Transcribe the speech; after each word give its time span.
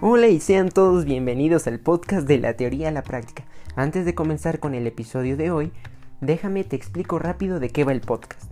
Hola 0.00 0.28
y 0.28 0.38
sean 0.38 0.68
todos 0.68 1.04
bienvenidos 1.04 1.66
al 1.66 1.80
podcast 1.80 2.28
de 2.28 2.38
la 2.38 2.54
teoría 2.54 2.88
a 2.88 2.92
la 2.92 3.02
práctica. 3.02 3.42
Antes 3.74 4.04
de 4.04 4.14
comenzar 4.14 4.60
con 4.60 4.76
el 4.76 4.86
episodio 4.86 5.36
de 5.36 5.50
hoy, 5.50 5.72
déjame 6.20 6.62
te 6.62 6.76
explico 6.76 7.18
rápido 7.18 7.58
de 7.58 7.70
qué 7.70 7.82
va 7.82 7.90
el 7.90 8.00
podcast. 8.00 8.47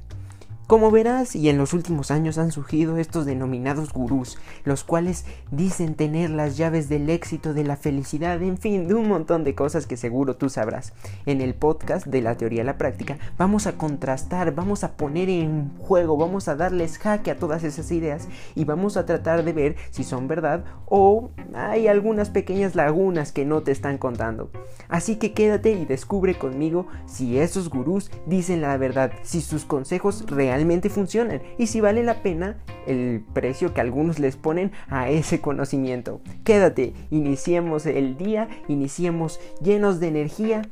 Como 0.66 0.90
verás, 0.90 1.37
y 1.37 1.48
en 1.48 1.58
los 1.58 1.74
últimos 1.74 2.10
años 2.10 2.38
han 2.38 2.51
surgido 2.51 2.99
estos 2.99 3.24
denominados 3.24 3.92
gurús, 3.92 4.37
los 4.64 4.82
cuales 4.82 5.24
dicen 5.53 5.94
tener 5.94 6.31
las 6.31 6.56
llaves 6.56 6.88
del 6.88 7.08
éxito, 7.08 7.54
de 7.54 7.62
la 7.62 7.76
felicidad, 7.76 8.42
en 8.42 8.58
fin, 8.58 8.88
de 8.88 8.94
un 8.94 9.06
montón 9.08 9.44
de 9.44 9.54
cosas 9.54 9.87
que 9.87 9.96
seguro 9.96 10.35
tú 10.35 10.49
sabrás. 10.49 10.92
En 11.24 11.40
el 11.40 11.54
podcast 11.54 12.08
de 12.08 12.21
la 12.21 12.37
teoría 12.37 12.63
a 12.63 12.64
la 12.64 12.78
práctica 12.78 13.17
vamos 13.38 13.68
a 13.68 13.78
contrastar, 13.78 14.56
vamos 14.56 14.82
a 14.82 14.96
poner 14.96 15.28
en 15.28 15.71
juego, 15.78 16.16
vamos 16.16 16.48
a 16.48 16.56
darles 16.56 16.98
jaque 16.98 17.30
a 17.30 17.38
todas 17.38 17.62
esas 17.62 17.92
ideas 17.92 18.27
y 18.56 18.64
vamos 18.64 18.96
a 18.96 19.06
tratar 19.06 19.44
de 19.44 19.52
ver 19.52 19.77
si 19.91 20.02
son 20.02 20.27
verdad 20.27 20.64
o 20.86 21.30
hay 21.55 21.86
algunas 21.86 22.30
pequeñas 22.30 22.74
lagunas 22.74 23.30
que 23.30 23.44
no 23.44 23.62
te 23.62 23.70
están 23.70 23.98
contando. 23.98 24.50
Así 24.88 25.14
que 25.14 25.33
quédate 25.33 25.70
y 25.70 25.84
descubre 25.84 26.34
conmigo 26.34 26.88
si 27.06 27.38
esos 27.38 27.70
gurús 27.70 28.10
dicen 28.27 28.62
la 28.62 28.77
verdad, 28.78 29.12
si 29.22 29.41
sus 29.41 29.64
consejos 29.64 30.24
realmente 30.27 30.55
realmente 30.56 30.88
funcionan 30.88 31.42
y 31.59 31.66
si 31.66 31.83
vale 31.83 32.02
la 32.02 32.23
pena 32.23 32.56
el 32.87 33.23
precio 33.34 33.74
que 33.74 33.83
algunos 33.83 34.19
les 34.19 34.37
ponen 34.37 34.73
a 34.88 35.10
ese 35.10 35.42
conocimiento. 35.42 36.23
Quédate, 36.45 36.95
iniciemos 37.10 37.84
el 37.84 38.16
día, 38.16 38.48
iniciemos 38.66 39.38
llenos 39.61 40.00
de 40.00 40.09
energía 40.09 40.62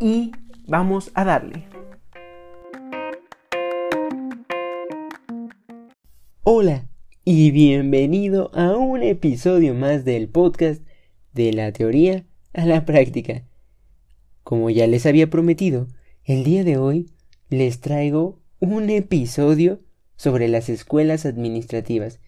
y 0.00 0.32
vamos 0.66 1.10
a 1.14 1.24
darle. 1.24 1.64
Hola 6.42 6.86
y 7.24 7.50
bienvenido 7.50 8.50
a 8.54 8.76
un 8.76 9.02
episodio 9.02 9.72
más 9.72 10.04
del 10.04 10.28
podcast 10.28 10.82
de 11.32 11.54
la 11.54 11.72
teoría 11.72 12.26
a 12.52 12.66
la 12.66 12.84
práctica. 12.84 13.44
Como 14.44 14.68
ya 14.68 14.86
les 14.86 15.06
había 15.06 15.30
prometido, 15.30 15.86
el 16.22 16.44
día 16.44 16.64
de 16.64 16.76
hoy 16.76 17.10
les 17.48 17.80
traigo 17.80 18.42
un 18.60 18.90
episodio 18.90 19.80
sobre 20.16 20.48
las 20.48 20.68
escuelas 20.68 21.26
administrativas 21.26 22.20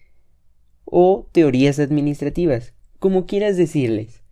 o 0.85 1.29
teorías 1.31 1.79
administrativas, 1.79 2.73
como 2.99 3.25
quieras 3.25 3.57
decirles. 3.57 4.23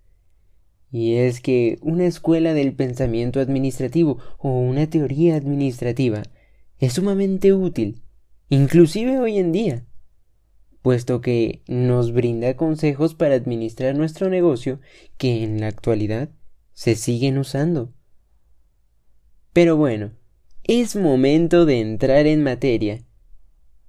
Y 0.92 1.16
es 1.16 1.40
que 1.42 1.78
una 1.82 2.06
escuela 2.06 2.54
del 2.54 2.74
pensamiento 2.74 3.40
administrativo 3.40 4.18
o 4.38 4.52
una 4.60 4.90
teoría 4.90 5.36
administrativa 5.36 6.24
es 6.80 6.94
sumamente 6.94 7.54
útil, 7.54 8.02
inclusive 8.50 9.20
hoy 9.20 9.38
en 9.38 9.52
día, 9.52 9.86
puesto 10.82 11.22
que 11.22 11.64
nos 11.68 12.14
brinda 12.14 12.56
consejos 12.56 13.14
para 13.14 13.36
administrar 13.36 13.96
nuestro 13.96 14.30
negocio 14.30 14.80
que 15.18 15.44
en 15.44 15.60
la 15.60 15.68
actualidad 15.68 16.30
se 16.74 16.96
siguen 16.96 17.38
usando. 17.38 17.94
Pero 19.52 19.76
bueno, 19.76 20.14
es 20.72 20.96
momento 20.96 21.66
de 21.66 21.80
entrar 21.80 22.28
en 22.28 22.44
materia. 22.44 23.04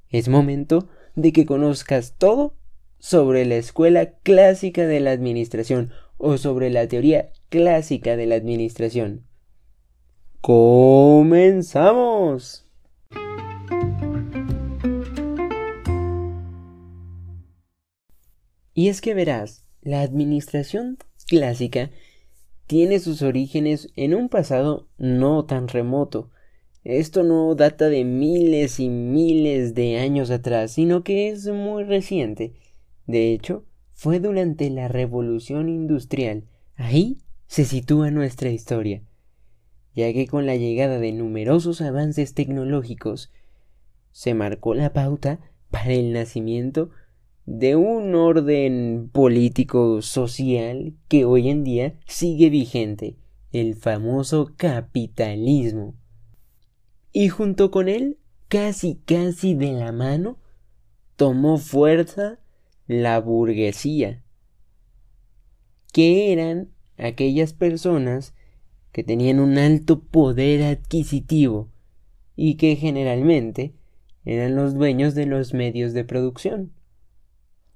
Es 0.08 0.30
momento 0.30 0.88
de 1.14 1.30
que 1.30 1.44
conozcas 1.44 2.14
todo 2.16 2.56
sobre 2.98 3.44
la 3.44 3.56
escuela 3.56 4.12
clásica 4.22 4.86
de 4.86 5.00
la 5.00 5.10
administración 5.10 5.92
o 6.16 6.38
sobre 6.38 6.70
la 6.70 6.88
teoría 6.88 7.32
clásica 7.50 8.16
de 8.16 8.24
la 8.24 8.36
administración. 8.36 9.26
¡Comenzamos! 10.40 11.36
Y 18.72 18.88
es 18.88 19.02
que 19.02 19.12
verás, 19.12 19.66
la 19.82 20.00
administración 20.00 20.96
clásica 21.28 21.90
tiene 22.66 23.00
sus 23.00 23.20
orígenes 23.20 23.90
en 23.96 24.14
un 24.14 24.30
pasado 24.30 24.88
no 24.96 25.44
tan 25.44 25.68
remoto, 25.68 26.30
esto 26.84 27.22
no 27.22 27.54
data 27.54 27.88
de 27.88 28.04
miles 28.04 28.80
y 28.80 28.88
miles 28.88 29.74
de 29.74 29.98
años 29.98 30.30
atrás, 30.30 30.72
sino 30.72 31.04
que 31.04 31.28
es 31.28 31.46
muy 31.46 31.84
reciente. 31.84 32.54
De 33.06 33.32
hecho, 33.32 33.66
fue 33.92 34.18
durante 34.18 34.70
la 34.70 34.88
Revolución 34.88 35.68
Industrial. 35.68 36.44
Ahí 36.76 37.18
se 37.46 37.66
sitúa 37.66 38.10
nuestra 38.10 38.50
historia, 38.50 39.02
ya 39.94 40.10
que 40.14 40.26
con 40.26 40.46
la 40.46 40.56
llegada 40.56 40.98
de 40.98 41.12
numerosos 41.12 41.82
avances 41.82 42.32
tecnológicos 42.32 43.30
se 44.12 44.32
marcó 44.32 44.74
la 44.74 44.92
pauta 44.94 45.40
para 45.70 45.92
el 45.92 46.12
nacimiento 46.12 46.90
de 47.44 47.76
un 47.76 48.14
orden 48.14 49.10
político 49.12 50.00
social 50.00 50.94
que 51.08 51.26
hoy 51.26 51.50
en 51.50 51.64
día 51.64 51.98
sigue 52.06 52.48
vigente, 52.48 53.16
el 53.52 53.74
famoso 53.74 54.54
capitalismo 54.56 55.99
y 57.12 57.28
junto 57.28 57.70
con 57.70 57.88
él, 57.88 58.18
casi 58.48 58.96
casi 59.04 59.54
de 59.54 59.72
la 59.72 59.92
mano, 59.92 60.38
tomó 61.16 61.58
fuerza 61.58 62.38
la 62.86 63.20
burguesía, 63.20 64.22
que 65.92 66.32
eran 66.32 66.70
aquellas 66.96 67.52
personas 67.52 68.34
que 68.92 69.04
tenían 69.04 69.40
un 69.40 69.58
alto 69.58 70.00
poder 70.00 70.62
adquisitivo 70.62 71.70
y 72.36 72.56
que 72.56 72.76
generalmente 72.76 73.74
eran 74.24 74.56
los 74.56 74.74
dueños 74.74 75.14
de 75.14 75.26
los 75.26 75.54
medios 75.54 75.92
de 75.92 76.04
producción, 76.04 76.72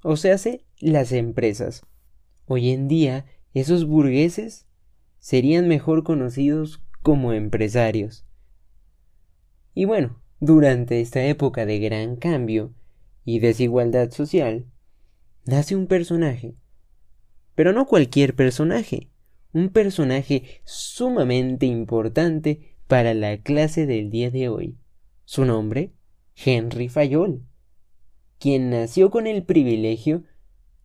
o 0.03 0.17
sea, 0.17 0.37
las 0.81 1.13
empresas. 1.13 1.87
Hoy 2.47 2.71
en 2.71 2.89
día, 2.89 3.25
esos 3.55 3.87
burgueses 3.87 4.67
serían 5.19 5.67
mejor 5.69 6.05
conocidos 6.05 6.83
como 7.03 7.33
empresarios. 7.33 8.27
Y 9.75 9.87
bueno, 9.87 10.21
durante 10.39 11.01
esta 11.01 11.25
época 11.25 11.67
de 11.67 11.81
gran 11.81 12.17
cambio 12.17 12.73
y 13.25 13.41
desigualdad 13.41 14.11
social, 14.13 14.67
nace 15.47 15.75
un 15.75 15.89
personaje. 15.89 16.55
Pero 17.57 17.73
no 17.73 17.87
cualquier 17.87 18.37
personaje, 18.37 19.11
un 19.53 19.71
personaje 19.71 20.61
sumamente 20.65 21.67
importante 21.67 22.77
para 22.87 23.15
la 23.15 23.39
clase 23.39 23.87
del 23.87 24.11
día 24.11 24.31
de 24.31 24.49
hoy. 24.49 24.79
Su 25.25 25.45
nombre, 25.45 25.93
Henry 26.37 26.89
Fayol, 26.89 27.43
quien 28.39 28.71
nació 28.71 29.11
con 29.11 29.27
el 29.27 29.43
privilegio 29.45 30.25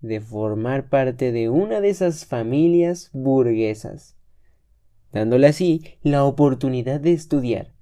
de 0.01 0.21
formar 0.21 0.89
parte 0.89 1.31
de 1.31 1.49
una 1.49 1.81
de 1.81 1.89
esas 1.89 2.25
familias 2.25 3.09
burguesas, 3.13 4.15
dándole 5.11 5.47
así 5.47 5.97
la 6.01 6.23
oportunidad 6.23 7.01
de 7.01 7.11
estudiar 7.11 7.73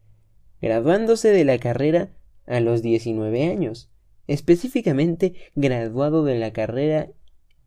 graduándose 0.62 1.30
de 1.30 1.46
la 1.46 1.58
carrera 1.58 2.10
a 2.46 2.60
los 2.60 2.82
19 2.82 3.50
años, 3.50 3.90
específicamente 4.28 5.36
graduado 5.56 6.24
de 6.24 6.38
la 6.40 6.54
carrera 6.54 7.10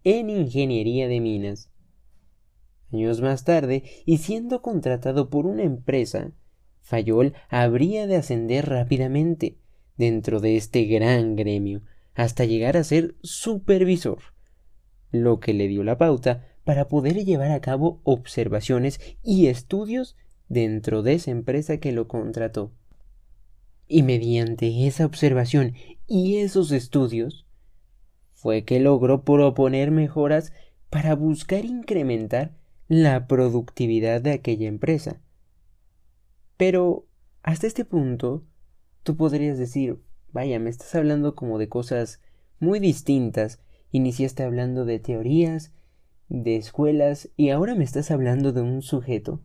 en 0.05 0.31
Ingeniería 0.31 1.09
de 1.09 1.21
Minas. 1.21 1.71
Años 2.93 3.21
más 3.21 3.45
tarde, 3.45 3.85
y 4.05 4.19
siendo 4.19 4.63
contratado 4.63 5.31
por 5.31 5.47
una 5.47 5.63
empresa, 5.63 6.33
Fayol 6.81 7.35
habría 7.49 8.07
de 8.07 8.17
ascender 8.17 8.69
rápidamente 8.69 9.59
dentro 9.97 10.41
de 10.41 10.57
este 10.57 10.85
gran 10.85 11.37
gremio 11.37 11.83
hasta 12.15 12.45
llegar 12.45 12.77
a 12.77 12.85
ser 12.85 13.15
supervisor, 13.23 14.19
lo 15.13 15.39
que 15.41 15.55
le 15.55 15.69
dio 15.69 15.85
la 15.85 15.99
pauta 15.99 16.47
para 16.65 16.89
poder 16.89 17.25
llevar 17.25 17.53
a 17.53 17.61
cabo 17.61 18.01
observaciones 18.05 19.01
y 19.23 19.47
estudios 19.47 20.17
dentro 20.49 21.03
de 21.03 21.15
esa 21.15 21.31
empresa 21.31 21.79
que 21.79 21.93
lo 21.93 22.09
contrató. 22.09 22.73
Y 23.93 24.05
mediante 24.05 24.87
esa 24.87 25.05
observación 25.05 25.75
y 26.07 26.37
esos 26.37 26.71
estudios 26.71 27.45
fue 28.35 28.63
que 28.63 28.79
logró 28.79 29.25
proponer 29.25 29.91
mejoras 29.91 30.53
para 30.91 31.17
buscar 31.17 31.65
incrementar 31.65 32.55
la 32.87 33.27
productividad 33.27 34.21
de 34.21 34.31
aquella 34.31 34.69
empresa. 34.69 35.21
Pero 36.57 37.09
hasta 37.43 37.67
este 37.67 37.85
punto 37.85 38.45
tú 39.03 39.17
podrías 39.17 39.59
decir, 39.59 40.01
vaya, 40.33 40.61
me 40.61 40.71
estás 40.71 40.95
hablando 40.95 41.35
como 41.35 41.59
de 41.59 41.69
cosas 41.69 42.21
muy 42.61 42.79
distintas. 42.79 43.59
Iniciaste 43.91 44.45
hablando 44.45 44.85
de 44.85 45.01
teorías, 45.01 45.73
de 46.29 46.55
escuelas 46.55 47.29
y 47.37 47.51
ahora 47.51 47.75
me 47.75 47.83
estás 47.83 48.13
hablando 48.13 48.53
de 48.53 48.61
un 48.61 48.83
sujeto. 48.83 49.41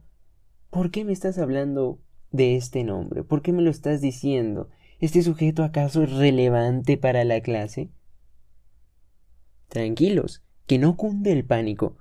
¿Por 0.69 0.92
qué 0.92 1.04
me 1.04 1.14
estás 1.14 1.40
hablando 1.40 2.00
de 2.36 2.56
este 2.56 2.84
nombre? 2.84 3.24
¿Por 3.24 3.42
qué 3.42 3.52
me 3.52 3.62
lo 3.62 3.70
estás 3.70 4.02
diciendo? 4.02 4.70
¿Este 5.00 5.22
sujeto 5.22 5.64
acaso 5.64 6.04
es 6.04 6.12
relevante 6.12 6.98
para 6.98 7.24
la 7.24 7.42
clase? 7.42 7.90
Tranquilos, 9.68 10.44
que 10.68 10.78
no 10.78 10.96
cunde 10.96 11.32
el 11.32 11.46
pánico, 11.46 11.98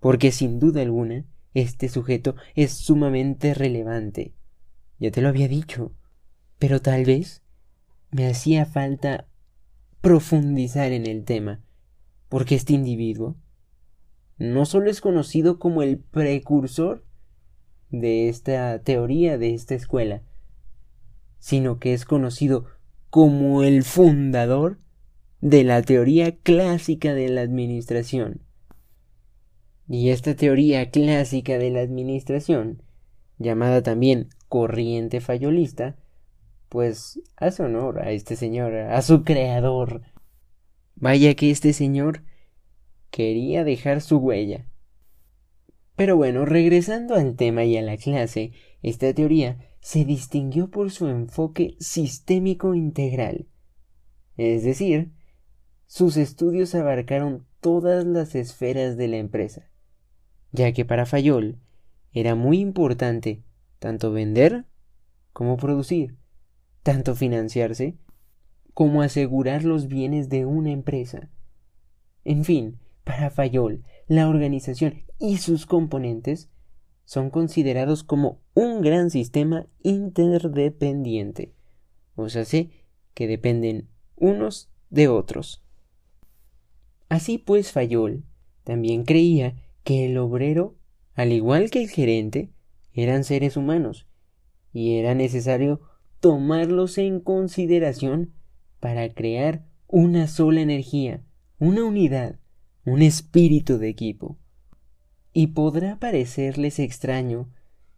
porque 0.00 0.32
sin 0.32 0.58
duda 0.58 0.82
alguna 0.82 1.24
este 1.54 1.88
sujeto 1.88 2.34
es 2.54 2.72
sumamente 2.72 3.54
relevante. 3.54 4.34
Ya 4.98 5.10
te 5.10 5.20
lo 5.20 5.28
había 5.28 5.48
dicho, 5.48 5.92
pero 6.58 6.80
tal 6.80 7.04
vez 7.04 7.42
me 8.10 8.26
hacía 8.26 8.66
falta 8.66 9.28
profundizar 10.00 10.92
en 10.92 11.06
el 11.06 11.24
tema, 11.24 11.62
porque 12.28 12.54
este 12.54 12.72
individuo 12.72 13.36
no 14.38 14.66
solo 14.66 14.90
es 14.90 15.00
conocido 15.00 15.58
como 15.58 15.82
el 15.82 15.98
precursor 15.98 17.04
de 17.92 18.28
esta 18.28 18.82
teoría, 18.82 19.38
de 19.38 19.54
esta 19.54 19.76
escuela, 19.76 20.22
sino 21.38 21.78
que 21.78 21.92
es 21.92 22.04
conocido 22.04 22.64
como 23.10 23.62
el 23.62 23.84
fundador 23.84 24.78
de 25.40 25.62
la 25.64 25.82
teoría 25.82 26.36
clásica 26.36 27.14
de 27.14 27.28
la 27.28 27.42
administración. 27.42 28.40
Y 29.86 30.08
esta 30.08 30.34
teoría 30.34 30.90
clásica 30.90 31.58
de 31.58 31.70
la 31.70 31.80
administración, 31.80 32.82
llamada 33.38 33.82
también 33.82 34.30
corriente 34.48 35.20
fayolista, 35.20 35.96
pues 36.68 37.20
hace 37.36 37.62
honor 37.62 38.00
a 38.00 38.12
este 38.12 38.36
señor, 38.36 38.74
a 38.74 39.02
su 39.02 39.24
creador. 39.24 40.02
Vaya 40.94 41.34
que 41.34 41.50
este 41.50 41.74
señor 41.74 42.22
quería 43.10 43.64
dejar 43.64 44.00
su 44.00 44.16
huella. 44.16 44.66
Pero 45.96 46.16
bueno, 46.16 46.44
regresando 46.44 47.14
al 47.14 47.36
tema 47.36 47.64
y 47.64 47.76
a 47.76 47.82
la 47.82 47.96
clase, 47.96 48.52
esta 48.82 49.12
teoría 49.12 49.58
se 49.80 50.04
distinguió 50.04 50.70
por 50.70 50.90
su 50.90 51.08
enfoque 51.08 51.76
sistémico 51.78 52.74
integral. 52.74 53.48
Es 54.36 54.64
decir, 54.64 55.12
sus 55.86 56.16
estudios 56.16 56.74
abarcaron 56.74 57.46
todas 57.60 58.06
las 58.06 58.34
esferas 58.34 58.96
de 58.96 59.08
la 59.08 59.18
empresa, 59.18 59.70
ya 60.50 60.72
que 60.72 60.84
para 60.84 61.04
Fayol 61.04 61.58
era 62.12 62.34
muy 62.34 62.60
importante 62.60 63.42
tanto 63.78 64.12
vender 64.12 64.64
como 65.32 65.56
producir, 65.56 66.16
tanto 66.82 67.14
financiarse 67.14 67.98
como 68.74 69.02
asegurar 69.02 69.64
los 69.64 69.86
bienes 69.86 70.28
de 70.28 70.46
una 70.46 70.70
empresa. 70.70 71.30
En 72.24 72.44
fin, 72.44 72.78
para 73.04 73.30
Fayol, 73.30 73.84
la 74.12 74.28
organización 74.28 75.04
y 75.18 75.38
sus 75.38 75.64
componentes 75.64 76.50
son 77.06 77.30
considerados 77.30 78.04
como 78.04 78.42
un 78.52 78.82
gran 78.82 79.08
sistema 79.08 79.66
interdependiente, 79.82 81.54
o 82.14 82.28
sea, 82.28 82.44
sé 82.44 82.68
que 83.14 83.26
dependen 83.26 83.88
unos 84.16 84.68
de 84.90 85.08
otros. 85.08 85.64
Así 87.08 87.38
pues, 87.38 87.72
Fayol 87.72 88.26
también 88.64 89.04
creía 89.04 89.56
que 89.82 90.04
el 90.04 90.18
obrero, 90.18 90.76
al 91.14 91.32
igual 91.32 91.70
que 91.70 91.82
el 91.82 91.88
gerente, 91.88 92.50
eran 92.92 93.24
seres 93.24 93.56
humanos, 93.56 94.06
y 94.74 94.96
era 94.96 95.14
necesario 95.14 95.80
tomarlos 96.20 96.98
en 96.98 97.18
consideración 97.18 98.34
para 98.78 99.08
crear 99.08 99.64
una 99.86 100.26
sola 100.26 100.60
energía, 100.60 101.24
una 101.58 101.82
unidad, 101.82 102.41
un 102.84 103.02
espíritu 103.02 103.78
de 103.78 103.88
equipo. 103.88 104.38
Y 105.32 105.48
podrá 105.48 105.98
parecerles 105.98 106.78
extraño 106.78 107.48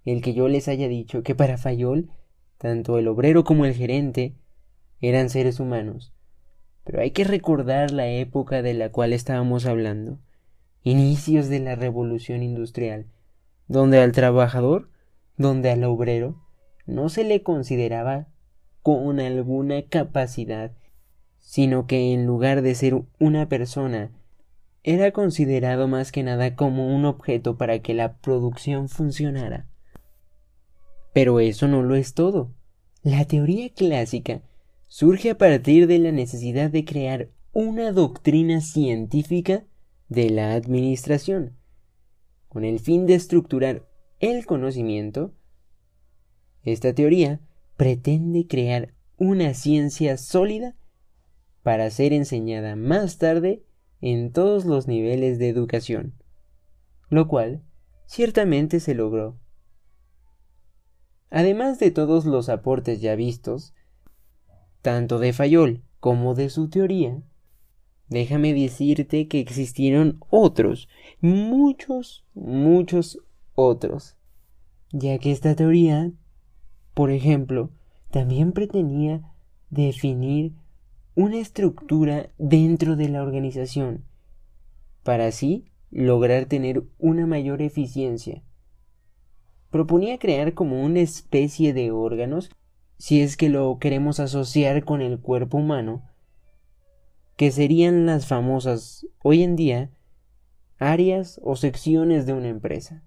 el 0.05 0.21
que 0.21 0.35
yo 0.35 0.49
les 0.49 0.69
haya 0.69 0.89
dicho 0.89 1.23
que 1.23 1.35
para 1.35 1.59
Fayol 1.59 2.11
tanto 2.59 2.99
el 2.99 3.09
obrero 3.09 3.45
como 3.45 3.65
el 3.65 3.75
gerente 3.75 4.35
eran 5.01 5.31
seres 5.31 5.61
humanos. 5.61 6.15
Pero 6.85 7.01
hay 7.01 7.11
que 7.11 7.25
recordar 7.25 7.91
la 7.91 8.09
época 8.09 8.63
de 8.63 8.75
la 8.75 8.91
cual 8.91 9.13
estábamos 9.13 9.67
hablando, 9.67 10.19
inicios 10.83 11.49
de 11.49 11.61
la 11.61 11.75
revolución 11.75 12.43
industrial, 12.43 13.07
donde 13.69 14.01
al 14.01 14.13
trabajador, 14.13 14.91
donde 15.37 15.71
al 15.71 15.85
obrero, 15.85 16.43
no 16.87 17.09
se 17.09 17.25
le 17.25 17.43
consideraba 17.43 18.29
con 18.83 19.19
alguna 19.19 19.83
capacidad, 19.83 20.73
sino 21.41 21.87
que 21.87 22.13
en 22.13 22.27
lugar 22.27 22.63
de 22.63 22.75
ser 22.75 23.03
una 23.19 23.49
persona 23.49 24.11
era 24.85 25.13
considerado 25.13 25.89
más 25.89 26.13
que 26.13 26.23
nada 26.23 26.55
como 26.55 26.95
un 26.95 27.07
objeto 27.07 27.57
para 27.57 27.81
que 27.81 27.95
la 27.95 28.19
producción 28.19 28.91
funcionara. 28.91 29.67
Pero 31.15 31.41
eso 31.41 31.67
no 31.69 31.83
lo 31.83 31.95
es 31.95 32.13
todo. 32.13 32.53
La 33.03 33.25
teoría 33.25 33.71
clásica 33.71 34.43
surge 34.87 35.31
a 35.31 35.39
partir 35.39 35.87
de 35.87 35.99
la 35.99 36.13
necesidad 36.13 36.71
de 36.71 36.85
crear 36.85 37.31
una 37.53 37.93
doctrina 37.93 38.61
científica 38.61 39.65
de 40.09 40.29
la 40.29 40.53
administración, 40.53 41.57
con 42.49 42.65
el 42.65 42.79
fin 42.79 43.07
de 43.07 43.15
estructurar 43.15 43.89
el 44.21 44.45
conocimiento. 44.45 45.33
Esta 46.63 46.95
teoría 46.95 47.41
pretende 47.77 48.47
crear 48.47 48.93
una 49.17 49.55
ciencia 49.55 50.19
sólida 50.19 50.77
para 51.63 51.91
ser 51.91 52.13
enseñada 52.13 52.77
más 52.77 53.17
tarde 53.17 53.65
en 54.07 54.33
todos 54.33 54.67
los 54.67 54.87
niveles 54.87 55.39
de 55.39 55.49
educación, 55.49 56.13
lo 57.09 57.27
cual 57.27 57.63
ciertamente 58.05 58.79
se 58.79 58.95
logró. 58.95 59.41
Además 61.31 61.79
de 61.79 61.91
todos 61.91 62.27
los 62.27 62.51
aportes 62.51 63.01
ya 63.01 63.17
vistos, 63.17 63.73
tanto 64.83 65.19
de 65.19 65.33
Fayol 65.33 65.85
como 66.01 66.35
de 66.35 66.51
su 66.51 66.69
teoría, 66.69 67.23
déjame 68.11 68.53
decirte 68.53 69.27
que 69.27 69.41
existieron 69.41 70.21
otros, 70.29 70.87
muchos, 71.23 72.27
muchos 72.35 73.19
otros, 73.55 74.19
ya 74.93 75.19
que 75.19 75.33
esta 75.33 75.57
teoría, 75.57 76.13
por 76.93 77.11
ejemplo, 77.11 77.71
también 78.11 78.53
pretendía 78.53 79.23
definir 79.71 80.53
una 81.17 81.39
estructura 81.39 82.31
dentro 82.39 82.97
de 82.97 83.09
la 83.09 83.23
organización, 83.23 84.05
para 85.05 85.29
así 85.29 85.65
lograr 85.93 86.47
tener 86.47 86.83
una 86.99 87.25
mayor 87.25 87.63
eficiencia. 87.63 88.43
Proponía 89.71 90.19
crear 90.19 90.55
como 90.55 90.83
una 90.83 90.99
especie 91.01 91.73
de 91.73 91.93
órganos, 91.93 92.51
si 92.99 93.21
es 93.21 93.37
que 93.37 93.49
lo 93.49 93.79
queremos 93.79 94.19
asociar 94.19 94.85
con 94.85 95.03
el 95.03 95.21
cuerpo 95.21 95.59
humano, 95.59 96.03
que 97.37 97.53
serían 97.53 98.07
las 98.07 98.27
famosas, 98.27 99.07
hoy 99.23 99.45
en 99.45 99.55
día, 99.55 99.93
áreas 100.79 101.41
o 101.45 101.55
secciones 101.55 102.27
de 102.27 102.33
una 102.33 102.49
empresa, 102.49 103.05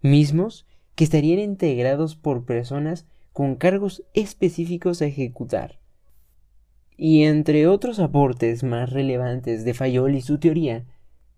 mismos 0.00 0.66
que 0.96 1.04
estarían 1.04 1.38
integrados 1.38 2.16
por 2.16 2.44
personas 2.44 3.06
con 3.32 3.54
cargos 3.54 4.02
específicos 4.14 5.00
a 5.00 5.06
ejecutar 5.06 5.79
y 7.02 7.22
entre 7.22 7.66
otros 7.66 7.98
aportes 7.98 8.62
más 8.62 8.90
relevantes 8.90 9.64
de 9.64 9.72
Fayol 9.72 10.14
y 10.16 10.20
su 10.20 10.36
teoría 10.36 10.84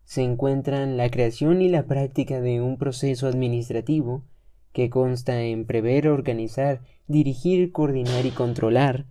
se 0.03 0.25
encuentran 0.25 0.97
la 0.97 1.09
creación 1.09 1.63
y 1.63 1.69
la 1.69 1.85
práctica 1.85 2.41
de 2.41 2.61
un 2.61 2.79
proceso 2.79 3.29
administrativo 3.29 4.25
que 4.73 4.91
consta 4.91 5.41
en 5.41 5.65
prever, 5.65 6.09
organizar, 6.09 6.81
dirigir, 7.07 7.71
coordinar 7.71 8.27
y 8.27 8.33
controlar, 8.33 9.07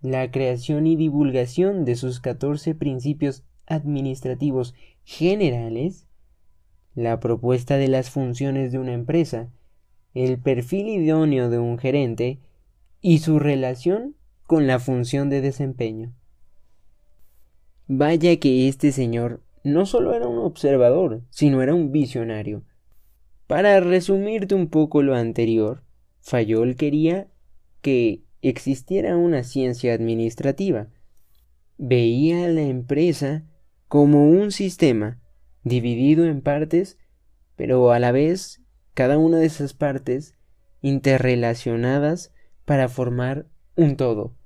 la 0.00 0.32
creación 0.32 0.88
y 0.88 0.96
divulgación 0.96 1.84
de 1.84 1.94
sus 1.94 2.18
14 2.18 2.74
principios 2.74 3.44
administrativos 3.68 4.74
generales, 5.04 6.08
la 6.96 7.20
propuesta 7.20 7.76
de 7.76 7.86
las 7.86 8.10
funciones 8.10 8.72
de 8.72 8.80
una 8.80 8.94
empresa, 8.94 9.48
el 10.12 10.40
perfil 10.40 10.88
idóneo 10.88 11.48
de 11.50 11.60
un 11.60 11.78
gerente 11.78 12.40
y 13.00 13.18
su 13.18 13.38
relación 13.38 14.16
con 14.48 14.66
la 14.66 14.78
función 14.78 15.28
de 15.28 15.42
desempeño. 15.42 16.14
Vaya 17.86 18.34
que 18.38 18.66
este 18.66 18.92
señor 18.92 19.42
no 19.62 19.84
solo 19.84 20.14
era 20.14 20.26
un 20.26 20.38
observador, 20.38 21.20
sino 21.28 21.60
era 21.60 21.74
un 21.74 21.92
visionario. 21.92 22.64
Para 23.46 23.78
resumirte 23.80 24.54
un 24.54 24.68
poco 24.68 25.02
lo 25.02 25.14
anterior, 25.14 25.82
Fayol 26.20 26.76
quería 26.76 27.28
que 27.82 28.22
existiera 28.40 29.18
una 29.18 29.44
ciencia 29.44 29.92
administrativa. 29.92 30.88
Veía 31.76 32.46
a 32.46 32.48
la 32.48 32.62
empresa 32.62 33.44
como 33.86 34.30
un 34.30 34.50
sistema 34.50 35.20
dividido 35.62 36.24
en 36.24 36.40
partes, 36.40 36.96
pero 37.54 37.92
a 37.92 37.98
la 37.98 38.12
vez 38.12 38.62
cada 38.94 39.18
una 39.18 39.40
de 39.40 39.46
esas 39.46 39.74
partes 39.74 40.32
interrelacionadas 40.80 42.32
para 42.64 42.88
formar 42.88 43.44
un 43.76 43.96
todo 43.96 44.37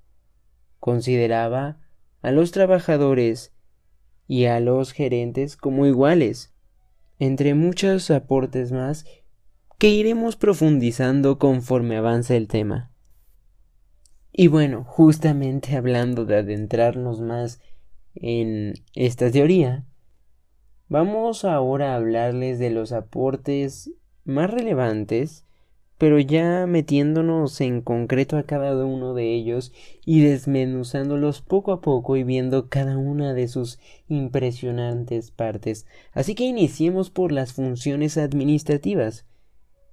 consideraba 0.83 1.79
a 2.23 2.33
los 2.33 2.51
trabajadores 2.51 3.55
y 4.27 4.47
a 4.47 4.59
los 4.59 4.91
gerentes 4.91 5.57
como 5.57 5.87
iguales, 5.87 6.53
entre 7.21 7.55
muchos 7.55 8.11
aportes 8.11 8.73
más 8.73 9.05
que 9.79 9.91
iremos 9.91 10.35
profundizando 10.35 11.39
conforme 11.39 11.99
avance 11.99 12.37
el 12.37 12.49
tema. 12.49 12.91
Y 14.33 14.49
bueno, 14.49 14.83
justamente 14.83 15.77
hablando 15.77 16.25
de 16.25 16.39
adentrarnos 16.39 17.21
más 17.21 17.61
en 18.17 18.75
esta 18.97 19.31
teoría, 19.31 19.87
vamos 20.89 21.45
ahora 21.45 21.93
a 21.93 21.97
hablarles 21.97 22.59
de 22.59 22.71
los 22.71 22.91
aportes 22.91 23.93
más 24.25 24.51
relevantes 24.51 25.47
pero 26.03 26.19
ya 26.19 26.67
metiéndonos 26.67 27.61
en 27.61 27.81
concreto 27.81 28.37
a 28.37 28.43
cada 28.43 28.85
uno 28.85 29.15
de 29.15 29.33
ellos 29.35 29.73
y 30.05 30.21
desmenuzándolos 30.21 31.43
poco 31.43 31.71
a 31.71 31.81
poco 31.81 32.17
y 32.17 32.25
viendo 32.25 32.69
cada 32.69 32.99
una 32.99 33.35
de 33.35 33.47
sus 33.47 33.79
impresionantes 34.09 35.31
partes. 35.31 35.87
Así 36.11 36.35
que 36.35 36.43
iniciemos 36.43 37.11
por 37.11 37.31
las 37.31 37.53
funciones 37.53 38.19
administrativas, 38.19 39.27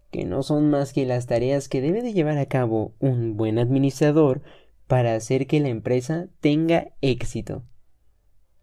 que 0.10 0.26
no 0.26 0.42
son 0.42 0.72
más 0.72 0.94
que 0.94 1.06
las 1.06 1.28
tareas 1.28 1.70
que 1.70 1.80
debe 1.80 2.02
de 2.02 2.14
llevar 2.14 2.40
a 2.40 2.48
cabo 2.48 2.96
un 2.98 3.38
buen 3.38 3.60
administrador 3.60 4.42
para 4.88 5.14
hacer 5.14 5.46
que 5.46 5.60
la 5.60 5.70
empresa 5.70 6.28
tenga 6.42 6.88
éxito. 7.02 7.62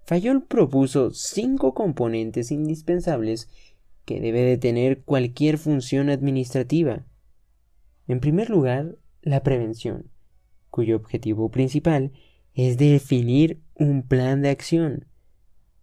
Fayol 0.04 0.42
propuso 0.42 1.12
cinco 1.12 1.74
componentes 1.74 2.50
indispensables 2.50 3.48
que 4.04 4.18
debe 4.18 4.40
de 4.40 4.58
tener 4.58 5.04
cualquier 5.04 5.58
función 5.58 6.10
administrativa. 6.10 7.04
En 8.08 8.20
primer 8.20 8.50
lugar, 8.50 8.96
la 9.22 9.42
prevención, 9.42 10.10
cuyo 10.70 10.96
objetivo 10.96 11.50
principal 11.50 12.12
es 12.54 12.78
definir 12.78 13.60
un 13.74 14.02
plan 14.02 14.42
de 14.42 14.50
acción. 14.50 15.06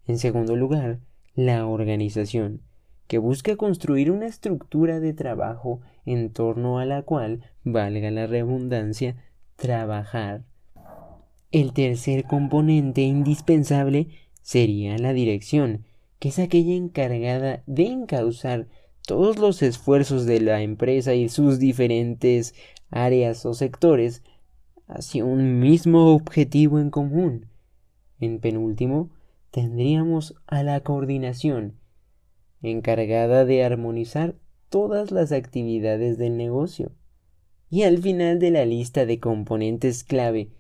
En 0.07 0.17
segundo 0.17 0.55
lugar, 0.55 0.99
la 1.35 1.65
organización, 1.67 2.61
que 3.07 3.17
busca 3.17 3.55
construir 3.57 4.11
una 4.11 4.27
estructura 4.27 4.99
de 4.99 5.13
trabajo 5.13 5.81
en 6.05 6.31
torno 6.31 6.79
a 6.79 6.85
la 6.85 7.01
cual, 7.03 7.43
valga 7.63 8.09
la 8.11 8.27
redundancia, 8.27 9.17
trabajar. 9.55 10.45
El 11.51 11.73
tercer 11.73 12.23
componente 12.23 13.01
indispensable 13.01 14.07
sería 14.41 14.97
la 14.97 15.13
dirección, 15.13 15.85
que 16.19 16.29
es 16.29 16.39
aquella 16.39 16.73
encargada 16.73 17.63
de 17.67 17.87
encauzar 17.87 18.67
todos 19.05 19.37
los 19.37 19.61
esfuerzos 19.61 20.25
de 20.25 20.39
la 20.39 20.61
empresa 20.61 21.13
y 21.13 21.29
sus 21.29 21.59
diferentes 21.59 22.55
áreas 22.89 23.45
o 23.45 23.53
sectores 23.53 24.23
hacia 24.87 25.25
un 25.25 25.59
mismo 25.59 26.13
objetivo 26.13 26.79
en 26.79 26.89
común. 26.89 27.47
En 28.19 28.39
penúltimo, 28.39 29.09
tendríamos 29.51 30.35
a 30.47 30.63
la 30.63 30.79
coordinación, 30.81 31.77
encargada 32.61 33.45
de 33.45 33.63
armonizar 33.63 34.35
todas 34.69 35.11
las 35.11 35.31
actividades 35.31 36.17
del 36.17 36.37
negocio. 36.37 36.91
Y 37.69 37.83
al 37.83 37.97
final 37.97 38.39
de 38.39 38.51
la 38.51 38.65
lista 38.65 39.05
de 39.05 39.19
componentes 39.19 40.03
clave 40.03 40.51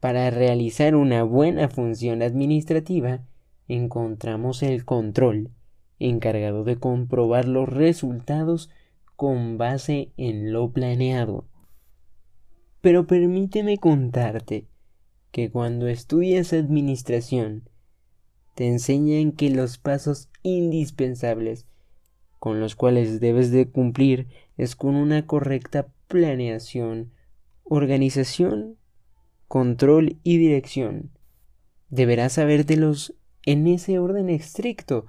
para 0.00 0.30
realizar 0.30 0.94
una 0.94 1.22
buena 1.22 1.68
función 1.68 2.22
administrativa, 2.22 3.22
encontramos 3.68 4.62
el 4.62 4.84
control, 4.84 5.50
encargado 6.00 6.64
de 6.64 6.76
comprobar 6.76 7.46
los 7.46 7.68
resultados 7.68 8.70
con 9.14 9.58
base 9.58 10.10
en 10.16 10.52
lo 10.52 10.72
planeado. 10.72 11.44
Pero 12.80 13.06
permíteme 13.06 13.78
contarte 13.78 14.66
que 15.30 15.50
cuando 15.50 15.86
estudias 15.86 16.52
administración, 16.52 17.68
te 18.54 18.66
enseñan 18.66 19.32
que 19.32 19.50
los 19.50 19.78
pasos 19.78 20.28
indispensables 20.42 21.66
con 22.40 22.58
los 22.58 22.74
cuales 22.74 23.20
debes 23.20 23.50
de 23.52 23.68
cumplir 23.68 24.26
es 24.56 24.74
con 24.74 24.96
una 24.96 25.26
correcta 25.26 25.88
planeación, 26.08 27.12
organización, 27.64 28.78
control 29.46 30.18
y 30.22 30.38
dirección. 30.38 31.10
Deberás 31.90 32.32
sabértelos 32.34 33.14
en 33.44 33.66
ese 33.66 33.98
orden 33.98 34.30
estricto 34.30 35.06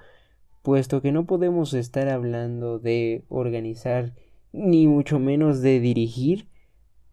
puesto 0.62 1.02
que 1.02 1.12
no 1.12 1.26
podemos 1.26 1.74
estar 1.74 2.10
hablando 2.10 2.80
de 2.80 3.24
organizar 3.30 4.14
ni 4.54 4.88
mucho 4.88 5.20
menos 5.20 5.62
de 5.62 5.80
dirigir 5.80 6.48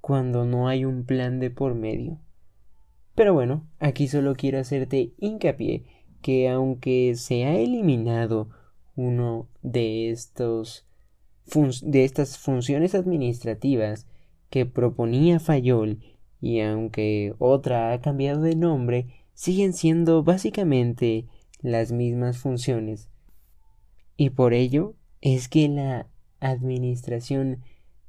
cuando 0.00 0.44
no 0.44 0.68
hay 0.68 0.84
un 0.84 1.04
plan 1.04 1.40
de 1.40 1.50
por 1.50 1.74
medio. 1.74 2.18
Pero 3.14 3.34
bueno, 3.34 3.66
aquí 3.78 4.08
solo 4.08 4.34
quiero 4.34 4.58
hacerte 4.58 5.12
hincapié 5.18 5.84
que 6.22 6.48
aunque 6.48 7.14
se 7.16 7.44
ha 7.44 7.56
eliminado 7.56 8.48
uno 8.96 9.48
de 9.62 10.10
estos 10.10 10.84
de 11.82 12.04
estas 12.04 12.36
funciones 12.36 12.94
administrativas 12.94 14.06
que 14.50 14.66
proponía 14.66 15.40
Fayol 15.40 16.00
y 16.40 16.60
aunque 16.60 17.34
otra 17.38 17.92
ha 17.92 18.00
cambiado 18.02 18.42
de 18.42 18.54
nombre, 18.54 19.24
siguen 19.32 19.72
siendo 19.72 20.22
básicamente 20.22 21.26
las 21.62 21.90
mismas 21.90 22.38
funciones 22.38 23.08
y 24.18 24.30
por 24.30 24.52
ello 24.52 24.96
es 25.20 25.48
que 25.48 25.68
la 25.68 26.08
administración 26.40 27.62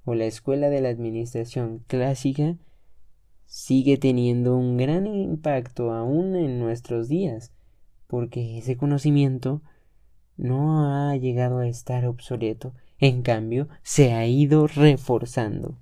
o 0.03 0.15
la 0.15 0.25
escuela 0.25 0.69
de 0.69 0.81
la 0.81 0.89
administración 0.89 1.83
clásica 1.85 2.57
sigue 3.45 3.97
teniendo 3.97 4.57
un 4.57 4.75
gran 4.75 5.05
impacto 5.05 5.93
aún 5.93 6.35
en 6.35 6.59
nuestros 6.59 7.09
días, 7.09 7.53
porque 8.07 8.57
ese 8.57 8.75
conocimiento 8.75 9.61
no 10.35 10.83
ha 10.85 11.15
llegado 11.15 11.59
a 11.59 11.67
estar 11.67 12.05
obsoleto, 12.07 12.73
en 12.97 13.21
cambio 13.21 13.69
se 13.83 14.13
ha 14.13 14.25
ido 14.25 14.65
reforzando. 14.65 15.77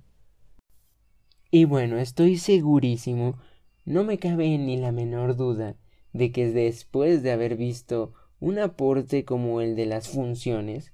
Y 1.50 1.64
bueno, 1.64 1.96
estoy 1.96 2.36
segurísimo, 2.36 3.38
no 3.86 4.04
me 4.04 4.18
cabe 4.18 4.58
ni 4.58 4.76
la 4.76 4.92
menor 4.92 5.36
duda 5.36 5.76
de 6.12 6.32
que 6.32 6.52
después 6.52 7.22
de 7.22 7.32
haber 7.32 7.56
visto 7.56 8.12
un 8.40 8.58
aporte 8.58 9.24
como 9.24 9.60
el 9.60 9.76
de 9.76 9.86
las 9.86 10.08
funciones, 10.08 10.92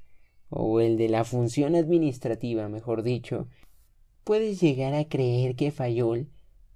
o 0.48 0.80
el 0.80 0.96
de 0.96 1.08
la 1.08 1.24
función 1.24 1.74
administrativa, 1.74 2.68
mejor 2.68 3.02
dicho, 3.02 3.48
puedes 4.22 4.60
llegar 4.60 4.94
a 4.94 5.08
creer 5.08 5.56
que 5.56 5.70
Fayol 5.70 6.28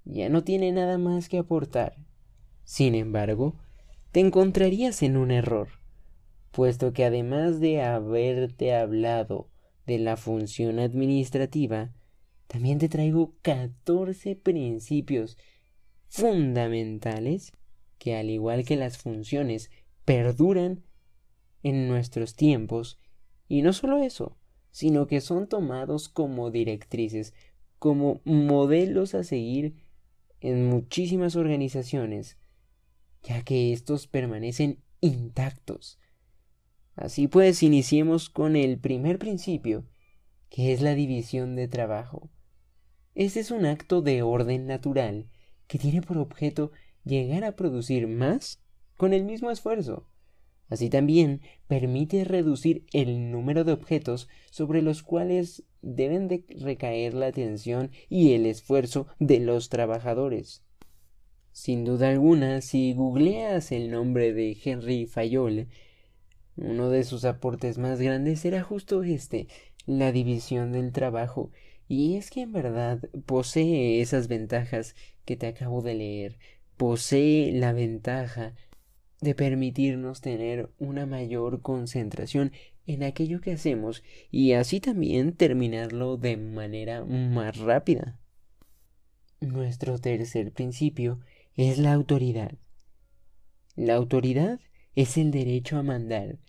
ya 0.05 0.29
no 0.29 0.43
tiene 0.43 0.71
nada 0.71 0.97
más 0.97 1.29
que 1.29 1.37
aportar. 1.37 1.97
Sin 2.63 2.93
embargo, 2.93 3.55
te 4.11 4.19
encontrarías 4.19 5.01
en 5.01 5.17
un 5.17 5.31
error, 5.31 5.69
puesto 6.51 6.93
que 6.93 7.05
además 7.05 7.59
de 7.59 7.81
haberte 7.81 8.75
hablado 8.75 9.49
de 9.85 9.99
la 9.99 10.17
función 10.17 10.79
administrativa, 10.79 11.93
también 12.47 12.79
te 12.79 12.89
traigo 12.89 13.35
catorce 13.41 14.35
principios 14.35 15.37
fundamentales 16.07 17.53
que 17.97 18.15
al 18.15 18.29
igual 18.29 18.65
que 18.65 18.75
las 18.75 18.97
funciones 18.97 19.69
perduran 20.09 20.83
en 21.61 21.87
nuestros 21.87 22.35
tiempos 22.35 22.99
y 23.47 23.61
no 23.61 23.73
solo 23.73 24.01
eso, 24.01 24.39
sino 24.71 25.05
que 25.05 25.21
son 25.21 25.47
tomados 25.47 26.09
como 26.09 26.49
directrices, 26.49 27.35
como 27.77 28.19
modelos 28.25 29.13
a 29.13 29.23
seguir 29.23 29.75
en 30.39 30.67
muchísimas 30.67 31.35
organizaciones, 31.35 32.39
ya 33.21 33.43
que 33.43 33.71
estos 33.71 34.07
permanecen 34.07 34.79
intactos. 34.99 35.99
Así 36.95 37.27
pues, 37.27 37.61
iniciemos 37.61 38.31
con 38.31 38.55
el 38.55 38.79
primer 38.79 39.19
principio, 39.19 39.85
que 40.49 40.73
es 40.73 40.81
la 40.81 40.95
división 40.95 41.55
de 41.55 41.67
trabajo. 41.67 42.31
Este 43.13 43.41
es 43.41 43.51
un 43.51 43.67
acto 43.67 44.01
de 44.01 44.23
orden 44.23 44.65
natural 44.65 45.29
que 45.67 45.77
tiene 45.77 46.01
por 46.01 46.17
objeto 46.17 46.71
llegar 47.03 47.43
a 47.43 47.55
producir 47.55 48.07
más 48.07 48.59
con 48.99 49.13
el 49.13 49.23
mismo 49.23 49.49
esfuerzo. 49.49 50.05
Así 50.67 50.89
también 50.89 51.39
permite 51.69 52.25
reducir 52.25 52.85
el 52.91 53.31
número 53.31 53.63
de 53.63 53.71
objetos 53.71 54.27
sobre 54.51 54.81
los 54.81 55.03
cuales 55.03 55.63
deben 55.81 56.27
de 56.27 56.43
recaer 56.59 57.13
la 57.13 57.27
atención 57.27 57.91
y 58.09 58.33
el 58.33 58.45
esfuerzo 58.45 59.07
de 59.17 59.39
los 59.39 59.69
trabajadores. 59.69 60.63
Sin 61.53 61.85
duda 61.85 62.09
alguna, 62.09 62.59
si 62.59 62.93
googleas 62.93 63.71
el 63.71 63.89
nombre 63.89 64.33
de 64.33 64.57
Henry 64.61 65.05
Fayol, 65.05 65.69
uno 66.57 66.89
de 66.89 67.05
sus 67.05 67.23
aportes 67.23 67.77
más 67.77 68.01
grandes 68.01 68.43
era 68.43 68.63
justo 68.63 69.01
este, 69.03 69.47
la 69.85 70.11
división 70.11 70.73
del 70.73 70.91
trabajo, 70.91 71.51
y 71.87 72.17
es 72.17 72.29
que 72.31 72.41
en 72.41 72.51
verdad 72.51 72.99
posee 73.25 74.01
esas 74.01 74.27
ventajas 74.27 74.93
que 75.23 75.37
te 75.37 75.47
acabo 75.47 75.81
de 75.81 75.95
leer, 75.95 76.37
posee 76.75 77.53
la 77.53 77.71
ventaja 77.71 78.55
de 79.21 79.35
permitirnos 79.35 80.21
tener 80.21 80.69
una 80.79 81.05
mayor 81.05 81.61
concentración 81.61 82.51
en 82.85 83.03
aquello 83.03 83.41
que 83.41 83.51
hacemos 83.51 84.03
y 84.31 84.53
así 84.53 84.79
también 84.79 85.33
terminarlo 85.33 86.17
de 86.17 86.37
manera 86.37 87.03
más 87.03 87.57
rápida. 87.57 88.19
Nuestro 89.41 89.99
tercer 89.99 90.51
principio 90.51 91.19
es 91.55 91.77
la 91.77 91.93
autoridad. 91.93 92.53
La 93.75 93.95
autoridad 93.95 94.59
es 94.95 95.17
el 95.17 95.31
derecho 95.31 95.77
a 95.77 95.83
mandar 95.83 96.39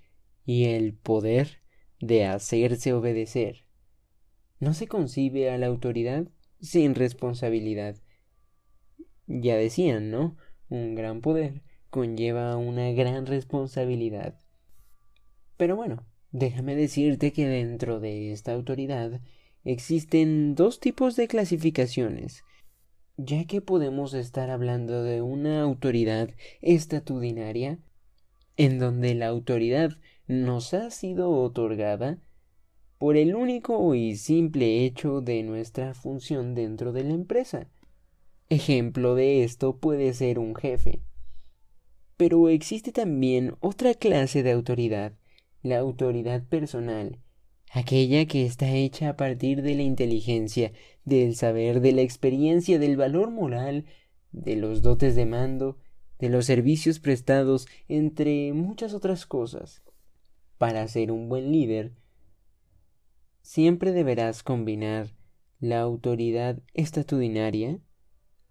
y 0.45 0.65
el 0.65 0.95
poder 0.95 1.61
de 2.01 2.25
hacerse 2.25 2.93
obedecer. 2.93 3.65
No 4.59 4.75
se 4.75 4.87
concibe 4.89 5.51
a 5.51 5.59
la 5.59 5.67
autoridad 5.67 6.27
sin 6.61 6.95
responsabilidad. 6.95 7.97
Ya 9.27 9.57
decían, 9.57 10.11
¿no? 10.11 10.37
Un 10.69 10.95
gran 10.95 11.21
poder 11.21 11.63
conlleva 11.91 12.57
una 12.57 12.91
gran 12.93 13.27
responsabilidad. 13.27 14.39
Pero 15.57 15.77
bueno, 15.77 16.07
déjame 16.33 16.75
decirte 16.75 17.33
que 17.33 17.47
dentro 17.47 18.01
de 18.01 18.33
esta 18.33 18.53
autoridad 18.53 19.21
existen 19.65 20.55
dos 20.55 20.81
tipos 20.81 21.17
de 21.17 21.29
clasificaciones, 21.29 22.45
ya 23.17 23.45
que 23.45 23.61
podemos 23.61 24.15
estar 24.15 24.51
hablando 24.51 25.03
de 25.03 25.21
una 25.21 25.61
autoridad 25.61 26.31
estatudinaria, 26.63 27.79
en 28.57 28.79
donde 28.79 29.15
la 29.15 29.27
autoridad 29.27 29.91
nos 30.27 30.75
ha 30.75 30.91
sido 30.91 31.31
otorgada 31.31 32.19
por 32.99 33.17
el 33.17 33.35
único 33.35 33.95
y 33.95 34.17
simple 34.17 34.85
hecho 34.85 35.21
de 35.23 35.43
nuestra 35.43 35.95
función 35.95 36.55
dentro 36.55 36.93
de 36.93 37.05
la 37.05 37.15
empresa. 37.15 37.69
Ejemplo 38.49 39.15
de 39.15 39.43
esto 39.43 39.79
puede 39.79 40.13
ser 40.13 40.39
un 40.39 40.55
jefe. 40.55 41.01
Pero 42.21 42.51
existe 42.51 42.93
también 42.93 43.57
otra 43.61 43.95
clase 43.95 44.43
de 44.43 44.53
autoridad, 44.53 45.15
la 45.63 45.79
autoridad 45.79 46.45
personal, 46.45 47.19
aquella 47.73 48.27
que 48.27 48.45
está 48.45 48.71
hecha 48.75 49.09
a 49.09 49.17
partir 49.17 49.63
de 49.63 49.75
la 49.75 49.85
inteligencia, 49.85 50.73
del 51.07 51.35
saber, 51.35 51.81
de 51.81 51.93
la 51.93 52.03
experiencia, 52.03 52.79
del 52.79 52.99
valor 52.99 53.31
moral, 53.31 53.87
de 54.33 54.57
los 54.57 54.83
dotes 54.83 55.17
de 55.17 55.25
mando, 55.25 55.79
de 56.19 56.29
los 56.29 56.45
servicios 56.45 56.99
prestados, 56.99 57.67
entre 57.89 58.53
muchas 58.53 58.93
otras 58.93 59.25
cosas. 59.25 59.83
Para 60.59 60.87
ser 60.89 61.13
un 61.13 61.31
buen 61.31 61.51
líder, 61.51 61.95
siempre 63.41 63.93
deberás 63.93 64.43
combinar 64.43 65.07
la 65.59 65.81
autoridad 65.81 66.61
estatudinaria 66.75 67.79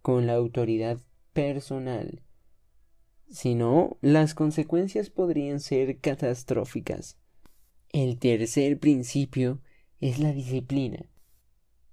con 0.02 0.26
la 0.26 0.34
autoridad 0.34 0.98
personal. 1.34 2.24
Si 3.32 3.54
no, 3.54 3.98
las 4.02 4.34
consecuencias 4.34 5.12
podrían 5.12 5.60
ser 5.60 6.00
catastróficas. 6.00 7.18
El 7.92 8.18
tercer 8.18 8.80
principio 8.80 9.62
es 10.00 10.20
la 10.20 10.32
disciplina. 10.32 11.06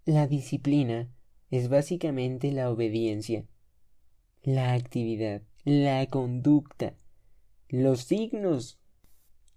La 0.06 0.26
disciplina 0.26 1.12
es 1.50 1.68
básicamente 1.68 2.52
la 2.52 2.70
obediencia, 2.70 3.44
la 4.42 4.72
actividad, 4.72 5.42
la 5.64 6.06
conducta, 6.06 6.94
los 7.68 8.04
signos 8.04 8.78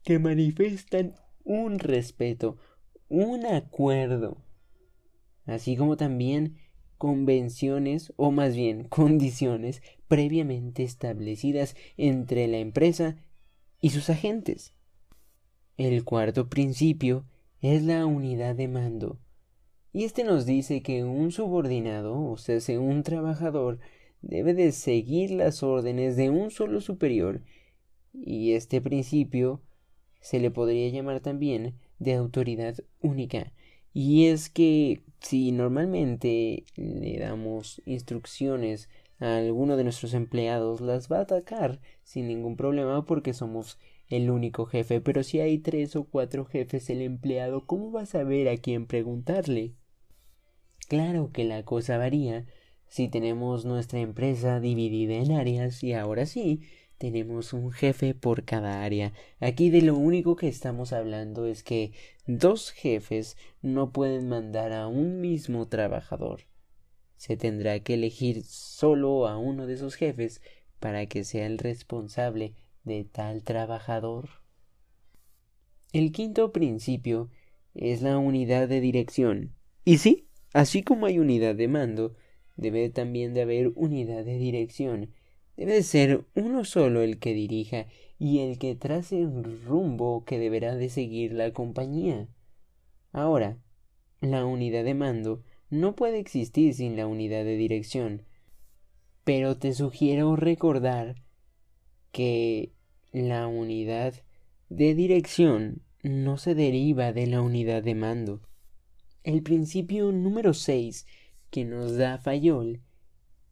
que 0.04 0.20
manifiestan 0.20 1.16
un 1.44 1.80
respeto, 1.80 2.58
un 3.08 3.46
acuerdo, 3.46 4.44
así 5.46 5.78
como 5.78 5.96
también 5.96 6.58
convenciones 6.98 8.12
o 8.18 8.32
más 8.32 8.56
bien 8.56 8.84
condiciones 8.90 9.82
previamente 10.10 10.84
establecidas 10.84 11.78
entre 11.96 12.48
la 12.50 12.58
empresa 12.58 13.16
y 13.80 13.92
sus 13.92 14.10
agentes. 14.10 14.74
El 15.78 16.04
cuarto 16.04 16.50
principio 16.50 17.25
es 17.62 17.84
la 17.84 18.06
unidad 18.06 18.56
de 18.56 18.68
mando. 18.68 19.18
Y 19.94 20.04
este 20.04 20.25
nos 20.25 20.46
dice 20.46 20.82
que 20.82 21.06
un 21.06 21.32
subordinado, 21.32 22.22
o 22.22 22.38
sea, 22.38 22.60
un 22.80 23.04
trabajador, 23.04 23.80
debe 24.22 24.54
de 24.54 24.74
seguir 24.74 25.32
las 25.32 25.63
órdenes 25.63 26.18
de 26.18 26.30
un 26.30 26.51
solo 26.51 26.82
superior, 26.82 27.42
y 28.13 28.54
este 28.54 28.82
principio 28.82 29.62
se 30.20 30.39
le 30.39 30.51
podría 30.51 30.89
llamar 30.89 31.22
también 31.22 31.75
de 32.00 32.16
autoridad 32.16 32.75
única. 33.01 33.54
Y 33.94 34.25
es 34.25 34.50
que 34.50 35.01
si 35.22 35.51
normalmente 35.51 36.66
le 36.75 37.20
damos 37.20 37.82
instrucciones 37.86 38.89
a 39.20 39.38
alguno 39.38 39.78
de 39.78 39.84
nuestros 39.84 40.14
empleados, 40.14 40.82
las 40.82 41.12
va 41.12 41.18
a 41.18 41.22
atacar 41.22 41.80
sin 42.04 42.28
ningún 42.28 42.56
problema 42.56 43.06
porque 43.06 43.34
somos 43.34 43.78
el 44.08 44.32
único 44.32 44.66
jefe, 44.66 45.02
pero 45.02 45.24
si 45.24 45.40
hay 45.40 45.60
tres 45.60 45.96
o 45.96 46.06
cuatro 46.06 46.46
jefes 46.46 46.90
el 46.90 47.02
empleado, 47.02 47.66
¿cómo 47.66 47.92
va 47.92 48.02
a 48.02 48.06
saber 48.06 48.50
a 48.50 48.58
quién 48.58 48.88
preguntarle? 48.88 49.74
Claro 50.88 51.32
que 51.32 51.44
la 51.44 51.64
cosa 51.64 51.98
varía 51.98 52.46
si 52.88 53.08
tenemos 53.08 53.66
nuestra 53.66 54.00
empresa 54.00 54.60
dividida 54.60 55.14
en 55.16 55.32
áreas 55.32 55.84
y 55.84 55.94
ahora 55.94 56.26
sí 56.26 56.62
tenemos 56.98 57.54
un 57.54 57.72
jefe 57.72 58.13
por 58.13 58.43
cada 58.43 58.84
área. 58.84 59.13
Aquí 59.39 59.70
de 59.70 59.82
lo 59.82 59.96
único 59.96 60.36
que 60.36 60.48
estamos 60.48 60.91
hablando 60.91 61.46
es 61.46 61.63
que 61.63 61.93
dos 62.26 62.72
jefes 62.72 63.38
no 63.62 63.91
pueden 63.91 64.28
mandar 64.28 64.74
a 64.74 64.88
un 64.88 65.22
mismo 65.22 65.67
trabajador. 65.67 66.49
Se 67.19 67.36
tendrá 67.36 67.82
que 67.82 67.95
elegir 67.95 68.45
solo 68.45 69.27
a 69.27 69.38
uno 69.38 69.67
de 69.67 69.73
esos 69.73 69.95
jefes 69.95 70.41
para 70.79 71.05
que 71.05 71.25
sea 71.25 71.47
el 71.47 71.58
responsable 71.58 72.53
de 72.86 73.03
tal 73.03 73.43
trabajador. 73.43 74.29
El 75.91 76.13
quinto 76.13 76.53
principio 76.53 77.29
es 77.75 78.01
la 78.01 78.17
unidad 78.17 78.69
de 78.69 78.79
dirección. 78.79 79.53
Y 79.84 79.97
sí, 79.97 80.29
así 80.53 80.82
como 80.82 81.08
hay 81.08 81.19
unidad 81.19 81.55
de 81.55 81.67
mando, 81.67 82.15
debe 82.55 82.89
también 82.89 83.34
de 83.34 83.41
haber 83.41 83.73
unidad 83.75 84.23
de 84.23 84.38
dirección. 84.38 85.12
Debe 85.58 85.84
ser 85.84 86.25
uno 86.36 86.63
solo 86.63 87.01
el 87.01 87.19
que 87.19 87.34
dirija 87.34 87.88
y 88.17 88.39
el 88.39 88.58
que 88.58 88.75
trace 88.75 89.19
el 89.19 89.62
rumbo 89.65 90.23
que 90.23 90.39
deberá 90.39 90.73
de 90.75 90.88
seguir 90.88 91.34
la 91.34 91.51
compañía. 91.51 92.29
Ahora, 93.12 93.58
la 94.21 94.45
unidad 94.45 94.86
de 94.86 94.93
mando 94.93 95.43
no 95.69 95.95
puede 95.95 96.19
existir 96.19 96.73
sin 96.73 96.95
la 96.95 97.08
unidad 97.08 97.43
de 97.43 97.55
dirección. 97.55 98.23
Pero 99.23 99.58
te 99.58 99.73
sugiero 99.73 100.36
recordar 100.36 101.15
que 102.12 102.73
la 103.12 103.47
unidad 103.47 104.13
de 104.69 104.95
dirección 104.95 105.82
no 106.03 106.38
se 106.38 106.55
deriva 106.55 107.12
de 107.12 107.27
la 107.27 107.41
unidad 107.41 107.84
de 107.84 107.95
mando. 107.95 108.41
El 109.23 109.43
principio 109.43 110.12
número 110.12 110.53
6 110.53 111.05
que 111.49 111.65
nos 111.65 111.97
da 111.97 112.17
Fayol 112.17 112.82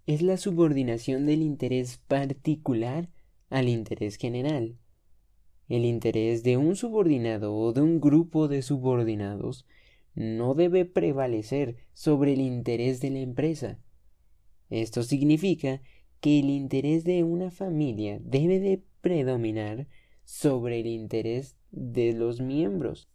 es 0.06 0.21
la 0.21 0.38
subordinación 0.38 1.25
del 1.25 1.41
interés 1.41 1.97
particular 2.08 3.10
al 3.49 3.67
interés 3.67 4.15
general. 4.15 4.77
El 5.67 5.84
interés 5.84 6.43
de 6.43 6.56
un 6.56 6.75
subordinado 6.75 7.53
o 7.53 7.73
de 7.73 7.82
un 7.82 7.99
grupo 7.99 8.47
de 8.47 8.62
subordinados 8.62 9.65
no 10.17 10.56
debe 10.56 10.84
prevalecer 10.84 11.75
sobre 11.93 12.34
el 12.34 12.41
interés 12.41 12.99
de 13.01 13.12
la 13.12 13.19
empresa. 13.19 13.77
Esto 14.71 15.03
significa 15.03 15.80
que 16.21 16.39
el 16.39 16.49
interés 16.49 17.03
de 17.03 17.23
una 17.23 17.51
familia 17.51 18.19
debe 18.23 18.60
de 18.60 18.82
predominar 19.01 19.86
sobre 20.23 20.80
el 20.80 20.88
interés 20.88 21.56
de 21.69 22.13
los 22.13 22.41
miembros. 22.41 23.08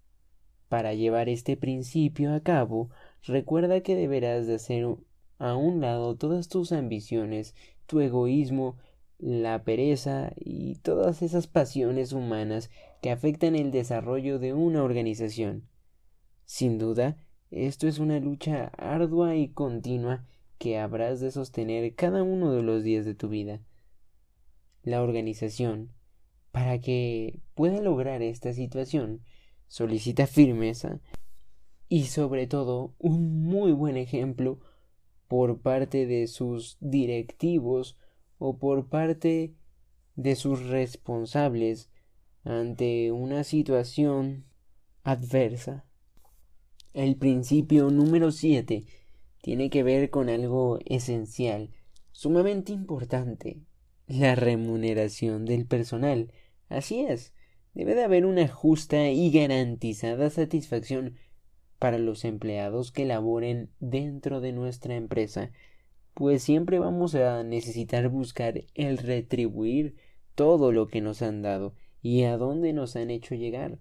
Para 0.68 0.94
llevar 0.94 1.28
este 1.28 1.56
principio 1.56 2.32
a 2.32 2.38
cabo, 2.38 2.90
recuerda 3.24 3.80
que 3.80 3.96
deberás 3.96 4.46
de 4.46 4.54
hacer 4.54 4.86
a 5.38 5.56
un 5.56 5.80
lado 5.80 6.14
todas 6.14 6.48
tus 6.48 6.70
ambiciones, 6.70 7.56
tu 7.86 7.98
egoísmo, 7.98 8.76
la 9.18 9.64
pereza 9.64 10.32
y 10.36 10.76
todas 10.76 11.22
esas 11.22 11.48
pasiones 11.48 12.12
humanas 12.12 12.70
que 13.00 13.10
afectan 13.10 13.56
el 13.56 13.72
desarrollo 13.72 14.38
de 14.38 14.52
una 14.52 14.84
organización. 14.84 15.64
Sin 16.44 16.78
duda, 16.78 17.16
esto 17.50 17.86
es 17.86 17.98
una 17.98 18.18
lucha 18.18 18.72
ardua 18.78 19.36
y 19.36 19.48
continua 19.48 20.26
que 20.58 20.78
habrás 20.78 21.20
de 21.20 21.30
sostener 21.30 21.94
cada 21.94 22.22
uno 22.22 22.52
de 22.52 22.62
los 22.62 22.84
días 22.84 23.04
de 23.04 23.14
tu 23.14 23.28
vida. 23.28 23.60
La 24.82 25.02
organización, 25.02 25.90
para 26.50 26.80
que 26.80 27.40
pueda 27.54 27.80
lograr 27.80 28.22
esta 28.22 28.52
situación, 28.52 29.22
solicita 29.68 30.26
firmeza 30.26 31.00
y 31.88 32.04
sobre 32.04 32.46
todo 32.46 32.94
un 32.98 33.44
muy 33.44 33.72
buen 33.72 33.96
ejemplo 33.96 34.60
por 35.28 35.60
parte 35.60 36.06
de 36.06 36.26
sus 36.26 36.76
directivos 36.80 37.96
o 38.38 38.58
por 38.58 38.88
parte 38.88 39.54
de 40.14 40.36
sus 40.36 40.66
responsables 40.66 41.90
ante 42.44 43.12
una 43.12 43.44
situación 43.44 44.44
adversa. 45.04 45.86
El 46.94 47.16
principio 47.16 47.88
número 47.90 48.30
7 48.32 48.84
tiene 49.40 49.70
que 49.70 49.82
ver 49.82 50.10
con 50.10 50.28
algo 50.28 50.78
esencial, 50.84 51.70
sumamente 52.10 52.72
importante, 52.72 53.62
la 54.06 54.34
remuneración 54.34 55.46
del 55.46 55.64
personal. 55.64 56.30
Así 56.68 57.00
es, 57.00 57.32
debe 57.72 57.94
de 57.94 58.04
haber 58.04 58.26
una 58.26 58.46
justa 58.46 59.08
y 59.08 59.30
garantizada 59.30 60.28
satisfacción 60.28 61.16
para 61.78 61.98
los 61.98 62.26
empleados 62.26 62.92
que 62.92 63.06
laboren 63.06 63.70
dentro 63.80 64.42
de 64.42 64.52
nuestra 64.52 64.94
empresa, 64.94 65.50
pues 66.12 66.42
siempre 66.42 66.78
vamos 66.78 67.14
a 67.14 67.42
necesitar 67.42 68.10
buscar 68.10 68.64
el 68.74 68.98
retribuir 68.98 69.96
todo 70.34 70.72
lo 70.72 70.88
que 70.88 71.00
nos 71.00 71.22
han 71.22 71.40
dado 71.40 71.74
y 72.02 72.24
a 72.24 72.36
dónde 72.36 72.74
nos 72.74 72.96
han 72.96 73.08
hecho 73.08 73.34
llegar. 73.34 73.78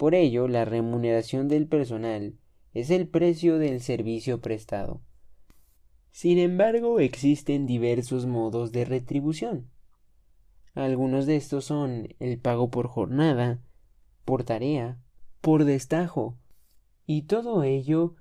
Por 0.00 0.14
ello, 0.14 0.48
la 0.48 0.64
remuneración 0.64 1.46
del 1.46 1.66
personal 1.68 2.38
es 2.72 2.88
el 2.88 3.06
precio 3.06 3.58
del 3.58 3.82
servicio 3.82 4.40
prestado. 4.40 5.02
Sin 6.10 6.38
embargo, 6.38 7.00
existen 7.00 7.66
diversos 7.66 8.24
modos 8.24 8.72
de 8.72 8.86
retribución. 8.86 9.68
Algunos 10.72 11.26
de 11.26 11.36
estos 11.36 11.66
son 11.66 12.14
el 12.18 12.38
pago 12.38 12.70
por 12.70 12.88
jornada, 12.88 13.60
por 14.24 14.42
tarea, 14.42 14.98
por 15.42 15.66
destajo, 15.66 16.38
Y 17.04 17.26
todo 17.26 17.62
ello 17.62 18.14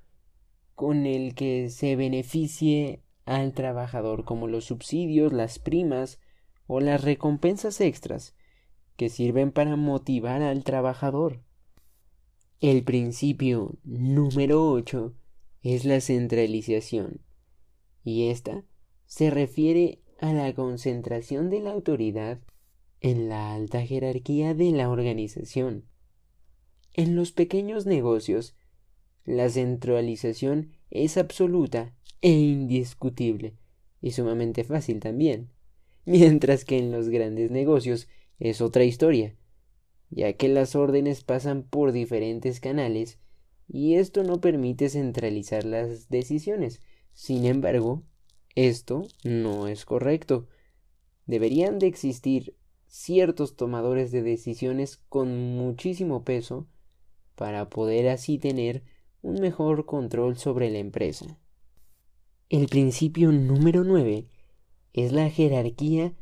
con 0.76 1.06
el 1.06 1.34
que 1.34 1.70
se 1.70 1.96
beneficie 1.96 3.06
al 3.24 3.54
trabajador, 3.54 4.26
como 4.26 4.48
los 4.48 4.66
subsidios, 4.66 5.32
las 5.32 5.60
primas 5.60 6.20
o 6.68 6.82
las 6.82 7.06
recompensas 7.06 7.80
extras, 7.80 8.36
que 8.98 9.08
sirven 9.08 9.54
para 9.54 9.78
motivar 9.78 10.42
al 10.42 10.66
trabajador. 10.66 11.40
El 12.62 12.84
principio 12.84 13.78
número 13.86 14.70
8 14.70 15.14
es 15.64 15.86
la 15.86 16.02
centralización, 16.02 17.22
y 18.04 18.28
esta 18.28 18.66
se 19.06 19.30
refiere 19.30 20.02
a 20.20 20.34
la 20.34 20.54
concentración 20.54 21.50
de 21.50 21.62
la 21.62 21.72
autoridad 21.72 22.42
en 23.00 23.30
la 23.30 23.54
alta 23.54 23.86
jerarquía 23.86 24.56
de 24.56 24.72
la 24.72 24.90
organización. 24.90 25.86
En 26.96 27.16
los 27.16 27.32
pequeños 27.32 27.86
negocios, 27.86 28.58
la 29.24 29.48
centralización 29.48 30.74
es 30.92 31.16
absoluta 31.16 31.96
e 32.20 32.32
indiscutible, 32.32 33.56
y 34.02 34.12
sumamente 34.12 34.66
fácil 34.66 35.00
también, 35.00 35.50
mientras 36.04 36.66
que 36.66 36.78
en 36.78 36.92
los 36.92 37.08
grandes 37.08 37.52
negocios 37.52 38.10
es 38.38 38.60
otra 38.60 38.84
historia, 38.84 39.39
ya 40.10 40.34
que 40.34 40.48
las 40.50 40.76
órdenes 40.76 41.24
pasan 41.24 41.64
por 41.64 41.92
diferentes 41.92 42.60
canales 42.60 43.20
y 43.68 43.96
esto 43.96 44.24
no 44.24 44.42
permite 44.42 44.90
centralizar 44.90 45.64
las 45.64 46.10
decisiones. 46.10 46.82
Sin 47.14 47.46
embargo, 47.46 48.04
esto 48.56 49.04
no 49.24 49.68
es 49.68 49.86
correcto. 49.86 50.48
Deberían 51.28 51.78
de 51.78 51.88
existir 51.88 52.56
ciertos 52.88 53.56
tomadores 53.56 54.12
de 54.12 54.24
decisiones 54.24 54.98
con 55.10 55.56
muchísimo 55.56 56.24
peso 56.24 56.68
para 57.36 57.70
poder 57.70 58.10
así 58.10 58.40
tener 58.40 58.84
un 59.22 59.36
mejor 59.36 59.86
control 59.86 60.38
sobre 60.38 60.72
la 60.72 60.80
empresa. 60.80 61.38
El 62.50 62.68
principio 62.68 63.32
número 63.32 63.84
9 63.84 64.28
es 64.94 65.12
la 65.12 65.30
jerarquía 65.30 66.14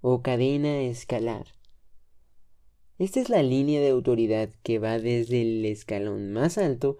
o 0.00 0.22
cadena 0.22 0.82
escalar. 0.82 1.46
Esta 2.96 3.20
es 3.20 3.28
la 3.28 3.42
línea 3.42 3.80
de 3.80 3.88
autoridad 3.88 4.50
que 4.62 4.78
va 4.78 5.00
desde 5.00 5.42
el 5.42 5.64
escalón 5.64 6.32
más 6.32 6.58
alto 6.58 6.98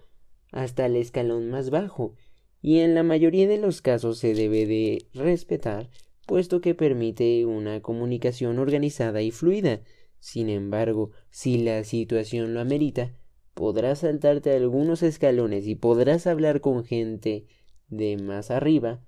hasta 0.50 0.86
el 0.86 0.96
escalón 0.96 1.50
más 1.50 1.70
bajo 1.70 2.14
y 2.60 2.80
en 2.80 2.96
la 2.96 3.04
mayoría 3.04 3.46
de 3.46 3.58
los 3.58 3.80
casos 3.80 4.18
se 4.18 4.34
debe 4.34 4.66
de 4.66 5.06
respetar 5.14 5.90
puesto 6.26 6.60
que 6.60 6.74
permite 6.74 7.46
una 7.46 7.80
comunicación 7.80 8.58
organizada 8.58 9.22
y 9.22 9.30
fluida. 9.30 9.82
Sin 10.18 10.48
embargo, 10.48 11.12
si 11.30 11.58
la 11.58 11.84
situación 11.84 12.54
lo 12.54 12.60
amerita, 12.60 13.12
podrás 13.54 14.00
saltarte 14.00 14.52
algunos 14.52 15.04
escalones 15.04 15.66
y 15.68 15.76
podrás 15.76 16.26
hablar 16.26 16.60
con 16.60 16.84
gente 16.84 17.46
de 17.88 18.16
más 18.16 18.50
arriba 18.50 19.00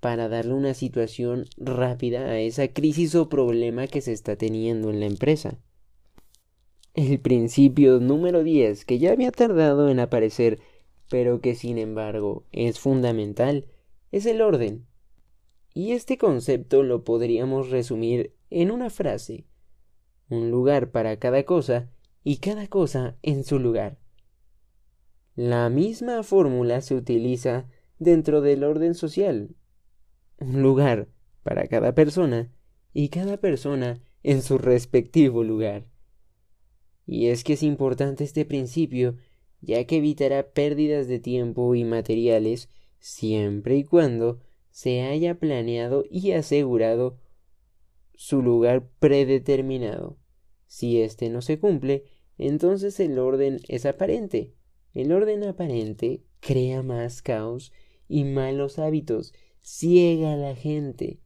para 0.00 0.30
darle 0.30 0.54
una 0.54 0.72
situación 0.72 1.44
rápida 1.58 2.30
a 2.30 2.40
esa 2.40 2.68
crisis 2.68 3.14
o 3.14 3.28
problema 3.28 3.88
que 3.88 4.00
se 4.00 4.12
está 4.12 4.36
teniendo 4.36 4.88
en 4.88 5.00
la 5.00 5.06
empresa. 5.06 5.58
El 6.94 7.20
principio 7.20 8.00
número 8.00 8.42
10, 8.42 8.84
que 8.84 8.98
ya 8.98 9.12
había 9.12 9.30
tardado 9.30 9.90
en 9.90 10.00
aparecer, 10.00 10.58
pero 11.08 11.40
que 11.40 11.54
sin 11.54 11.78
embargo 11.78 12.46
es 12.50 12.80
fundamental, 12.80 13.66
es 14.10 14.26
el 14.26 14.42
orden. 14.42 14.86
Y 15.72 15.92
este 15.92 16.18
concepto 16.18 16.82
lo 16.82 17.04
podríamos 17.04 17.70
resumir 17.70 18.34
en 18.50 18.72
una 18.72 18.90
frase. 18.90 19.44
Un 20.28 20.50
lugar 20.50 20.90
para 20.90 21.16
cada 21.18 21.44
cosa 21.44 21.88
y 22.24 22.38
cada 22.38 22.66
cosa 22.66 23.16
en 23.22 23.44
su 23.44 23.60
lugar. 23.60 23.98
La 25.36 25.70
misma 25.70 26.24
fórmula 26.24 26.80
se 26.80 26.96
utiliza 26.96 27.68
dentro 28.00 28.40
del 28.40 28.64
orden 28.64 28.94
social. 28.94 29.54
Un 30.40 30.60
lugar 30.60 31.08
para 31.44 31.68
cada 31.68 31.94
persona 31.94 32.50
y 32.92 33.10
cada 33.10 33.36
persona 33.36 34.02
en 34.24 34.42
su 34.42 34.58
respectivo 34.58 35.44
lugar. 35.44 35.86
Y 37.06 37.26
es 37.26 37.44
que 37.44 37.54
es 37.54 37.62
importante 37.62 38.24
este 38.24 38.44
principio, 38.44 39.16
ya 39.60 39.84
que 39.84 39.96
evitará 39.96 40.50
pérdidas 40.50 41.08
de 41.08 41.18
tiempo 41.18 41.74
y 41.74 41.84
materiales 41.84 42.68
siempre 42.98 43.76
y 43.76 43.84
cuando 43.84 44.40
se 44.70 45.02
haya 45.02 45.38
planeado 45.38 46.04
y 46.10 46.32
asegurado 46.32 47.18
su 48.14 48.42
lugar 48.42 48.88
predeterminado. 48.98 50.18
Si 50.66 51.00
éste 51.00 51.30
no 51.30 51.42
se 51.42 51.58
cumple, 51.58 52.04
entonces 52.38 53.00
el 53.00 53.18
orden 53.18 53.60
es 53.68 53.86
aparente. 53.86 54.54
El 54.94 55.12
orden 55.12 55.44
aparente 55.44 56.22
crea 56.40 56.82
más 56.82 57.22
caos 57.22 57.72
y 58.08 58.24
malos 58.24 58.78
hábitos, 58.78 59.32
ciega 59.62 60.34
a 60.34 60.36
la 60.36 60.54
gente. 60.54 61.20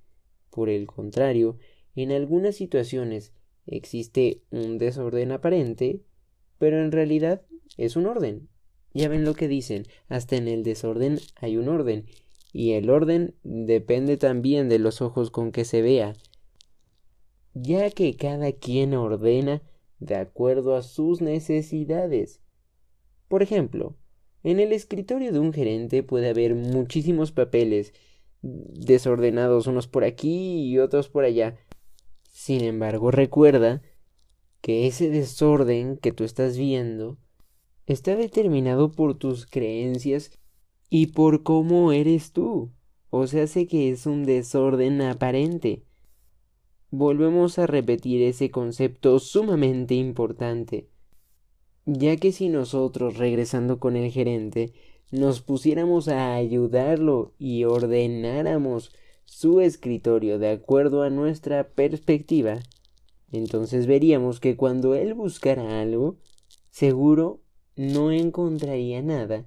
Por 0.50 0.68
el 0.68 0.86
contrario, 0.86 1.58
en 1.94 2.12
algunas 2.12 2.56
situaciones 2.56 3.32
existe 3.66 4.42
un 4.50 4.78
desorden 4.78 5.32
aparente, 5.32 6.00
pero 6.58 6.82
en 6.82 6.92
realidad 6.92 7.42
es 7.76 7.96
un 7.96 8.06
orden. 8.06 8.48
Ya 8.92 9.08
ven 9.08 9.24
lo 9.24 9.34
que 9.34 9.48
dicen, 9.48 9.86
hasta 10.08 10.36
en 10.36 10.48
el 10.48 10.62
desorden 10.62 11.18
hay 11.36 11.56
un 11.56 11.68
orden, 11.68 12.06
y 12.52 12.72
el 12.72 12.90
orden 12.90 13.34
depende 13.42 14.16
también 14.16 14.68
de 14.68 14.78
los 14.78 15.02
ojos 15.02 15.30
con 15.30 15.50
que 15.50 15.64
se 15.64 15.82
vea, 15.82 16.14
ya 17.54 17.90
que 17.90 18.16
cada 18.16 18.52
quien 18.52 18.94
ordena 18.94 19.62
de 19.98 20.16
acuerdo 20.16 20.76
a 20.76 20.82
sus 20.82 21.20
necesidades. 21.20 22.40
Por 23.28 23.42
ejemplo, 23.42 23.96
en 24.44 24.60
el 24.60 24.72
escritorio 24.72 25.32
de 25.32 25.38
un 25.38 25.52
gerente 25.52 26.02
puede 26.02 26.28
haber 26.28 26.54
muchísimos 26.54 27.32
papeles 27.32 27.94
desordenados 28.42 29.66
unos 29.66 29.88
por 29.88 30.04
aquí 30.04 30.66
y 30.66 30.78
otros 30.78 31.08
por 31.08 31.24
allá. 31.24 31.56
Sin 32.44 32.62
embargo, 32.62 33.10
recuerda 33.10 33.80
que 34.60 34.86
ese 34.86 35.08
desorden 35.08 35.96
que 35.96 36.12
tú 36.12 36.24
estás 36.24 36.58
viendo 36.58 37.16
está 37.86 38.16
determinado 38.16 38.92
por 38.92 39.14
tus 39.14 39.46
creencias 39.46 40.30
y 40.90 41.06
por 41.06 41.42
cómo 41.42 41.92
eres 41.92 42.32
tú. 42.32 42.70
O 43.08 43.26
sea, 43.26 43.46
sé 43.46 43.66
que 43.66 43.88
es 43.88 44.04
un 44.04 44.26
desorden 44.26 45.00
aparente. 45.00 45.84
Volvemos 46.90 47.58
a 47.58 47.66
repetir 47.66 48.20
ese 48.20 48.50
concepto 48.50 49.20
sumamente 49.20 49.94
importante, 49.94 50.90
ya 51.86 52.18
que 52.18 52.30
si 52.30 52.50
nosotros, 52.50 53.16
regresando 53.16 53.80
con 53.80 53.96
el 53.96 54.10
gerente, 54.10 54.74
nos 55.10 55.40
pusiéramos 55.40 56.08
a 56.08 56.34
ayudarlo 56.34 57.32
y 57.38 57.64
ordenáramos 57.64 58.92
su 59.24 59.60
escritorio 59.60 60.38
de 60.38 60.50
acuerdo 60.50 61.02
a 61.02 61.10
nuestra 61.10 61.68
perspectiva, 61.68 62.60
entonces 63.32 63.86
veríamos 63.86 64.40
que 64.40 64.56
cuando 64.56 64.94
él 64.94 65.14
buscara 65.14 65.80
algo, 65.80 66.18
seguro 66.70 67.42
no 67.76 68.12
encontraría 68.12 69.02
nada 69.02 69.46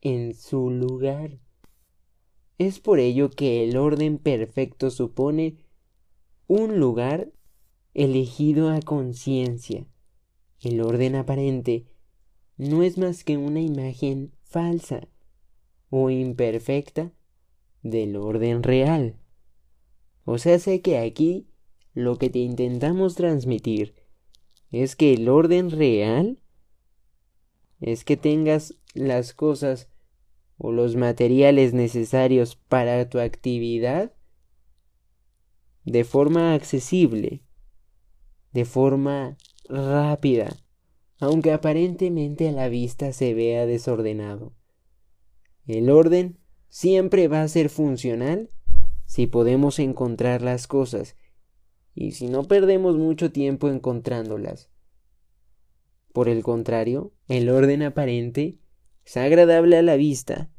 en 0.00 0.34
su 0.34 0.70
lugar. 0.70 1.38
Es 2.58 2.80
por 2.80 2.98
ello 2.98 3.30
que 3.30 3.64
el 3.64 3.76
orden 3.76 4.18
perfecto 4.18 4.90
supone 4.90 5.56
un 6.46 6.78
lugar 6.80 7.32
elegido 7.94 8.70
a 8.70 8.80
conciencia. 8.80 9.86
El 10.60 10.80
orden 10.80 11.14
aparente 11.14 11.86
no 12.56 12.82
es 12.82 12.98
más 12.98 13.24
que 13.24 13.38
una 13.38 13.60
imagen 13.60 14.32
falsa 14.42 15.08
o 15.88 16.10
imperfecta 16.10 17.12
del 17.82 18.16
orden 18.16 18.62
real. 18.62 19.16
O 20.24 20.38
sea, 20.38 20.58
sé 20.58 20.80
que 20.82 20.98
aquí 20.98 21.48
lo 21.94 22.18
que 22.18 22.30
te 22.30 22.38
intentamos 22.38 23.14
transmitir 23.14 23.94
es 24.70 24.96
que 24.96 25.14
el 25.14 25.28
orden 25.28 25.70
real 25.70 26.38
es 27.80 28.04
que 28.04 28.16
tengas 28.16 28.76
las 28.94 29.34
cosas 29.34 29.88
o 30.58 30.72
los 30.72 30.94
materiales 30.94 31.72
necesarios 31.72 32.56
para 32.56 33.08
tu 33.08 33.18
actividad 33.18 34.12
de 35.84 36.04
forma 36.04 36.54
accesible, 36.54 37.42
de 38.52 38.64
forma 38.64 39.38
rápida, 39.68 40.56
aunque 41.18 41.52
aparentemente 41.52 42.48
a 42.48 42.52
la 42.52 42.68
vista 42.68 43.12
se 43.12 43.34
vea 43.34 43.66
desordenado. 43.66 44.54
El 45.66 45.88
orden 45.90 46.39
siempre 46.70 47.28
va 47.28 47.42
a 47.42 47.48
ser 47.48 47.68
funcional 47.68 48.48
si 49.04 49.26
podemos 49.26 49.78
encontrar 49.78 50.40
las 50.40 50.66
cosas 50.66 51.16
y 51.94 52.12
si 52.12 52.28
no 52.28 52.44
perdemos 52.44 52.96
mucho 52.96 53.32
tiempo 53.32 53.68
encontrándolas. 53.68 54.70
Por 56.12 56.28
el 56.28 56.42
contrario, 56.42 57.12
el 57.28 57.50
orden 57.50 57.82
aparente 57.82 58.60
es 59.04 59.16
agradable 59.16 59.76
a 59.76 59.82
la 59.82 59.96
vista, 59.96 60.50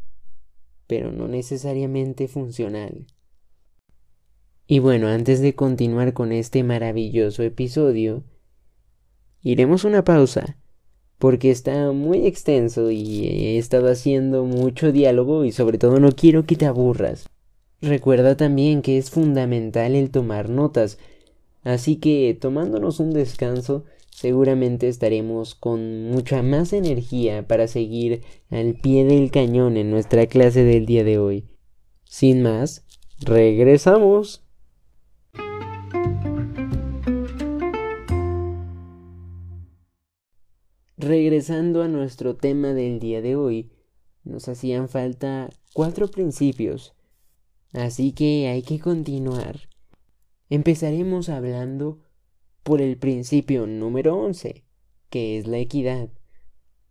pero 0.85 1.11
no 1.11 1.27
necesariamente 1.27 2.27
funcional. 2.27 3.07
Y 4.67 4.79
bueno, 4.79 5.07
antes 5.07 5.41
de 5.41 5.55
continuar 5.55 6.13
con 6.13 6.31
este 6.31 6.63
maravilloso 6.63 7.43
episodio, 7.43 8.23
iremos 9.41 9.83
una 9.83 10.03
pausa 10.03 10.60
porque 11.21 11.51
está 11.51 11.91
muy 11.91 12.25
extenso 12.25 12.89
y 12.89 13.27
he 13.27 13.57
estado 13.59 13.91
haciendo 13.91 14.43
mucho 14.43 14.91
diálogo 14.91 15.45
y 15.45 15.51
sobre 15.51 15.77
todo 15.77 15.99
no 15.99 16.11
quiero 16.13 16.47
que 16.47 16.55
te 16.55 16.65
aburras. 16.65 17.29
Recuerda 17.79 18.35
también 18.35 18.81
que 18.81 18.97
es 18.97 19.11
fundamental 19.11 19.93
el 19.93 20.09
tomar 20.09 20.49
notas, 20.49 20.97
así 21.63 21.97
que 21.97 22.35
tomándonos 22.41 22.99
un 22.99 23.11
descanso 23.11 23.85
seguramente 24.09 24.87
estaremos 24.87 25.53
con 25.53 26.09
mucha 26.09 26.41
más 26.41 26.73
energía 26.73 27.47
para 27.47 27.67
seguir 27.67 28.23
al 28.49 28.73
pie 28.73 29.05
del 29.05 29.29
cañón 29.29 29.77
en 29.77 29.91
nuestra 29.91 30.25
clase 30.25 30.63
del 30.63 30.87
día 30.87 31.03
de 31.03 31.19
hoy. 31.19 31.45
Sin 32.03 32.41
más, 32.41 32.83
regresamos. 33.19 34.43
Regresando 41.01 41.81
a 41.81 41.87
nuestro 41.87 42.35
tema 42.35 42.75
del 42.75 42.99
día 42.99 43.23
de 43.23 43.35
hoy, 43.35 43.71
nos 44.23 44.47
hacían 44.47 44.87
falta 44.87 45.49
cuatro 45.73 46.11
principios, 46.11 46.93
así 47.73 48.11
que 48.11 48.49
hay 48.49 48.61
que 48.61 48.79
continuar. 48.79 49.61
Empezaremos 50.51 51.27
hablando 51.29 52.03
por 52.61 52.83
el 52.83 52.99
principio 52.99 53.65
número 53.65 54.15
once, 54.15 54.63
que 55.09 55.39
es 55.39 55.47
la 55.47 55.57
equidad. 55.57 56.09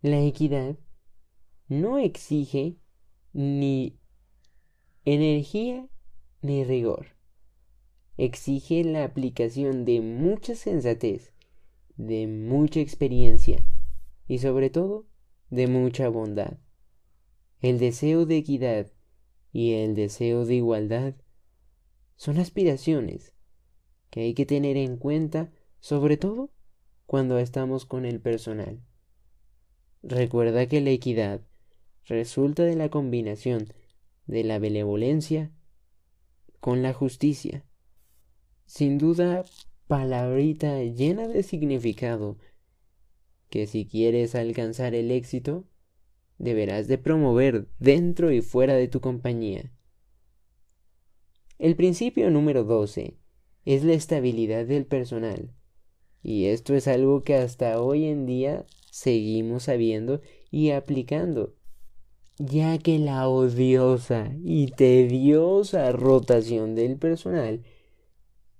La 0.01 0.19
equidad 0.19 0.75
no 1.69 1.97
exige 1.97 2.75
ni 3.31 3.97
energía 5.05 5.87
ni 6.41 6.65
rigor. 6.65 7.15
Exige 8.17 8.83
la 8.83 9.05
aplicación 9.05 9.85
de 9.85 10.01
mucha 10.01 10.53
sensatez, 10.55 11.31
de 11.95 12.27
mucha 12.27 12.81
experiencia, 12.81 13.63
y 14.31 14.39
sobre 14.39 14.69
todo 14.69 15.05
de 15.49 15.67
mucha 15.67 16.07
bondad. 16.07 16.57
El 17.59 17.79
deseo 17.79 18.25
de 18.25 18.37
equidad 18.37 18.89
y 19.51 19.73
el 19.73 19.93
deseo 19.93 20.45
de 20.45 20.55
igualdad 20.55 21.15
son 22.15 22.37
aspiraciones 22.37 23.33
que 24.09 24.21
hay 24.21 24.33
que 24.33 24.45
tener 24.45 24.77
en 24.77 24.95
cuenta 24.95 25.51
sobre 25.81 26.15
todo 26.15 26.49
cuando 27.05 27.39
estamos 27.39 27.85
con 27.85 28.05
el 28.05 28.21
personal. 28.21 28.79
Recuerda 30.01 30.65
que 30.65 30.79
la 30.79 30.91
equidad 30.91 31.41
resulta 32.05 32.63
de 32.63 32.77
la 32.77 32.87
combinación 32.87 33.73
de 34.27 34.45
la 34.45 34.59
benevolencia 34.59 35.51
con 36.61 36.81
la 36.81 36.93
justicia. 36.93 37.65
Sin 38.65 38.97
duda, 38.97 39.43
palabrita 39.87 40.81
llena 40.83 41.27
de 41.27 41.43
significado 41.43 42.37
que 43.51 43.67
si 43.67 43.85
quieres 43.85 44.33
alcanzar 44.33 44.95
el 44.95 45.11
éxito, 45.11 45.65
deberás 46.39 46.87
de 46.87 46.97
promover 46.97 47.67
dentro 47.79 48.31
y 48.31 48.41
fuera 48.41 48.75
de 48.75 48.87
tu 48.87 49.01
compañía. 49.01 49.71
El 51.59 51.75
principio 51.75 52.31
número 52.31 52.63
12 52.63 53.17
es 53.65 53.83
la 53.83 53.93
estabilidad 53.93 54.65
del 54.65 54.85
personal. 54.85 55.51
Y 56.23 56.45
esto 56.45 56.73
es 56.75 56.87
algo 56.87 57.23
que 57.23 57.35
hasta 57.35 57.81
hoy 57.81 58.05
en 58.05 58.25
día 58.25 58.65
seguimos 58.89 59.63
sabiendo 59.63 60.21
y 60.49 60.71
aplicando, 60.71 61.53
ya 62.39 62.77
que 62.77 62.99
la 62.99 63.27
odiosa 63.27 64.33
y 64.45 64.67
tediosa 64.67 65.91
rotación 65.91 66.75
del 66.75 66.97
personal 66.97 67.63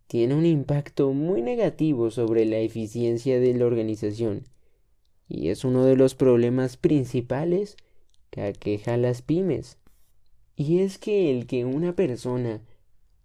tiene 0.08 0.36
un 0.36 0.46
impacto 0.46 1.14
muy 1.14 1.42
negativo 1.42 2.12
sobre 2.12 2.44
la 2.46 2.58
eficiencia 2.58 3.40
de 3.40 3.54
la 3.54 3.66
organización 3.66 4.51
y 5.32 5.50
es 5.50 5.64
uno 5.64 5.86
de 5.86 5.96
los 5.96 6.14
problemas 6.14 6.76
principales 6.76 7.78
que 8.30 8.42
aqueja 8.42 8.96
a 8.96 8.98
las 8.98 9.22
pymes. 9.22 9.78
Y 10.58 10.80
es 10.80 10.98
que 10.98 11.32
el 11.32 11.48
que 11.48 11.64
una 11.64 11.96
persona 11.96 12.62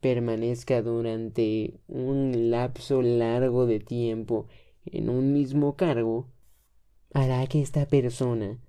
permanezca 0.01 0.83
durante 0.83 1.81
un 1.89 2.51
lapso 2.51 3.03
largo 3.03 3.67
de 3.67 3.81
tiempo 3.81 4.47
en 4.85 5.11
un 5.11 5.33
mismo 5.33 5.75
cargo, 5.75 6.29
hará 7.13 7.45
que 7.49 7.61
esta 7.61 7.87
persona 7.87 8.61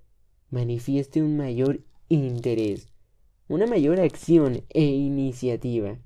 manifieste 0.50 1.22
un 1.22 1.38
mayor 1.38 1.82
interés, 2.10 2.88
una 3.48 3.68
mayor 3.68 4.00
acción 4.00 4.64
e 4.70 4.86
iniciativa, 4.86 6.00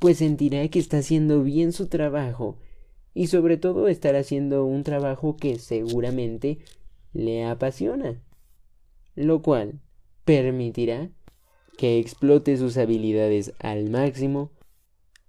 pues 0.00 0.18
sentirá 0.18 0.66
que 0.68 0.80
está 0.80 0.98
haciendo 0.98 1.44
bien 1.44 1.72
su 1.72 1.86
trabajo 1.86 2.58
y 3.16 3.28
sobre 3.28 3.56
todo 3.56 3.88
estar 3.88 4.14
haciendo 4.14 4.66
un 4.66 4.82
trabajo 4.82 5.38
que 5.38 5.58
seguramente 5.58 6.58
le 7.14 7.46
apasiona, 7.46 8.22
lo 9.14 9.40
cual 9.40 9.80
permitirá 10.26 11.10
que 11.78 11.98
explote 11.98 12.58
sus 12.58 12.76
habilidades 12.76 13.54
al 13.58 13.88
máximo. 13.88 14.52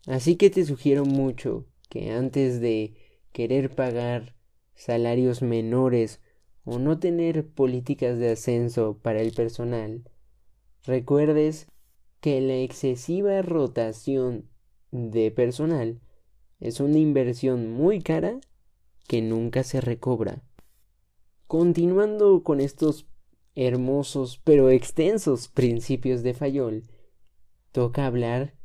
Así 0.06 0.36
que 0.36 0.50
te 0.50 0.66
sugiero 0.66 1.06
mucho 1.06 1.66
que 1.90 2.12
antes 2.12 2.60
de 2.60 2.94
querer 3.32 3.74
pagar 3.74 4.36
salarios 4.76 5.42
menores 5.42 6.20
o 6.66 6.80
no 6.80 7.00
tener 7.00 7.48
políticas 7.48 8.20
de 8.20 8.32
ascenso 8.32 9.00
para 9.02 9.22
el 9.22 9.32
personal, 9.32 10.04
recuerdes 10.84 11.68
que 12.20 12.42
la 12.42 12.58
excesiva 12.58 13.42
rotación 13.44 14.50
de 14.92 15.32
personal 15.32 16.02
es 16.60 16.80
una 16.80 16.98
inversión 16.98 17.72
muy 17.72 18.02
cara 18.02 18.40
que 19.08 19.22
nunca 19.22 19.64
se 19.64 19.82
recobra. 19.82 20.44
Continuando 21.48 22.44
con 22.44 22.60
estos 22.60 23.08
hermosos 23.56 24.40
pero 24.44 24.70
extensos 24.70 25.48
principios 25.48 26.24
de 26.24 26.34
Fayol, 26.34 26.84
toca 27.72 28.06
hablar 28.06 28.56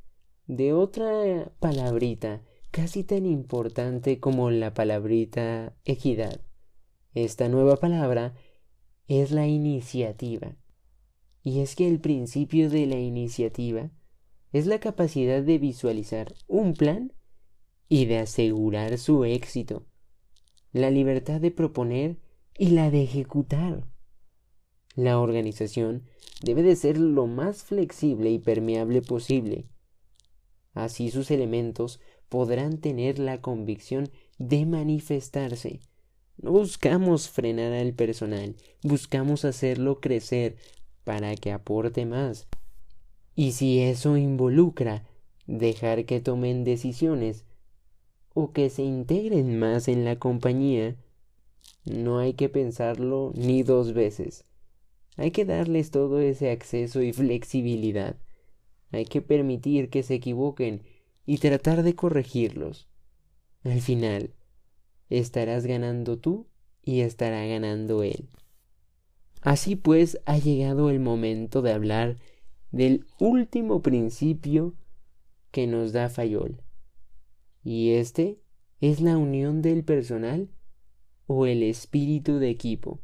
de 0.46 0.72
otra 0.72 1.52
palabrita 1.60 2.42
casi 2.70 3.04
tan 3.04 3.26
importante 3.26 4.18
como 4.18 4.50
la 4.50 4.74
palabrita 4.74 5.76
equidad. 5.84 6.40
Esta 7.14 7.48
nueva 7.48 7.76
palabra 7.76 8.34
es 9.06 9.30
la 9.30 9.46
iniciativa. 9.46 10.56
Y 11.42 11.60
es 11.60 11.76
que 11.76 11.88
el 11.88 12.00
principio 12.00 12.70
de 12.70 12.86
la 12.86 12.98
iniciativa 12.98 13.90
es 14.52 14.66
la 14.66 14.80
capacidad 14.80 15.42
de 15.42 15.58
visualizar 15.58 16.34
un 16.46 16.74
plan 16.74 17.12
y 17.92 18.06
de 18.06 18.16
asegurar 18.16 18.96
su 18.96 19.26
éxito, 19.26 19.84
la 20.72 20.88
libertad 20.88 21.42
de 21.42 21.50
proponer 21.50 22.16
y 22.56 22.70
la 22.70 22.90
de 22.90 23.02
ejecutar. 23.02 23.86
La 24.94 25.18
organización 25.18 26.04
debe 26.42 26.62
de 26.62 26.74
ser 26.74 26.96
lo 26.96 27.26
más 27.26 27.64
flexible 27.64 28.30
y 28.30 28.38
permeable 28.38 29.02
posible. 29.02 29.66
Así 30.72 31.10
sus 31.10 31.30
elementos 31.30 32.00
podrán 32.30 32.78
tener 32.78 33.18
la 33.18 33.42
convicción 33.42 34.08
de 34.38 34.64
manifestarse. 34.64 35.80
No 36.38 36.52
buscamos 36.52 37.28
frenar 37.28 37.74
al 37.74 37.92
personal, 37.92 38.56
buscamos 38.82 39.44
hacerlo 39.44 40.00
crecer 40.00 40.56
para 41.04 41.34
que 41.36 41.52
aporte 41.52 42.06
más. 42.06 42.48
Y 43.34 43.52
si 43.52 43.80
eso 43.80 44.16
involucra 44.16 45.04
dejar 45.46 46.06
que 46.06 46.20
tomen 46.20 46.64
decisiones 46.64 47.44
o 48.34 48.52
que 48.52 48.70
se 48.70 48.82
integren 48.82 49.58
más 49.58 49.88
en 49.88 50.04
la 50.04 50.16
compañía, 50.16 50.96
no 51.84 52.18
hay 52.18 52.34
que 52.34 52.48
pensarlo 52.48 53.32
ni 53.34 53.62
dos 53.62 53.92
veces. 53.92 54.44
Hay 55.16 55.30
que 55.30 55.44
darles 55.44 55.90
todo 55.90 56.20
ese 56.20 56.50
acceso 56.50 57.02
y 57.02 57.12
flexibilidad. 57.12 58.16
Hay 58.90 59.04
que 59.04 59.20
permitir 59.20 59.90
que 59.90 60.02
se 60.02 60.14
equivoquen 60.14 60.82
y 61.26 61.38
tratar 61.38 61.82
de 61.82 61.94
corregirlos. 61.94 62.88
Al 63.64 63.80
final, 63.80 64.34
estarás 65.08 65.66
ganando 65.66 66.18
tú 66.18 66.46
y 66.82 67.00
estará 67.00 67.44
ganando 67.46 68.02
él. 68.02 68.28
Así 69.40 69.76
pues, 69.76 70.20
ha 70.24 70.38
llegado 70.38 70.88
el 70.88 71.00
momento 71.00 71.62
de 71.62 71.72
hablar 71.72 72.16
del 72.70 73.06
último 73.18 73.82
principio 73.82 74.74
que 75.50 75.66
nos 75.66 75.92
da 75.92 76.08
Fayol. 76.08 76.62
Y 77.62 77.92
este 77.92 78.40
es 78.80 79.00
la 79.00 79.16
unión 79.16 79.62
del 79.62 79.84
personal 79.84 80.48
o 81.26 81.46
el 81.46 81.62
espíritu 81.62 82.38
de 82.38 82.50
equipo. 82.50 83.00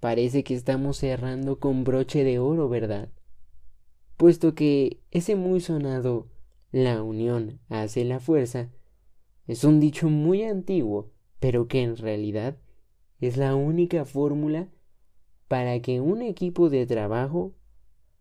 Parece 0.00 0.42
que 0.42 0.54
estamos 0.54 0.96
cerrando 0.96 1.60
con 1.60 1.84
broche 1.84 2.24
de 2.24 2.38
oro, 2.38 2.68
¿verdad? 2.68 3.08
Puesto 4.16 4.54
que 4.54 5.00
ese 5.10 5.36
muy 5.36 5.60
sonado 5.60 6.28
la 6.72 7.02
unión 7.02 7.60
hace 7.68 8.04
la 8.04 8.18
fuerza 8.18 8.70
es 9.46 9.64
un 9.64 9.80
dicho 9.80 10.08
muy 10.08 10.42
antiguo, 10.42 11.12
pero 11.38 11.68
que 11.68 11.82
en 11.82 11.96
realidad 11.96 12.56
es 13.20 13.36
la 13.36 13.54
única 13.54 14.04
fórmula 14.04 14.68
para 15.48 15.80
que 15.80 16.00
un 16.00 16.22
equipo 16.22 16.70
de 16.70 16.86
trabajo 16.86 17.54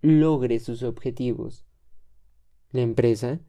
logre 0.02 0.60
sus 0.60 0.84
objetivos. 0.84 1.66
La 2.72 2.82
empresa 2.82 3.40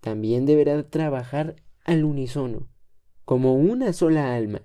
también 0.00 0.46
deberá 0.46 0.88
trabajar 0.88 1.56
al 1.84 2.04
unísono, 2.04 2.68
como 3.24 3.54
una 3.54 3.92
sola 3.92 4.34
alma, 4.34 4.62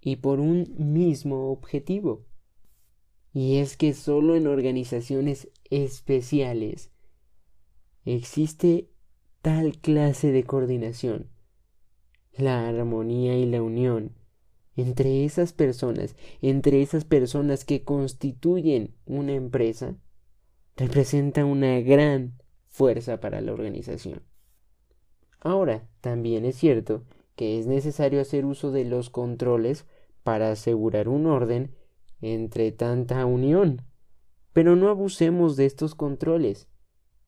y 0.00 0.16
por 0.16 0.40
un 0.40 0.74
mismo 0.76 1.50
objetivo. 1.50 2.26
Y 3.32 3.58
es 3.58 3.76
que 3.76 3.94
solo 3.94 4.34
en 4.34 4.46
organizaciones 4.46 5.48
especiales 5.70 6.90
existe 8.04 8.90
tal 9.40 9.78
clase 9.78 10.32
de 10.32 10.44
coordinación, 10.44 11.30
la 12.36 12.68
armonía 12.68 13.36
y 13.36 13.46
la 13.46 13.62
unión 13.62 14.16
entre 14.76 15.24
esas 15.24 15.52
personas, 15.52 16.16
entre 16.40 16.82
esas 16.82 17.04
personas 17.04 17.64
que 17.64 17.84
constituyen 17.84 18.94
una 19.04 19.34
empresa, 19.34 19.96
representa 20.76 21.44
una 21.44 21.80
gran 21.80 22.38
fuerza 22.68 23.20
para 23.20 23.40
la 23.40 23.52
organización. 23.52 24.22
Ahora, 25.44 25.88
también 26.00 26.44
es 26.44 26.56
cierto 26.56 27.02
que 27.34 27.58
es 27.58 27.66
necesario 27.66 28.20
hacer 28.20 28.44
uso 28.44 28.70
de 28.70 28.84
los 28.84 29.10
controles 29.10 29.86
para 30.22 30.52
asegurar 30.52 31.08
un 31.08 31.26
orden 31.26 31.74
entre 32.20 32.70
tanta 32.70 33.26
unión. 33.26 33.82
Pero 34.52 34.76
no 34.76 34.88
abusemos 34.88 35.56
de 35.56 35.66
estos 35.66 35.96
controles, 35.96 36.68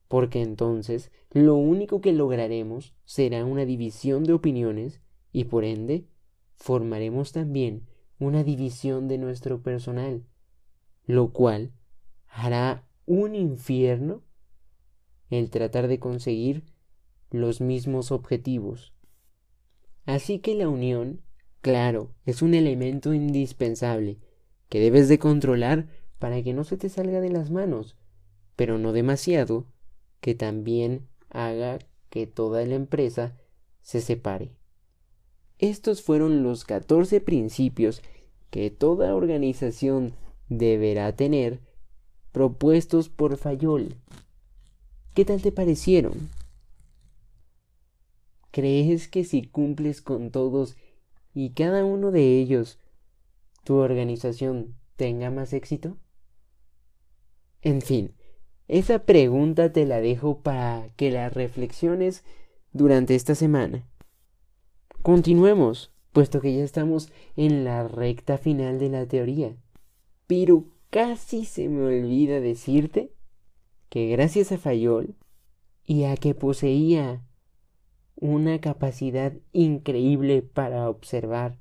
porque 0.07 0.43
entonces 0.43 1.11
lo 1.33 1.57
único 1.57 2.01
que 2.01 2.13
lograremos 2.13 2.95
será 3.05 3.45
una 3.45 3.65
división 3.65 4.23
de 4.23 4.35
opiniones 4.35 5.01
y 5.33 5.45
por 5.45 5.65
ende 5.65 6.07
formaremos 6.55 7.33
también 7.33 7.89
una 8.21 8.45
división 8.45 9.09
de 9.09 9.19
nuestro 9.19 9.63
personal, 9.63 10.25
lo 11.05 11.33
cual 11.33 11.73
hará 12.29 12.87
un 13.07 13.35
infierno 13.35 14.23
el 15.31 15.51
tratar 15.51 15.89
de 15.89 15.99
conseguir 15.99 16.74
los 17.35 17.61
mismos 17.61 18.13
objetivos. 18.13 18.95
Así 20.07 20.39
que 20.39 20.55
la 20.55 20.69
unión, 20.69 21.23
claro, 21.61 22.15
es 22.27 22.43
un 22.43 22.55
elemento 22.55 23.13
indispensable 23.13 24.19
que 24.69 24.79
debes 24.79 25.09
de 25.09 25.19
controlar 25.19 25.89
para 26.21 26.43
que 26.43 26.55
no 26.55 26.63
se 26.63 26.77
te 26.77 26.89
salga 26.89 27.21
de 27.21 27.31
las 27.31 27.51
manos, 27.51 27.97
pero 28.55 28.79
no 28.79 28.93
demasiado, 28.93 29.67
que 30.21 30.37
también 30.37 31.09
haga 31.29 31.81
que 32.09 32.29
toda 32.29 32.65
la 32.67 32.77
empresa 32.77 33.37
se 33.83 34.01
separe. 34.01 34.53
Estos 35.59 36.03
fueron 36.03 36.45
los 36.45 36.65
14 36.65 37.21
principios 37.21 38.01
que 38.51 38.71
toda 38.71 39.15
organización 39.15 40.15
deberá 40.49 41.17
tener 41.17 41.61
propuestos 42.31 43.09
por 43.09 43.37
Fayol. 43.37 43.97
¿Qué 45.15 45.25
tal 45.25 45.43
te 45.43 45.51
parecieron? 45.51 46.29
¿Crees 48.55 49.09
que 49.09 49.25
si 49.25 49.43
cumples 49.43 50.01
con 50.01 50.31
todos 50.31 50.77
y 51.35 51.55
cada 51.55 51.85
uno 51.85 52.13
de 52.13 52.39
ellos, 52.39 52.79
tu 53.65 53.75
organización 53.79 54.77
tenga 54.95 55.33
más 55.33 55.53
éxito? 55.53 55.97
En 57.63 57.83
fin, 57.83 58.15
esa 58.69 59.01
pregunta 59.01 59.73
te 59.73 59.87
la 59.87 60.01
dejo 60.01 60.39
para 60.39 60.89
que 60.95 61.11
la 61.11 61.31
reflexiones 61.31 62.23
durante 62.73 63.17
esta 63.17 63.35
semana. 63.35 63.89
Continuemos, 65.03 65.93
puesto 66.13 66.41
que 66.41 66.55
ya 66.55 66.63
estamos 66.63 67.11
en 67.35 67.65
la 67.65 67.89
recta 67.89 68.39
final 68.39 68.79
de 68.79 68.89
la 68.89 69.07
teoría. 69.07 69.57
Pero 70.29 70.67
casi 70.91 71.45
se 71.45 71.69
me 71.69 71.87
olvida 71.87 72.39
decirte 72.39 73.11
que 73.89 74.07
gracias 74.11 74.53
a 74.53 74.59
Fayol 74.59 75.17
y 75.85 76.05
a 76.05 76.17
que 76.17 76.37
poseía 76.37 77.25
una 78.17 78.61
capacidad 78.61 79.33
increíble 79.53 80.43
para 80.43 80.89
observar, 80.89 81.59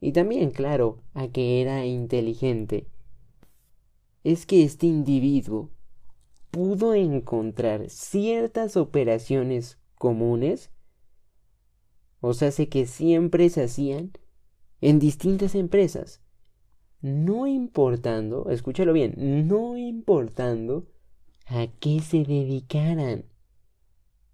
y 0.00 0.12
también, 0.12 0.50
claro, 0.50 1.02
a 1.14 1.28
que 1.28 1.60
era 1.60 1.84
inteligente, 1.86 2.86
es 4.22 4.46
que 4.46 4.64
este 4.64 4.86
individuo 4.86 5.70
pudo 6.50 6.94
encontrar 6.94 7.88
ciertas 7.90 8.76
operaciones 8.76 9.78
comunes 9.96 10.70
o 12.26 12.32
sea, 12.32 12.50
sé 12.52 12.70
que 12.70 12.86
siempre 12.86 13.50
se 13.50 13.64
hacían 13.64 14.12
en 14.80 14.98
distintas 14.98 15.54
empresas, 15.54 16.22
no 17.02 17.46
importando, 17.46 18.48
escúchalo 18.48 18.94
bien, 18.94 19.46
no 19.46 19.76
importando 19.76 20.86
a 21.44 21.66
qué 21.66 22.00
se 22.00 22.24
dedicaran. 22.24 23.26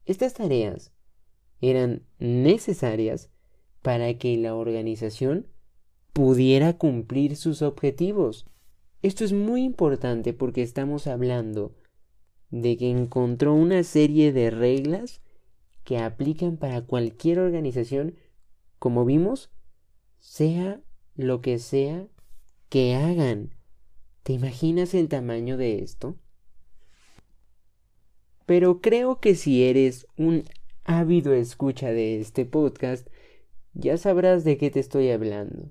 Estas 0.06 0.34
tareas 0.34 0.92
eran 1.60 2.02
necesarias 2.18 3.30
para 3.82 4.14
que 4.18 4.36
la 4.36 4.54
organización 4.54 5.46
pudiera 6.12 6.76
cumplir 6.76 7.36
sus 7.36 7.62
objetivos. 7.62 8.46
Esto 9.02 9.24
es 9.24 9.32
muy 9.32 9.62
importante 9.62 10.32
porque 10.32 10.62
estamos 10.62 11.06
hablando 11.06 11.74
de 12.50 12.76
que 12.76 12.90
encontró 12.90 13.54
una 13.54 13.82
serie 13.82 14.32
de 14.32 14.50
reglas 14.50 15.22
que 15.84 15.98
aplican 15.98 16.56
para 16.56 16.82
cualquier 16.82 17.38
organización, 17.38 18.16
como 18.78 19.04
vimos, 19.04 19.50
sea 20.18 20.80
lo 21.14 21.40
que 21.40 21.58
sea 21.58 22.06
que 22.68 22.94
hagan. 22.94 23.54
¿Te 24.22 24.32
imaginas 24.32 24.94
el 24.94 25.08
tamaño 25.08 25.56
de 25.56 25.82
esto? 25.82 26.16
Pero 28.46 28.80
creo 28.80 29.20
que 29.20 29.34
si 29.34 29.64
eres 29.64 30.06
un 30.16 30.44
ávido 30.90 31.32
escucha 31.32 31.92
de 31.92 32.18
este 32.18 32.44
podcast, 32.44 33.06
ya 33.74 33.96
sabrás 33.96 34.42
de 34.42 34.58
qué 34.58 34.72
te 34.72 34.80
estoy 34.80 35.10
hablando, 35.10 35.70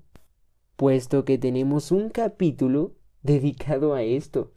puesto 0.76 1.26
que 1.26 1.36
tenemos 1.36 1.92
un 1.92 2.08
capítulo 2.08 2.94
dedicado 3.22 3.92
a 3.92 4.02
esto. 4.02 4.50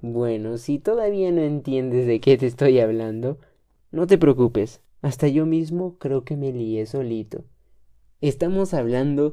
Bueno, 0.00 0.56
si 0.56 0.78
todavía 0.78 1.32
no 1.32 1.42
entiendes 1.42 2.06
de 2.06 2.20
qué 2.20 2.38
te 2.38 2.46
estoy 2.46 2.78
hablando, 2.78 3.38
no 3.90 4.06
te 4.06 4.18
preocupes, 4.18 4.82
hasta 5.02 5.26
yo 5.26 5.46
mismo 5.46 5.98
creo 5.98 6.22
que 6.22 6.36
me 6.36 6.52
lié 6.52 6.86
solito. 6.86 7.44
Estamos 8.20 8.72
hablando 8.72 9.32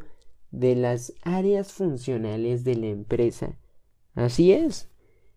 de 0.49 0.75
las 0.75 1.13
áreas 1.21 1.71
funcionales 1.71 2.63
de 2.63 2.75
la 2.75 2.87
empresa. 2.87 3.59
Así 4.15 4.51
es. 4.51 4.89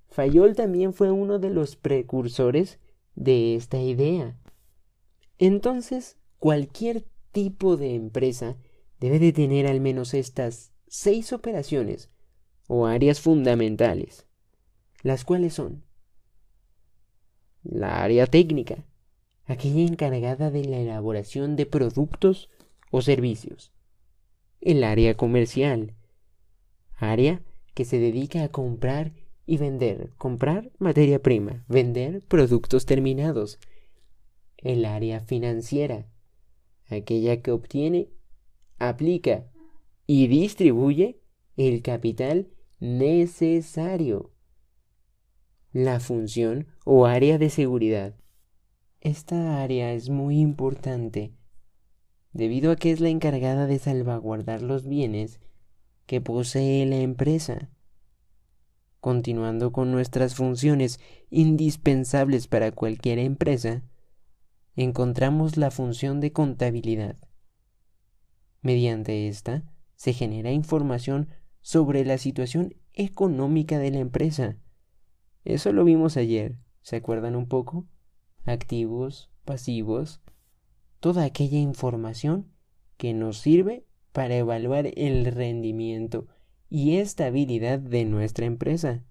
Fayol 0.09 0.57
también 0.57 0.95
fue 0.95 1.11
uno 1.11 1.39
de 1.39 1.51
los 1.51 1.77
precursores 1.77 2.79
de 3.19 3.57
esta 3.57 3.81
idea. 3.81 4.39
Entonces, 5.39 6.17
cualquier 6.39 7.05
tipo 7.33 7.77
de 7.77 7.95
empresa 7.95 8.57
debe 9.01 9.19
de 9.19 9.33
tener 9.33 9.67
al 9.67 9.81
menos 9.81 10.15
estas 10.15 10.73
seis 10.87 11.33
operaciones 11.33 12.11
o 12.69 12.87
áreas 12.87 13.21
fundamentales, 13.21 14.27
las 15.03 15.25
cuales 15.25 15.55
son 15.55 15.85
la 17.65 18.03
área 18.03 18.27
técnica, 18.27 18.87
aquella 19.47 19.83
encargada 19.83 20.51
de 20.51 20.65
la 20.65 20.79
elaboración 20.79 21.57
de 21.57 21.67
productos 21.67 22.49
o 22.91 23.03
servicios. 23.03 23.73
El 24.61 24.85
área 24.85 25.17
comercial, 25.17 25.95
área 26.95 27.43
que 27.75 27.85
se 27.85 27.99
dedica 27.99 28.45
a 28.45 28.49
comprar 28.49 29.13
y 29.49 29.57
vender, 29.57 30.13
comprar 30.19 30.71
materia 30.79 31.23
prima, 31.23 31.65
vender 31.69 32.21
productos 32.21 32.85
terminados. 32.85 33.59
El 34.59 34.85
área 34.85 35.21
financiera, 35.21 36.07
aquella 36.87 37.41
que 37.41 37.51
obtiene, 37.51 38.11
aplica 38.79 39.47
y 40.07 40.27
distribuye 40.27 41.23
el 41.57 41.81
capital 41.81 42.51
necesario. 42.79 44.35
La 45.73 45.99
función 45.99 46.67
o 46.85 47.07
área 47.07 47.39
de 47.39 47.49
seguridad, 47.49 48.17
esta 49.01 49.63
área 49.63 49.95
es 49.95 50.11
muy 50.11 50.41
importante 50.41 51.33
debido 52.35 52.71
a 52.71 52.77
que 52.77 52.91
es 52.91 53.01
la 53.01 53.09
encargada 53.09 53.67
de 53.67 53.79
salvaguardar 53.79 54.61
los 54.61 54.87
bienes 54.87 55.41
que 56.05 56.21
posee 56.21 56.85
la 56.85 56.99
empresa. 56.99 57.71
Continuando 59.01 59.73
con 59.73 59.93
nuestras 59.93 60.35
funciones 60.35 60.99
indispensables 61.31 62.49
para 62.49 62.73
cualquier 62.73 63.19
empresa, 63.19 63.83
encontramos 64.75 65.57
la 65.57 65.71
función 65.71 66.21
de 66.21 66.33
contabilidad. 66.33 67.17
Mediante 68.61 69.29
esta 69.29 69.65
se 69.95 70.13
genera 70.13 70.51
información 70.51 71.29
sobre 71.61 72.05
la 72.05 72.19
situación 72.19 72.75
económica 72.93 73.79
de 73.79 73.91
la 73.91 73.99
empresa. 73.99 74.57
Eso 75.45 75.73
lo 75.73 75.85
vimos 75.85 76.17
ayer, 76.17 76.59
¿se 76.83 76.97
acuerdan 76.97 77.37
un 77.37 77.47
poco? 77.47 77.87
activos, 78.49 79.31
pasivos, 79.45 80.21
toda 81.01 81.25
aquella 81.25 81.59
información 81.59 82.51
que 82.97 83.13
nos 83.15 83.39
sirve 83.39 83.87
para 84.13 84.37
evaluar 84.37 84.91
el 84.97 85.27
rendimiento 85.27 86.27
y 86.71 86.97
estabilidad 86.97 87.79
de 87.79 88.05
nuestra 88.05 88.47
empresa. 88.47 89.05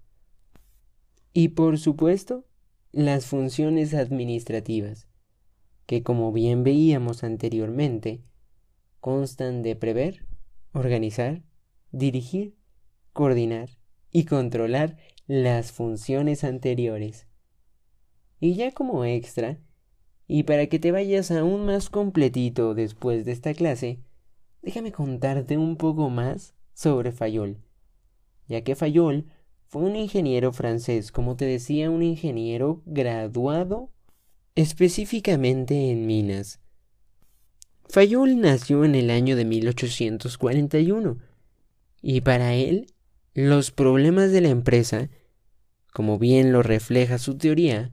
Y 1.32 1.48
por 1.48 1.78
supuesto, 1.78 2.46
las 2.92 3.26
funciones 3.26 3.94
administrativas, 3.94 5.08
que 5.86 6.02
como 6.02 6.32
bien 6.32 6.64
veíamos 6.64 7.24
anteriormente, 7.24 8.22
constan 9.00 9.62
de 9.62 9.76
prever 9.76 10.26
organizar, 10.72 11.42
dirigir, 11.92 12.56
coordinar 13.12 13.70
y 14.10 14.24
controlar 14.24 14.96
las 15.26 15.72
funciones 15.72 16.44
anteriores. 16.44 17.26
Y 18.40 18.54
ya 18.54 18.72
como 18.72 19.04
extra, 19.04 19.60
y 20.26 20.44
para 20.44 20.66
que 20.66 20.78
te 20.78 20.92
vayas 20.92 21.30
aún 21.30 21.66
más 21.66 21.90
completito 21.90 22.74
después 22.74 23.24
de 23.24 23.32
esta 23.32 23.54
clase, 23.54 24.02
déjame 24.62 24.92
contarte 24.92 25.56
un 25.56 25.76
poco 25.76 26.10
más 26.10 26.54
sobre 26.78 27.10
Fayol, 27.10 27.58
ya 28.46 28.62
que 28.62 28.76
Fayol 28.76 29.26
fue 29.66 29.82
un 29.82 29.96
ingeniero 29.96 30.52
francés, 30.52 31.10
como 31.10 31.34
te 31.34 31.44
decía, 31.44 31.90
un 31.90 32.04
ingeniero 32.04 32.82
graduado 32.86 33.90
específicamente 34.54 35.90
en 35.90 36.06
minas. 36.06 36.60
Fayol 37.88 38.40
nació 38.40 38.84
en 38.84 38.94
el 38.94 39.10
año 39.10 39.34
de 39.34 39.44
1841 39.44 41.18
y 42.00 42.20
para 42.20 42.54
él 42.54 42.86
los 43.34 43.72
problemas 43.72 44.30
de 44.30 44.40
la 44.40 44.50
empresa, 44.50 45.10
como 45.92 46.16
bien 46.16 46.52
lo 46.52 46.62
refleja 46.62 47.18
su 47.18 47.36
teoría, 47.36 47.90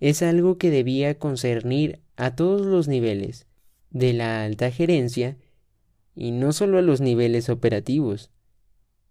es 0.00 0.22
algo 0.22 0.56
que 0.56 0.70
debía 0.70 1.18
concernir 1.18 2.00
a 2.16 2.34
todos 2.34 2.64
los 2.64 2.88
niveles 2.88 3.46
de 3.90 4.14
la 4.14 4.42
alta 4.44 4.70
gerencia 4.70 5.36
y 6.18 6.32
no 6.32 6.52
solo 6.52 6.78
a 6.78 6.82
los 6.82 7.00
niveles 7.00 7.48
operativos. 7.48 8.32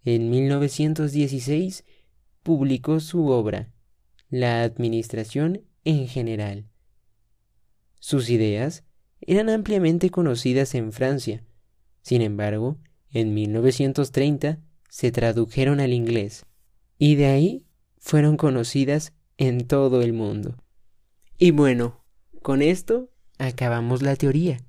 En 0.04 0.30
1916 0.30 1.86
publicó 2.44 3.00
su 3.00 3.28
obra, 3.28 3.72
La 4.30 4.62
Administración 4.64 5.64
en 5.86 6.08
general. 6.10 6.68
Sus 8.00 8.30
ideas 8.30 8.84
eran 9.22 9.50
ampliamente 9.50 10.10
conocidas 10.10 10.76
en 10.76 10.92
Francia. 10.92 11.46
Sin 12.02 12.22
embargo, 12.22 12.78
en 13.10 13.34
1930 13.34 14.60
se 14.90 15.12
tradujeron 15.12 15.80
al 15.80 15.94
inglés 15.94 16.46
y 16.98 17.16
de 17.16 17.28
ahí 17.28 17.66
fueron 18.00 18.36
conocidas 18.36 19.14
en 19.38 19.66
todo 19.66 20.02
el 20.02 20.12
mundo. 20.12 20.58
Y 21.38 21.52
bueno, 21.52 22.04
con 22.42 22.62
esto 22.62 23.12
acabamos 23.38 24.02
la 24.02 24.18
teoría, 24.18 24.66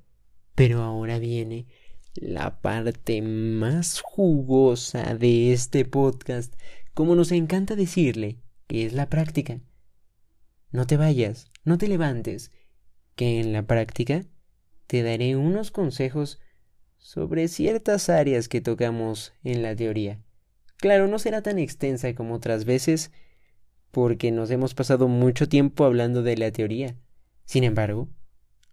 pero 0.55 0.82
ahora 0.82 1.18
viene 1.18 1.66
la 2.15 2.61
parte 2.61 3.23
más 3.23 4.01
jugosa 4.01 5.15
de 5.15 5.53
este 5.53 5.85
podcast, 5.85 6.55
como 6.95 7.15
nos 7.15 7.33
encanta 7.33 7.77
decirle, 7.77 8.39
que 8.67 8.87
es 8.87 8.93
la 8.93 9.09
práctica. 9.09 9.61
No 10.71 10.87
te 10.87 10.97
vayas, 10.97 11.51
no 11.65 11.79
te 11.79 11.89
levantes, 11.89 12.53
que 13.15 13.41
en 13.41 13.53
la 13.53 13.67
práctica 13.67 14.25
te 14.87 15.03
daré 15.03 15.37
unos 15.37 15.71
consejos 15.71 16.41
sobre 16.99 17.49
ciertas 17.49 18.09
áreas 18.09 18.49
que 18.49 18.61
tocamos 18.61 19.33
en 19.43 19.63
la 19.63 19.75
teoría. 19.77 20.23
Claro, 20.77 21.09
no 21.09 21.19
será 21.19 21.43
tan 21.43 21.59
extensa 21.59 22.15
como 22.15 22.35
otras 22.35 22.65
veces, 22.65 23.11
porque 23.91 24.31
nos 24.31 24.51
hemos 24.51 24.75
pasado 24.75 25.09
mucho 25.09 25.49
tiempo 25.49 25.85
hablando 25.85 26.23
de 26.23 26.37
la 26.37 26.53
teoría. 26.53 26.97
Sin 27.45 27.65
embargo, 27.65 28.09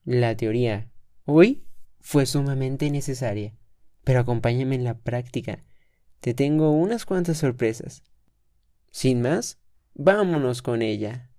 la 0.04 0.36
teoría 0.36 0.92
hoy 1.26 1.65
fue 2.06 2.28
sumamente 2.28 2.92
necesaria. 2.92 3.56
Pero 4.04 4.20
acompáñame 4.20 4.76
en 4.76 4.84
la 4.84 5.00
práctica. 5.00 5.64
Te 6.20 6.36
tengo 6.36 6.70
unas 6.70 7.04
cuantas 7.04 7.40
sorpresas. 7.40 8.04
Sin 8.92 9.24
más, 9.24 9.58
vámonos 9.96 10.62
con 10.62 10.84
ella. 10.84 11.32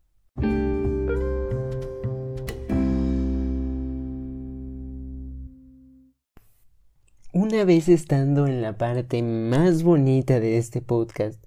Una 7.32 7.64
vez 7.64 7.88
estando 7.88 8.48
en 8.48 8.60
la 8.60 8.76
parte 8.76 9.22
más 9.22 9.84
bonita 9.84 10.40
de 10.40 10.58
este 10.58 10.82
podcast, 10.82 11.46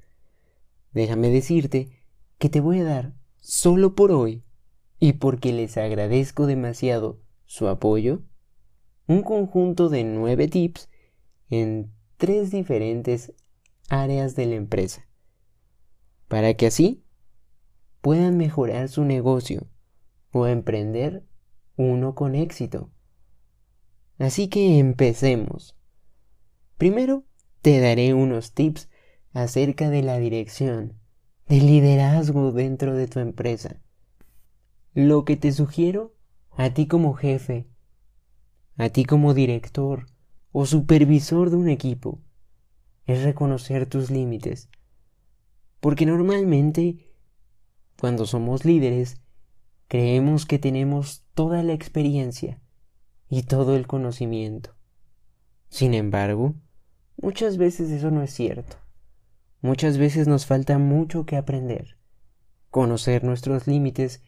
déjame 0.94 1.30
decirte 1.30 1.90
que 2.38 2.48
te 2.48 2.62
voy 2.62 2.80
a 2.80 2.86
dar, 2.86 3.14
solo 3.42 3.96
por 3.96 4.14
hoy, 4.14 4.46
y 4.98 5.14
porque 5.14 5.52
les 5.52 5.76
agradezco 5.76 6.48
demasiado 6.48 7.20
su 7.44 7.68
apoyo, 7.68 8.24
un 9.10 9.24
conjunto 9.24 9.90
de 9.90 10.04
nueve 10.04 10.48
tips 10.48 10.88
en 11.50 11.92
tres 12.18 12.52
diferentes 12.52 13.34
áreas 13.90 14.36
de 14.36 14.46
la 14.46 14.54
empresa, 14.54 15.08
para 16.28 16.54
que 16.54 16.68
así 16.68 17.04
puedan 18.02 18.38
mejorar 18.38 18.88
su 18.88 19.04
negocio 19.06 19.66
o 20.32 20.46
emprender 20.46 21.26
uno 21.76 22.14
con 22.14 22.36
éxito. 22.36 22.92
Así 24.20 24.48
que 24.48 24.78
empecemos. 24.78 25.76
Primero 26.78 27.26
te 27.64 27.80
daré 27.80 28.14
unos 28.14 28.54
tips 28.54 28.90
acerca 29.34 29.90
de 29.90 30.04
la 30.04 30.20
dirección, 30.20 31.00
del 31.48 31.66
liderazgo 31.66 32.52
dentro 32.52 32.94
de 32.94 33.08
tu 33.08 33.18
empresa. 33.18 33.82
Lo 34.94 35.26
que 35.26 35.36
te 35.36 35.52
sugiero 35.52 36.14
a 36.52 36.76
ti 36.76 36.86
como 36.86 37.16
jefe 37.16 37.68
a 38.80 38.88
ti 38.88 39.04
como 39.04 39.34
director 39.34 40.06
o 40.54 40.66
supervisor 40.66 41.50
de 41.50 41.58
un 41.58 41.68
equipo 41.68 42.22
es 43.06 43.24
reconocer 43.24 43.88
tus 43.88 44.10
límites. 44.10 44.70
Porque 45.82 46.06
normalmente, 46.06 47.14
cuando 48.00 48.26
somos 48.26 48.64
líderes, 48.64 49.22
creemos 49.90 50.46
que 50.46 50.60
tenemos 50.60 51.26
toda 51.34 51.62
la 51.62 51.74
experiencia 51.74 52.62
y 53.28 53.44
todo 53.44 53.76
el 53.76 53.86
conocimiento. 53.86 54.76
Sin 55.68 55.94
embargo, 55.94 56.56
muchas 57.18 57.58
veces 57.58 57.92
eso 57.92 58.12
no 58.12 58.24
es 58.24 58.32
cierto. 58.32 58.78
Muchas 59.60 59.98
veces 59.98 60.30
nos 60.30 60.46
falta 60.46 60.78
mucho 60.78 61.26
que 61.26 61.36
aprender. 61.36 61.98
Conocer 62.70 63.26
nuestros 63.26 63.68
límites 63.68 64.24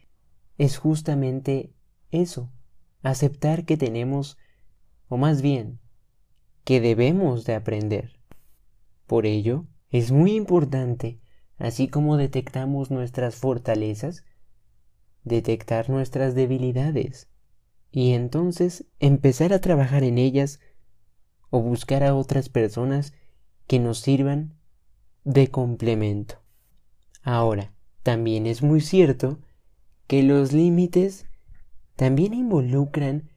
es 0.58 0.76
justamente 0.76 1.72
eso, 2.10 2.52
aceptar 3.02 3.64
que 3.64 3.78
tenemos 3.78 4.36
o 5.12 5.18
más 5.18 5.42
bien, 5.42 5.78
que 6.64 6.80
debemos 6.80 7.44
de 7.44 7.54
aprender. 7.54 8.18
Por 9.06 9.26
ello, 9.26 9.66
es 9.90 10.10
muy 10.10 10.32
importante, 10.32 11.20
así 11.58 11.86
como 11.86 12.16
detectamos 12.16 12.90
nuestras 12.90 13.36
fortalezas, 13.36 14.24
detectar 15.22 15.90
nuestras 15.90 16.34
debilidades 16.34 17.28
y 17.90 18.12
entonces 18.12 18.86
empezar 19.00 19.52
a 19.52 19.60
trabajar 19.60 20.02
en 20.02 20.16
ellas 20.16 20.60
o 21.50 21.60
buscar 21.60 22.04
a 22.04 22.14
otras 22.14 22.48
personas 22.48 23.12
que 23.66 23.78
nos 23.78 23.98
sirvan 23.98 24.54
de 25.24 25.48
complemento. 25.48 26.36
Ahora, 27.20 27.74
también 28.02 28.46
es 28.46 28.62
muy 28.62 28.80
cierto 28.80 29.40
que 30.06 30.22
los 30.22 30.54
límites 30.54 31.26
también 31.96 32.32
involucran 32.32 33.28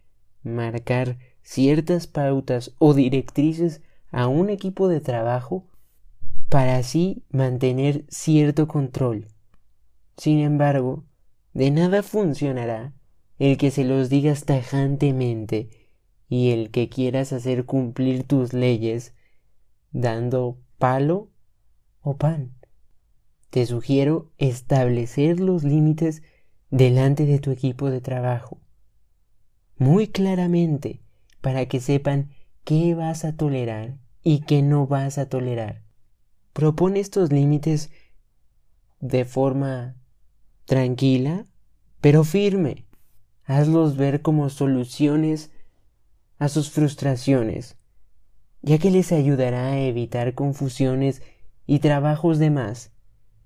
marcar 0.41 1.17
ciertas 1.45 2.07
pautas 2.07 2.73
o 2.79 2.95
directrices 2.95 3.81
a 4.11 4.27
un 4.27 4.49
equipo 4.49 4.87
de 4.87 4.99
trabajo 4.99 5.67
para 6.49 6.77
así 6.77 7.23
mantener 7.29 8.03
cierto 8.09 8.67
control. 8.67 9.27
Sin 10.17 10.39
embargo, 10.39 11.05
de 11.53 11.69
nada 11.69 12.01
funcionará 12.01 12.93
el 13.37 13.57
que 13.57 13.69
se 13.69 13.83
los 13.83 14.09
digas 14.09 14.45
tajantemente 14.45 15.69
y 16.27 16.49
el 16.49 16.71
que 16.71 16.89
quieras 16.89 17.31
hacer 17.31 17.65
cumplir 17.65 18.23
tus 18.23 18.53
leyes 18.53 19.13
dando 19.91 20.57
palo 20.79 21.29
o 22.01 22.17
pan. 22.17 22.55
Te 23.51 23.67
sugiero 23.67 24.31
establecer 24.39 25.39
los 25.39 25.63
límites 25.63 26.23
delante 26.71 27.27
de 27.27 27.37
tu 27.37 27.51
equipo 27.51 27.91
de 27.91 28.01
trabajo. 28.01 28.59
Muy 29.77 30.07
claramente, 30.07 31.04
para 31.45 31.67
que 31.67 31.79
sepan 31.79 32.31
qué 32.63 32.95
vas 32.95 33.23
a 33.23 33.37
tolerar 33.37 33.99
y 34.23 34.39
qué 34.39 34.63
no 34.63 34.87
vas 34.87 35.19
a 35.19 35.29
tolerar. 35.29 35.83
Propone 36.53 36.99
estos 36.99 37.31
límites 37.31 37.91
de 38.99 39.25
forma 39.25 39.95
tranquila, 40.65 41.45
pero 42.01 42.23
firme. 42.23 42.87
Hazlos 43.43 43.95
ver 43.95 44.23
como 44.23 44.49
soluciones 44.49 45.51
a 46.39 46.49
sus 46.49 46.71
frustraciones, 46.71 47.77
ya 48.63 48.79
que 48.79 48.89
les 48.89 49.11
ayudará 49.11 49.67
a 49.67 49.79
evitar 49.81 50.33
confusiones 50.33 51.21
y 51.67 51.77
trabajos 51.77 52.39
de 52.39 52.49
más. 52.49 52.91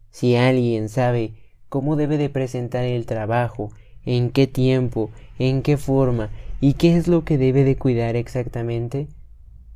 Si 0.10 0.38
alguien 0.38 0.88
sabe 0.88 1.34
cómo 1.68 1.98
debe 1.98 2.18
de 2.18 2.30
presentar 2.30 2.86
el 2.86 3.06
trabajo, 3.06 3.74
en 4.06 4.30
qué 4.30 4.48
tiempo, 4.48 5.12
en 5.38 5.62
qué 5.64 5.76
forma 5.76 6.30
¿Y 6.62 6.74
qué 6.74 6.98
es 6.98 7.08
lo 7.08 7.24
que 7.24 7.38
debe 7.38 7.64
de 7.64 7.78
cuidar 7.78 8.18
exactamente? 8.18 9.08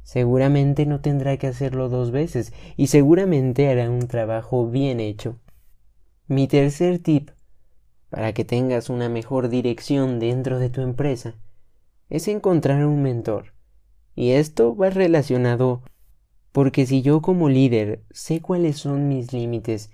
Seguramente 0.03 0.85
no 0.85 0.99
tendrá 0.99 1.37
que 1.37 1.47
hacerlo 1.47 1.87
dos 1.87 2.11
veces 2.11 2.51
y 2.75 2.87
seguramente 2.87 3.69
hará 3.69 3.89
un 3.89 4.07
trabajo 4.07 4.69
bien 4.69 4.99
hecho. 4.99 5.39
Mi 6.27 6.47
tercer 6.47 6.99
tip 6.99 7.29
para 8.09 8.33
que 8.33 8.43
tengas 8.43 8.89
una 8.89 9.07
mejor 9.07 9.47
dirección 9.47 10.19
dentro 10.19 10.59
de 10.59 10.69
tu 10.69 10.81
empresa 10.81 11.35
es 12.09 12.27
encontrar 12.27 12.85
un 12.85 13.01
mentor, 13.01 13.53
Y 14.15 14.31
esto 14.31 14.75
va 14.75 14.89
relacionado 14.89 15.81
porque 16.51 16.85
si 16.85 17.01
yo 17.01 17.21
como 17.21 17.49
líder 17.49 18.03
sé 18.11 18.41
cuáles 18.41 18.77
son 18.77 19.07
mis 19.07 19.33
límites, 19.33 19.89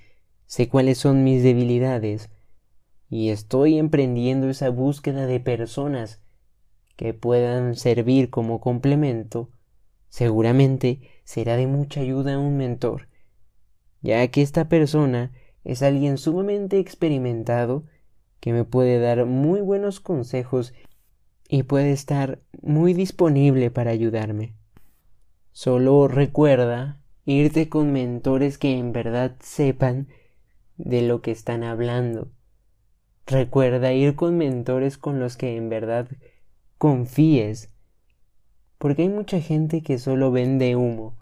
sé 0.45 0.67
cuáles 0.67 0.97
son 0.97 1.23
mis 1.23 1.41
debilidades, 1.43 2.29
y 3.09 3.29
estoy 3.29 3.77
emprendiendo 3.77 4.49
esa 4.49 4.69
búsqueda 4.69 5.25
de 5.25 5.39
personas 5.39 6.21
que 6.99 7.13
puedan 7.13 7.75
servir 7.75 8.29
como 8.29 8.59
complemento, 8.59 9.49
seguramente 10.09 10.99
será 11.23 11.55
de 11.55 11.65
mucha 11.65 12.01
ayuda 12.01 12.33
a 12.33 12.39
un 12.39 12.57
mentor, 12.57 13.07
ya 14.01 14.27
que 14.27 14.41
esta 14.41 14.67
persona 14.67 15.31
es 15.63 15.81
alguien 15.81 16.17
sumamente 16.17 16.77
experimentado 16.77 17.85
que 18.41 18.51
me 18.51 18.65
puede 18.65 18.99
dar 18.99 19.25
muy 19.25 19.61
buenos 19.61 20.01
consejos 20.01 20.73
y 21.47 21.63
puede 21.63 21.93
estar 21.93 22.41
muy 22.61 22.93
disponible 22.93 23.71
para 23.71 23.91
ayudarme. 23.91 24.55
Solo 25.53 26.09
recuerda 26.09 27.01
irte 27.23 27.69
con 27.69 27.93
mentores 27.93 28.57
que 28.57 28.77
en 28.77 28.91
verdad 28.91 29.37
sepan 29.39 30.09
de 30.75 31.01
lo 31.03 31.21
que 31.21 31.31
están 31.31 31.63
hablando. 31.63 32.29
Recuerda 33.25 33.93
ir 33.93 34.15
con 34.15 34.37
mentores 34.37 34.97
con 34.97 35.21
los 35.21 35.37
que 35.37 35.55
en 35.55 35.69
verdad 35.69 36.09
confíes. 36.79 37.69
Porque 38.79 39.03
hay 39.03 39.09
mucha 39.09 39.39
gente 39.41 39.83
que 39.83 39.99
solo 39.99 40.31
vende 40.31 40.75
humo 40.75 41.17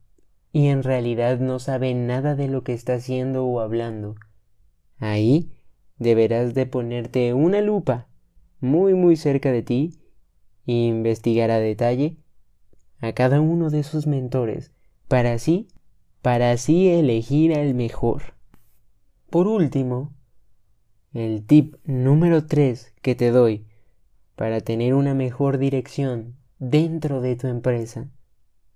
y 0.53 0.67
en 0.67 0.83
realidad 0.83 1.39
no 1.39 1.59
sabe 1.59 1.93
nada 1.93 2.35
de 2.35 2.47
lo 2.47 2.63
que 2.63 2.73
está 2.73 2.93
haciendo 2.93 3.45
o 3.45 3.59
hablando. 3.59 4.15
Ahí 4.99 5.51
deberás 5.97 6.53
de 6.53 6.67
ponerte 6.67 7.33
una 7.33 7.61
lupa 7.61 8.07
muy 8.59 8.93
muy 8.93 9.15
cerca 9.15 9.51
de 9.51 9.63
ti 9.63 9.99
e 10.67 10.73
investigar 10.73 11.51
a 11.51 11.59
detalle 11.59 12.17
a 12.99 13.13
cada 13.13 13.41
uno 13.41 13.69
de 13.71 13.79
esos 13.79 14.05
mentores 14.07 14.71
para 15.07 15.33
así, 15.33 15.67
para 16.21 16.51
así 16.51 16.89
elegir 16.89 17.57
al 17.57 17.73
mejor. 17.73 18.35
Por 19.31 19.47
último, 19.47 20.13
el 21.13 21.45
tip 21.45 21.75
número 21.83 22.45
3 22.45 22.93
que 23.01 23.15
te 23.15 23.31
doy 23.31 23.66
para 24.37 24.61
tener 24.61 24.93
una 24.93 25.15
mejor 25.15 25.57
dirección 25.57 26.37
dentro 26.59 27.21
de 27.21 27.35
tu 27.35 27.47
empresa 27.47 28.07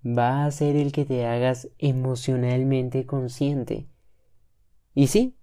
va 0.06 0.46
a 0.46 0.52
ser 0.52 0.76
el 0.76 0.92
que 0.92 1.06
te 1.06 1.28
hagas 1.28 1.70
emocionalmente 1.78 3.06
consciente. 3.06 3.88
Y 4.96 5.08
sí, 5.08 5.38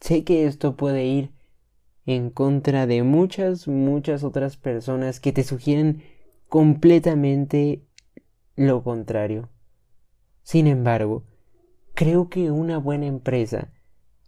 sé 0.00 0.24
que 0.24 0.46
esto 0.46 0.76
puede 0.76 1.06
ir 1.06 1.30
en 2.04 2.30
contra 2.30 2.88
de 2.88 3.04
muchas, 3.04 3.68
muchas 3.68 4.24
otras 4.24 4.56
personas 4.56 5.20
que 5.20 5.32
te 5.32 5.44
sugieren 5.44 6.02
completamente 6.48 7.86
lo 8.56 8.82
contrario. 8.82 9.50
Sin 10.42 10.66
embargo, 10.66 11.22
creo 11.94 12.28
que 12.28 12.50
una 12.50 12.78
buena 12.78 13.06
empresa 13.06 13.72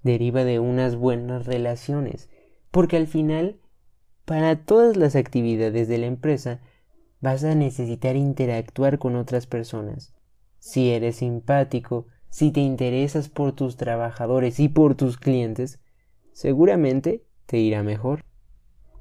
deriva 0.04 0.44
de 0.44 0.60
unas 0.60 0.94
buenas 0.94 1.46
relaciones, 1.46 2.30
porque 2.70 2.96
al 2.96 3.08
final, 3.08 3.58
para 4.24 4.56
todas 4.56 4.96
las 4.96 5.16
actividades 5.16 5.88
de 5.88 5.98
la 5.98 6.06
empresa, 6.06 6.60
vas 7.20 7.44
a 7.44 7.54
necesitar 7.54 8.16
interactuar 8.16 8.98
con 8.98 9.16
otras 9.16 9.46
personas. 9.46 10.14
Si 10.58 10.90
eres 10.90 11.16
simpático, 11.16 12.06
si 12.30 12.50
te 12.50 12.60
interesas 12.60 13.28
por 13.28 13.52
tus 13.52 13.76
trabajadores 13.76 14.60
y 14.60 14.68
por 14.68 14.94
tus 14.94 15.16
clientes, 15.16 15.80
seguramente 16.32 17.24
te 17.46 17.58
irá 17.58 17.82
mejor. 17.82 18.24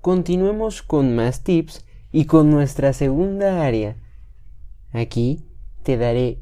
Continuemos 0.01 0.81
con 0.81 1.15
más 1.15 1.43
tips 1.43 1.85
y 2.11 2.25
con 2.25 2.49
nuestra 2.49 2.93
segunda 2.93 3.63
área, 3.63 3.97
Aquí 4.93 5.45
te 5.83 5.97
daré 5.97 6.41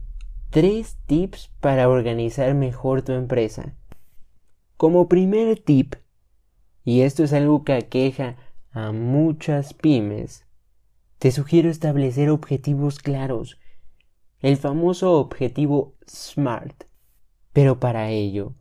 tres 0.50 0.98
tips 1.06 1.52
para 1.60 1.88
organizar 1.88 2.56
mejor 2.56 3.04
tu 3.04 3.12
empresa. 3.12 3.76
Como 4.76 5.08
primer 5.08 5.60
tip, 5.60 5.96
y 6.84 7.02
esto 7.02 7.24
es 7.24 7.34
algo 7.34 7.64
que 7.64 7.74
aqueja 7.74 8.38
a 8.72 8.92
muchas 8.92 9.74
pymes, 9.74 10.46
te 11.18 11.32
sugiero 11.32 11.70
establecer 11.70 12.30
objetivos 12.30 13.00
claros, 13.00 13.60
el 14.40 14.58
famoso 14.58 15.20
objetivo 15.20 15.96
SMART. 16.08 16.86
Pero 17.52 17.80
para 17.80 18.10
ello, 18.10 18.56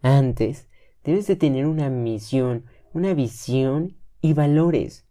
antes 0.00 0.68
debes 1.04 1.26
de 1.26 1.36
tener 1.36 1.66
una 1.66 1.90
misión, 1.90 2.64
una 2.92 3.14
visión 3.14 3.96
y 4.20 4.32
valores, 4.32 5.06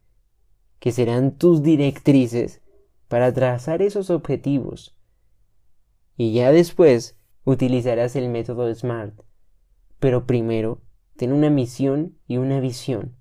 que 0.79 0.91
serán 0.91 1.37
tus 1.37 1.61
directrices 1.61 2.61
para 3.07 3.31
trazar 3.33 3.81
esos 3.81 4.09
objetivos. 4.09 4.97
Y 6.17 6.33
ya 6.33 6.51
después 6.51 7.17
utilizarás 7.45 8.15
el 8.15 8.29
método 8.29 8.73
SMART. 8.73 9.21
Pero 9.99 10.25
primero, 10.25 10.81
ten 11.15 11.31
una 11.31 11.49
misión 11.49 12.17
y 12.27 12.37
una 12.37 12.59
visión. 12.59 13.20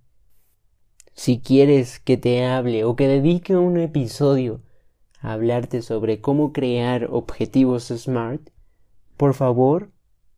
Si 1.22 1.38
quieres 1.38 2.00
que 2.00 2.16
te 2.16 2.46
hable 2.46 2.84
o 2.84 2.96
que 2.96 3.06
dedique 3.06 3.54
un 3.54 3.76
episodio 3.76 4.62
a 5.20 5.34
hablarte 5.34 5.82
sobre 5.82 6.22
cómo 6.22 6.54
crear 6.54 7.08
objetivos 7.10 7.88
SMART, 7.88 8.48
por 9.18 9.34
favor, 9.34 9.90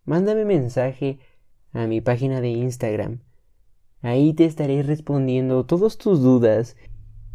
mándame 0.04 0.44
mensaje 0.44 1.20
a 1.72 1.86
mi 1.86 2.00
página 2.00 2.40
de 2.40 2.48
Instagram. 2.48 3.20
Ahí 4.00 4.32
te 4.32 4.44
estaré 4.44 4.82
respondiendo 4.82 5.64
todas 5.66 5.98
tus 5.98 6.20
dudas 6.20 6.76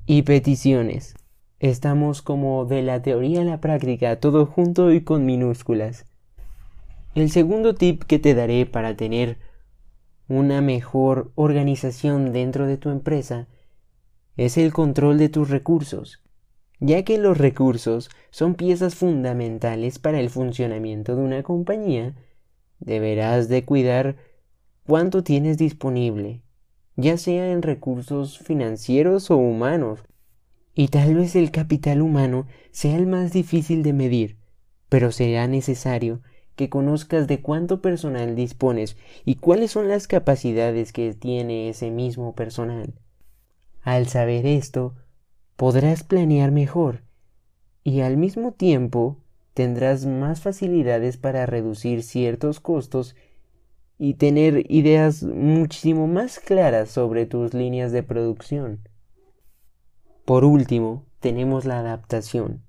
y 0.06 0.24
peticiones. 0.24 1.16
Estamos 1.60 2.22
como 2.22 2.66
de 2.66 2.82
la 2.82 3.02
teoría 3.02 3.44
a 3.44 3.46
la 3.46 3.62
práctica, 3.62 4.20
todo 4.20 4.46
junto 4.46 4.92
y 4.92 5.06
con 5.06 5.26
minúsculas. 5.26 6.06
El 7.16 7.32
segundo 7.32 7.76
tip 7.76 8.04
que 8.04 8.20
te 8.20 8.36
daré 8.36 8.66
para 8.66 8.98
tener 8.98 9.38
una 10.28 10.62
mejor 10.62 11.32
organización 11.36 12.34
dentro 12.34 12.68
de 12.68 12.78
tu 12.78 12.90
empresa 12.90 13.48
es 14.36 14.58
el 14.58 14.74
control 14.74 15.18
de 15.18 15.30
tus 15.30 15.50
recursos, 15.50 16.22
ya 16.80 17.04
que 17.04 17.18
los 17.18 17.38
recursos 17.38 18.10
son 18.30 18.56
piezas 18.56 18.96
fundamentales 18.96 20.00
para 20.00 20.20
el 20.20 20.30
funcionamiento 20.30 21.16
de 21.16 21.24
una 21.24 21.44
compañía, 21.44 22.16
deberás 22.80 23.50
de 23.50 23.66
cuidar 23.66 24.18
cuánto 24.86 25.24
tienes 25.24 25.58
disponible, 25.58 26.42
ya 26.96 27.18
sea 27.18 27.52
en 27.52 27.62
recursos 27.62 28.38
financieros 28.38 29.32
o 29.32 29.38
humanos, 29.38 30.04
y 30.76 30.90
tal 30.90 31.16
vez 31.16 31.36
el 31.36 31.50
capital 31.50 32.02
humano 32.02 32.46
sea 32.72 32.98
el 32.98 33.08
más 33.08 33.34
difícil 33.34 33.82
de 33.82 33.94
medir, 33.94 34.38
pero 34.90 35.12
será 35.12 35.48
necesario 35.48 36.22
que 36.58 36.70
conozcas 36.70 37.28
de 37.28 37.42
cuánto 37.42 37.82
personal 37.82 38.36
dispones 38.36 38.98
y 39.24 39.36
cuáles 39.36 39.72
son 39.72 39.88
las 39.88 40.08
capacidades 40.08 40.92
que 40.92 41.14
tiene 41.14 41.70
ese 41.70 41.92
mismo 41.92 42.36
personal. 42.36 42.94
Al 43.84 44.08
saber 44.08 44.46
esto, 44.46 44.96
podrás 45.56 46.04
planear 46.04 46.52
mejor 46.52 47.04
y 47.84 48.02
al 48.02 48.18
mismo 48.18 48.52
tiempo 48.52 49.20
tendrás 49.54 50.06
más 50.06 50.42
facilidades 50.42 51.16
para 51.16 51.46
reducir 51.46 52.04
ciertos 52.04 52.60
costos 52.60 53.16
y 54.00 54.16
tener 54.16 54.70
ideas 54.70 55.24
muchísimo 55.24 56.08
más 56.08 56.40
claras 56.40 56.90
sobre 56.90 57.28
tus 57.28 57.54
líneas 57.54 57.92
de 57.92 58.04
producción. 58.04 58.90
Por 60.26 60.44
último, 60.44 61.06
tenemos 61.20 61.66
la 61.66 61.80
adaptación, 61.80 62.64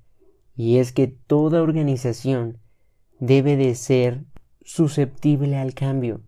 y 0.56 0.78
es 0.78 0.92
que 0.92 1.06
toda 1.06 1.62
organización 1.62 2.58
debe 3.20 3.56
de 3.56 3.74
ser 3.74 4.24
susceptible 4.62 5.56
al 5.56 5.74
cambio, 5.74 6.20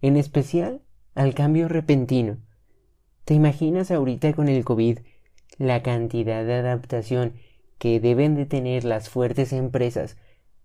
en 0.00 0.16
especial 0.16 0.82
al 1.14 1.34
cambio 1.34 1.68
repentino. 1.68 2.38
¿Te 3.24 3.34
imaginas 3.34 3.90
ahorita 3.90 4.32
con 4.32 4.48
el 4.48 4.64
COVID 4.64 4.98
la 5.58 5.82
cantidad 5.82 6.44
de 6.44 6.54
adaptación 6.54 7.34
que 7.78 8.00
deben 8.00 8.34
de 8.34 8.46
tener 8.46 8.84
las 8.84 9.08
fuertes 9.08 9.52
empresas 9.52 10.16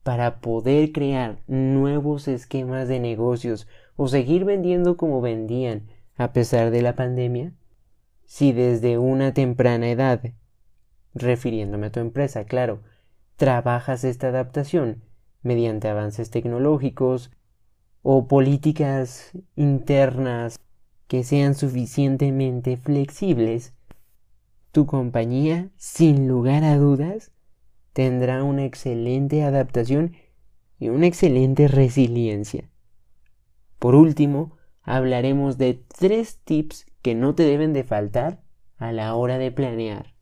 para 0.04 0.40
poder 0.40 0.92
crear 0.92 1.40
nuevos 1.48 2.28
esquemas 2.28 2.88
de 2.88 3.00
negocios 3.00 3.68
o 3.96 4.08
seguir 4.08 4.46
vendiendo 4.46 4.98
como 4.98 5.22
vendían 5.22 5.88
a 6.16 6.34
pesar 6.34 6.72
de 6.72 6.82
la 6.82 6.96
pandemia? 6.96 7.54
si 8.30 8.52
desde 8.52 9.00
una 9.00 9.34
temprana 9.34 9.90
edad, 9.90 10.22
refiriéndome 11.16 11.88
a 11.88 11.92
tu 11.92 12.00
empresa, 12.00 12.46
claro, 12.46 12.84
trabajas 13.38 14.04
esta 14.04 14.28
adaptación 14.28 15.04
mediante 15.42 15.88
avances 15.88 16.30
tecnológicos 16.30 17.32
o 18.02 18.28
políticas 18.28 19.32
internas 19.56 20.60
que 21.08 21.24
sean 21.24 21.56
suficientemente 21.56 22.78
flexibles, 22.78 23.74
tu 24.72 24.86
compañía, 24.86 25.70
sin 25.78 26.28
lugar 26.28 26.64
a 26.64 26.78
dudas, 26.78 27.32
tendrá 27.94 28.44
una 28.44 28.66
excelente 28.66 29.44
adaptación 29.44 30.14
y 30.80 30.90
una 30.90 31.08
excelente 31.08 31.68
resiliencia. 31.68 32.70
Por 33.80 33.96
último, 33.96 34.58
hablaremos 34.84 35.58
de 35.58 35.84
tres 35.98 36.40
tips 36.44 36.86
que 37.02 37.16
no 37.16 37.34
te 37.34 37.44
deben 37.44 37.74
de 37.74 37.84
faltar 37.84 38.44
a 38.78 38.92
la 38.92 39.16
hora 39.16 39.38
de 39.38 39.52
planear. 39.52 40.14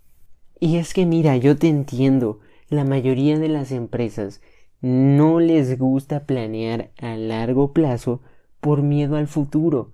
Y 0.60 0.78
es 0.78 0.94
que 0.94 1.06
mira, 1.06 1.38
yo 1.38 1.58
te 1.58 1.68
entiendo 1.68 2.40
la 2.70 2.84
mayoría 2.84 3.38
de 3.38 3.50
las 3.50 3.72
empresas 3.72 4.42
no 4.82 5.40
les 5.40 5.78
gusta 5.78 6.26
planear 6.26 6.92
a 7.00 7.16
largo 7.16 7.74
plazo 7.74 8.22
por 8.60 8.82
miedo 8.82 9.16
al 9.16 9.28
futuro. 9.28 9.94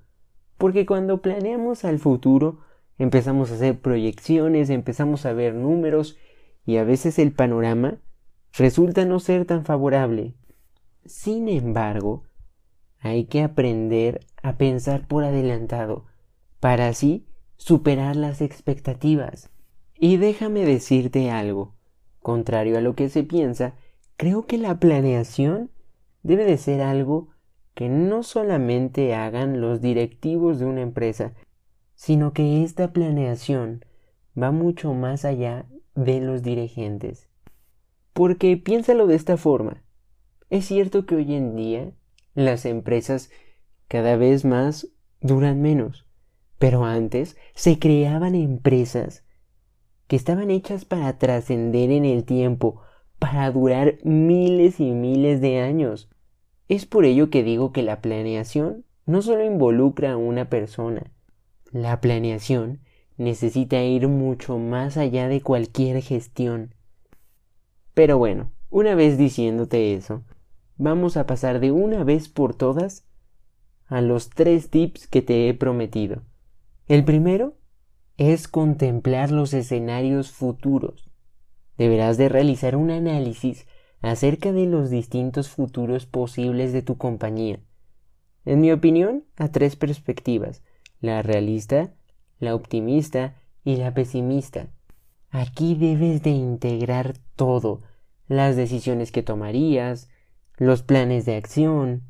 Porque 0.57 0.86
cuando 0.86 1.21
planeamos 1.21 1.86
al 1.86 1.99
futuro, 1.99 2.59
empezamos 2.97 3.51
a 3.51 3.55
hacer 3.55 3.79
proyecciones, 3.79 4.69
empezamos 4.69 5.25
a 5.25 5.34
ver 5.34 5.53
números 5.53 6.17
y 6.65 6.77
a 6.77 6.84
veces 6.84 7.19
el 7.19 7.31
panorama 7.31 7.97
resulta 8.53 9.05
no 9.05 9.19
ser 9.19 9.45
tan 9.45 9.65
favorable. 9.65 10.36
Sin 11.05 11.49
embargo, 11.49 12.23
hay 12.99 13.25
que 13.25 13.43
aprender 13.43 14.25
a 14.41 14.57
pensar 14.57 15.07
por 15.07 15.23
adelantado, 15.23 16.05
para 16.59 16.88
así 16.88 17.25
superar 17.57 18.15
las 18.15 18.41
expectativas. 18.41 19.49
Y 19.95 20.17
déjame 20.17 20.65
decirte 20.65 21.29
algo, 21.29 21.75
contrario 22.21 22.77
a 22.77 22.81
lo 22.81 22.95
que 22.95 23.09
se 23.09 23.23
piensa, 23.23 23.75
creo 24.18 24.45
que 24.45 24.57
la 24.57 24.80
planeación 24.80 25.72
debe 26.22 26.45
de 26.45 26.57
ser 26.57 26.82
algo 26.82 27.30
que 27.74 27.89
no 27.89 28.24
solamente 28.24 29.16
hagan 29.16 29.61
los 29.61 29.82
directivos 29.82 30.59
de 30.59 30.66
una 30.66 30.82
empresa, 30.82 31.34
sino 31.95 32.34
que 32.34 32.64
esta 32.64 32.93
planeación 32.93 33.86
va 34.41 34.51
mucho 34.51 34.93
más 34.93 35.26
allá 35.26 35.66
de 35.95 36.22
los 36.22 36.43
dirigentes. 36.43 37.30
Porque 38.14 38.57
piénsalo 38.57 39.07
de 39.07 39.16
esta 39.16 39.38
forma. 39.38 39.84
Es 40.49 40.66
cierto 40.66 41.05
que 41.05 41.16
hoy 41.16 41.34
en 41.34 41.55
día 41.55 41.91
las 42.36 42.66
empresas 42.66 43.32
cada 43.88 44.18
vez 44.18 44.45
más 44.45 44.88
duran 45.22 45.61
menos, 45.61 46.05
pero 46.59 46.86
antes 46.86 47.38
se 47.55 47.80
creaban 47.80 48.36
empresas 48.36 49.24
que 50.07 50.16
estaban 50.16 50.51
hechas 50.51 50.86
para 50.86 51.18
trascender 51.18 51.89
en 51.91 52.05
el 52.05 52.24
tiempo, 52.24 52.82
para 53.24 53.49
durar 53.51 53.99
miles 54.03 54.82
y 54.82 54.91
miles 54.91 55.39
de 55.39 55.61
años. 55.61 56.09
Es 56.67 56.86
por 56.86 57.05
ello 57.05 57.30
que 57.30 57.41
digo 57.41 57.71
que 57.71 57.82
la 57.82 58.01
planeación 58.01 58.84
no 59.05 59.21
solo 59.21 59.45
involucra 59.45 60.11
a 60.11 60.17
una 60.17 60.49
persona, 60.49 61.03
la 61.71 62.01
planeación 62.01 62.82
necesita 63.15 63.82
ir 63.82 64.09
mucho 64.09 64.57
más 64.57 64.97
allá 64.97 65.30
de 65.30 65.39
cualquier 65.39 66.01
gestión. 66.01 66.76
Pero 67.93 68.17
bueno, 68.17 68.51
una 68.69 68.93
vez 68.93 69.17
diciéndote 69.17 69.93
eso, 69.93 70.26
vamos 70.76 71.15
a 71.15 71.26
pasar 71.26 71.61
de 71.61 71.71
una 71.71 72.03
vez 72.03 72.28
por 72.28 72.55
todas 72.55 73.05
a 73.88 74.01
los 74.01 74.32
tres 74.32 74.69
tips 74.69 75.07
que 75.07 75.21
te 75.21 75.47
he 75.47 75.53
prometido. 75.53 76.24
El 76.89 77.05
primero 77.05 77.55
es 78.17 78.49
contemplar 78.49 79.32
los 79.32 79.53
escenarios 79.53 80.34
futuros. 80.34 81.03
Deberás 81.78 82.17
de 82.17 82.30
realizar 82.30 82.76
un 82.76 82.91
análisis 82.91 83.67
acerca 84.01 84.51
de 84.51 84.65
los 84.65 84.89
distintos 84.89 85.49
futuros 85.49 86.05
posibles 86.05 86.74
de 86.74 86.82
tu 86.82 86.97
compañía. 86.97 87.59
En 88.45 88.61
mi 88.61 88.71
opinión, 88.71 89.24
a 89.38 89.49
tres 89.49 89.76
perspectivas, 89.76 90.61
la 90.99 91.21
realista, 91.21 91.93
la 92.39 92.55
optimista 92.55 93.36
y 93.63 93.78
la 93.78 93.93
pesimista. 93.93 94.67
Aquí 95.30 95.76
debes 95.76 96.21
de 96.21 96.32
integrar 96.32 97.13
todo, 97.36 97.82
las 98.28 98.55
decisiones 98.55 99.11
que 99.11 99.24
tomarías, 99.24 100.09
los 100.57 100.84
planes 100.84 101.26
de 101.26 101.36
acción, 101.36 102.03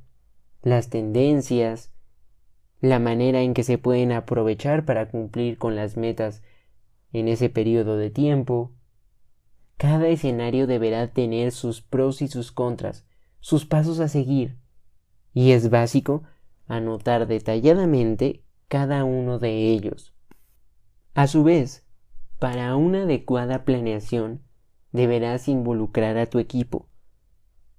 las 0.62 0.90
tendencias, 0.90 1.92
la 2.82 3.00
manera 3.00 3.42
en 3.42 3.54
que 3.54 3.64
se 3.64 3.78
pueden 3.78 4.12
aprovechar 4.12 4.84
para 4.86 5.10
cumplir 5.10 5.58
con 5.58 5.76
las 5.76 5.96
metas 5.96 6.42
en 7.14 7.28
ese 7.28 7.50
periodo 7.50 7.96
de 7.98 8.10
tiempo. 8.10 8.72
Cada 9.78 10.08
escenario 10.08 10.68
deberá 10.68 11.12
tener 11.12 11.52
sus 11.52 11.82
pros 11.82 12.22
y 12.22 12.28
sus 12.28 12.52
contras, 12.52 13.06
sus 13.40 13.66
pasos 13.66 14.00
a 14.00 14.08
seguir, 14.08 14.58
y 15.34 15.52
es 15.52 15.70
básico 15.70 16.24
anotar 16.68 17.28
detalladamente 17.28 18.44
cada 18.68 19.04
uno 19.04 19.40
de 19.40 19.72
ellos. 19.72 20.14
A 21.14 21.28
su 21.28 21.44
vez, 21.44 21.86
para 22.40 22.76
una 22.76 23.04
adecuada 23.04 23.66
planeación, 23.66 24.42
deberás 24.92 25.48
involucrar 25.48 26.18
a 26.18 26.28
tu 26.28 26.40
equipo. 26.40 26.88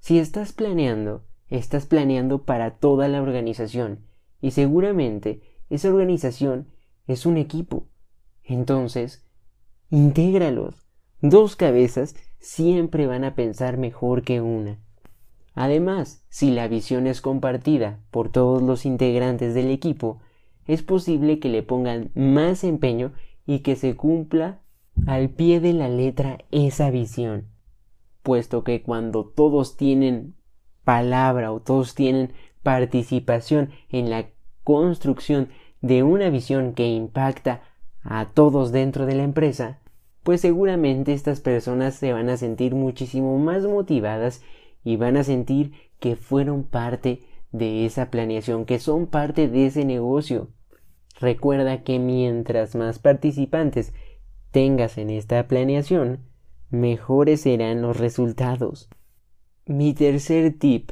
Si 0.01 0.19
estás 0.19 0.53
planeando, 0.53 1.25
estás 1.49 1.87
planeando 1.87 2.45
para 2.45 2.79
toda 2.79 3.09
la 3.09 3.23
organización 3.23 4.07
y 4.41 4.51
seguramente 4.51 5.43
esa 5.71 5.89
organización 5.89 6.69
es 7.07 7.27
un 7.27 7.37
equipo. 7.37 7.89
Entonces, 8.43 9.27
intégralos. 9.91 10.84
Dos 11.27 11.57
cabezas 11.57 12.15
siempre 12.39 13.07
van 13.07 13.25
a 13.25 13.35
pensar 13.35 13.79
mejor 13.79 14.25
que 14.25 14.43
una. 14.43 14.79
Además, 15.55 16.23
si 16.29 16.51
la 16.51 16.69
visión 16.69 17.07
es 17.07 17.23
compartida 17.23 17.99
por 18.11 18.29
todos 18.29 18.63
los 18.63 18.85
integrantes 18.85 19.55
del 19.55 19.71
equipo, 19.71 20.21
es 20.67 20.83
posible 20.83 21.39
que 21.39 21.49
le 21.49 21.63
pongan 21.63 22.11
más 22.15 22.63
empeño 22.63 23.15
y 23.47 23.61
que 23.61 23.75
se 23.75 23.97
cumpla 23.97 24.61
al 25.07 25.31
pie 25.31 25.61
de 25.61 25.73
la 25.73 25.89
letra 25.89 26.45
esa 26.51 26.91
visión, 26.91 27.47
puesto 28.23 28.63
que 28.63 28.83
cuando 28.83 29.25
todos 29.25 29.79
tienen 29.79 30.35
palabra 30.85 31.53
o 31.53 31.61
todos 31.61 31.95
tienen 31.95 32.35
participación 32.63 33.71
en 33.89 34.11
la 34.11 34.27
construcción 34.63 35.49
de 35.81 36.03
una 36.03 36.29
visión 36.29 36.75
que 36.75 36.87
impacta 36.87 37.63
a 38.03 38.27
todos 38.27 38.73
dentro 38.73 39.07
de 39.07 39.15
la 39.15 39.23
empresa, 39.23 39.81
pues 40.25 40.41
seguramente 40.41 41.13
estas 41.13 41.41
personas 41.41 41.95
se 41.95 42.13
van 42.13 42.31
a 42.31 42.37
sentir 42.37 42.75
muchísimo 42.75 43.39
más 43.39 43.65
motivadas 43.65 44.43
y 44.83 44.97
van 44.97 45.17
a 45.17 45.23
sentir 45.23 45.73
que 46.01 46.17
fueron 46.17 46.65
parte 46.65 47.21
de 47.53 47.87
esa 47.87 48.11
planeación, 48.11 48.65
que 48.65 48.79
son 48.79 49.07
parte 49.07 49.49
de 49.49 49.67
ese 49.67 49.85
negocio. 49.85 50.49
Recuerda 51.21 51.85
que 51.85 51.99
mientras 51.99 52.75
más 52.75 52.99
participantes 52.99 53.93
tengas 54.51 54.99
en 54.99 55.11
esta 55.11 55.47
planeación, 55.47 56.21
mejores 56.71 57.43
serán 57.43 57.83
los 57.83 57.99
resultados. 57.99 58.89
Mi 59.67 59.93
tercer 59.93 60.59
tip, 60.59 60.91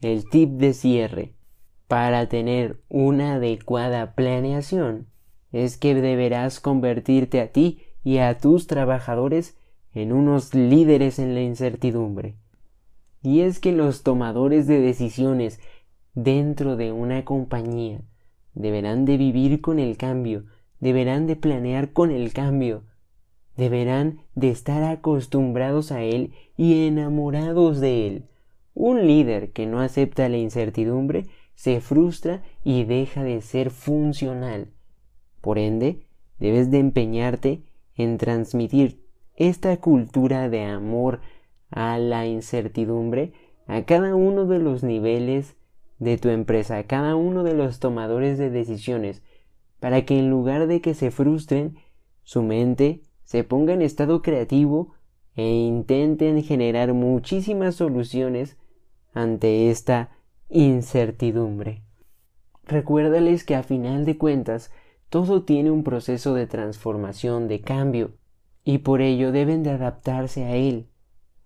el 0.00 0.28
tip 0.28 0.50
de 0.50 0.74
cierre, 0.74 1.34
para 1.86 2.28
tener 2.28 2.82
una 2.88 3.34
adecuada 3.34 4.14
planeación, 4.14 5.06
es 5.52 5.76
que 5.76 5.94
deberás 5.94 6.58
convertirte 6.58 7.40
a 7.40 7.52
ti 7.52 7.78
y 8.04 8.18
a 8.18 8.38
tus 8.38 8.66
trabajadores 8.66 9.56
en 9.94 10.12
unos 10.12 10.54
líderes 10.54 11.18
en 11.18 11.34
la 11.34 11.40
incertidumbre. 11.40 12.36
Y 13.22 13.40
es 13.40 13.58
que 13.58 13.72
los 13.72 14.02
tomadores 14.02 14.66
de 14.66 14.80
decisiones 14.80 15.58
dentro 16.14 16.76
de 16.76 16.92
una 16.92 17.24
compañía 17.24 18.02
deberán 18.54 19.04
de 19.06 19.16
vivir 19.16 19.60
con 19.60 19.78
el 19.78 19.96
cambio, 19.96 20.44
deberán 20.78 21.26
de 21.26 21.36
planear 21.36 21.92
con 21.92 22.10
el 22.10 22.32
cambio, 22.32 22.84
deberán 23.56 24.20
de 24.34 24.50
estar 24.50 24.82
acostumbrados 24.82 25.90
a 25.90 26.02
él 26.02 26.32
y 26.56 26.86
enamorados 26.86 27.80
de 27.80 28.06
él. 28.06 28.24
Un 28.74 29.06
líder 29.06 29.52
que 29.52 29.66
no 29.66 29.80
acepta 29.80 30.28
la 30.28 30.36
incertidumbre 30.36 31.26
se 31.54 31.80
frustra 31.80 32.42
y 32.64 32.84
deja 32.84 33.22
de 33.22 33.40
ser 33.40 33.70
funcional. 33.70 34.68
Por 35.40 35.58
ende, 35.58 36.00
debes 36.38 36.70
de 36.70 36.80
empeñarte 36.80 37.62
en 37.96 38.18
transmitir 38.18 39.04
esta 39.36 39.76
cultura 39.78 40.48
de 40.48 40.64
amor 40.64 41.20
a 41.70 41.98
la 41.98 42.26
incertidumbre 42.26 43.32
a 43.66 43.84
cada 43.84 44.14
uno 44.14 44.46
de 44.46 44.58
los 44.58 44.82
niveles 44.82 45.56
de 45.98 46.18
tu 46.18 46.28
empresa, 46.28 46.78
a 46.78 46.84
cada 46.84 47.16
uno 47.16 47.42
de 47.44 47.54
los 47.54 47.78
tomadores 47.78 48.38
de 48.38 48.50
decisiones, 48.50 49.22
para 49.80 50.04
que 50.04 50.18
en 50.18 50.30
lugar 50.30 50.66
de 50.66 50.80
que 50.80 50.94
se 50.94 51.10
frustren, 51.10 51.76
su 52.22 52.42
mente 52.42 53.02
se 53.22 53.44
ponga 53.44 53.72
en 53.72 53.82
estado 53.82 54.22
creativo 54.22 54.94
e 55.34 55.48
intenten 55.48 56.42
generar 56.42 56.92
muchísimas 56.94 57.76
soluciones 57.76 58.56
ante 59.12 59.70
esta 59.70 60.10
incertidumbre. 60.48 61.82
Recuérdales 62.64 63.44
que 63.44 63.54
a 63.54 63.62
final 63.62 64.04
de 64.04 64.16
cuentas 64.16 64.70
todo 65.08 65.44
tiene 65.44 65.70
un 65.70 65.84
proceso 65.84 66.34
de 66.34 66.46
transformación, 66.46 67.48
de 67.48 67.60
cambio, 67.60 68.12
y 68.64 68.78
por 68.78 69.00
ello 69.00 69.32
deben 69.32 69.62
de 69.62 69.70
adaptarse 69.70 70.44
a 70.44 70.56
él. 70.56 70.88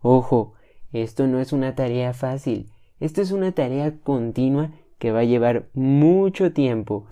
Ojo, 0.01 0.55
esto 0.93 1.27
no 1.27 1.41
es 1.41 1.53
una 1.53 1.75
tarea 1.75 2.15
fácil, 2.15 2.71
esto 3.01 3.21
es 3.21 3.33
una 3.33 3.53
tarea 3.53 3.99
continua 4.01 4.73
que 4.99 5.13
va 5.13 5.21
a 5.21 5.25
llevar 5.25 5.69
mucho 5.75 6.53
tiempo. 6.53 7.07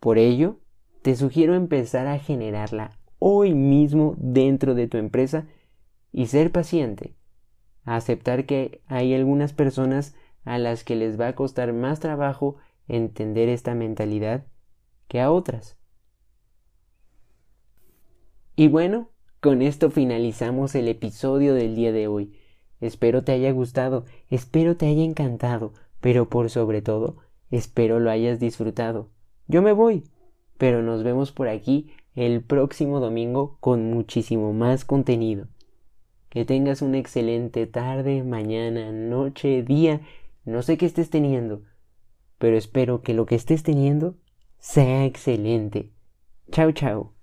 Por 0.00 0.18
ello, 0.18 0.58
te 1.02 1.16
sugiero 1.16 1.54
empezar 1.54 2.06
a 2.06 2.18
generarla 2.18 2.98
hoy 3.18 3.54
mismo 3.54 4.14
dentro 4.18 4.74
de 4.74 4.88
tu 4.88 4.96
empresa 4.96 5.46
y 6.12 6.26
ser 6.26 6.50
paciente. 6.52 7.14
Aceptar 7.84 8.46
que 8.46 8.82
hay 8.86 9.14
algunas 9.14 9.52
personas 9.52 10.14
a 10.44 10.58
las 10.58 10.84
que 10.84 10.96
les 10.96 11.18
va 11.20 11.28
a 11.28 11.34
costar 11.34 11.72
más 11.72 12.00
trabajo 12.00 12.56
entender 12.86 13.48
esta 13.48 13.74
mentalidad 13.74 14.46
que 15.08 15.20
a 15.20 15.30
otras. 15.30 15.76
Y 18.56 18.68
bueno, 18.68 19.10
Con 19.44 19.60
esto 19.60 19.90
finalizamos 19.90 20.74
el 20.74 20.88
episodio 20.88 21.52
del 21.52 21.74
día 21.74 21.92
de 21.92 22.08
hoy. 22.08 22.32
Espero 22.80 23.24
te 23.24 23.32
haya 23.32 23.52
gustado, 23.52 24.06
espero 24.30 24.78
te 24.78 24.86
haya 24.86 25.04
encantado, 25.04 25.74
pero 26.00 26.30
por 26.30 26.48
sobre 26.48 26.80
todo, 26.80 27.18
espero 27.50 28.00
lo 28.00 28.10
hayas 28.10 28.40
disfrutado. 28.40 29.10
Yo 29.46 29.60
me 29.60 29.72
voy, 29.72 30.04
pero 30.56 30.80
nos 30.80 31.02
vemos 31.02 31.30
por 31.30 31.48
aquí 31.48 31.92
el 32.14 32.42
próximo 32.42 33.00
domingo 33.00 33.58
con 33.60 33.90
muchísimo 33.90 34.54
más 34.54 34.86
contenido. 34.86 35.48
Que 36.30 36.46
tengas 36.46 36.80
una 36.80 36.96
excelente 36.96 37.66
tarde, 37.66 38.22
mañana, 38.22 38.92
noche, 38.92 39.62
día, 39.62 40.00
no 40.46 40.62
sé 40.62 40.78
qué 40.78 40.86
estés 40.86 41.10
teniendo, 41.10 41.64
pero 42.38 42.56
espero 42.56 43.02
que 43.02 43.12
lo 43.12 43.26
que 43.26 43.34
estés 43.34 43.62
teniendo 43.62 44.16
sea 44.64 45.04
excelente. 45.04 45.90
Chao, 46.50 46.72
chao. 46.72 47.14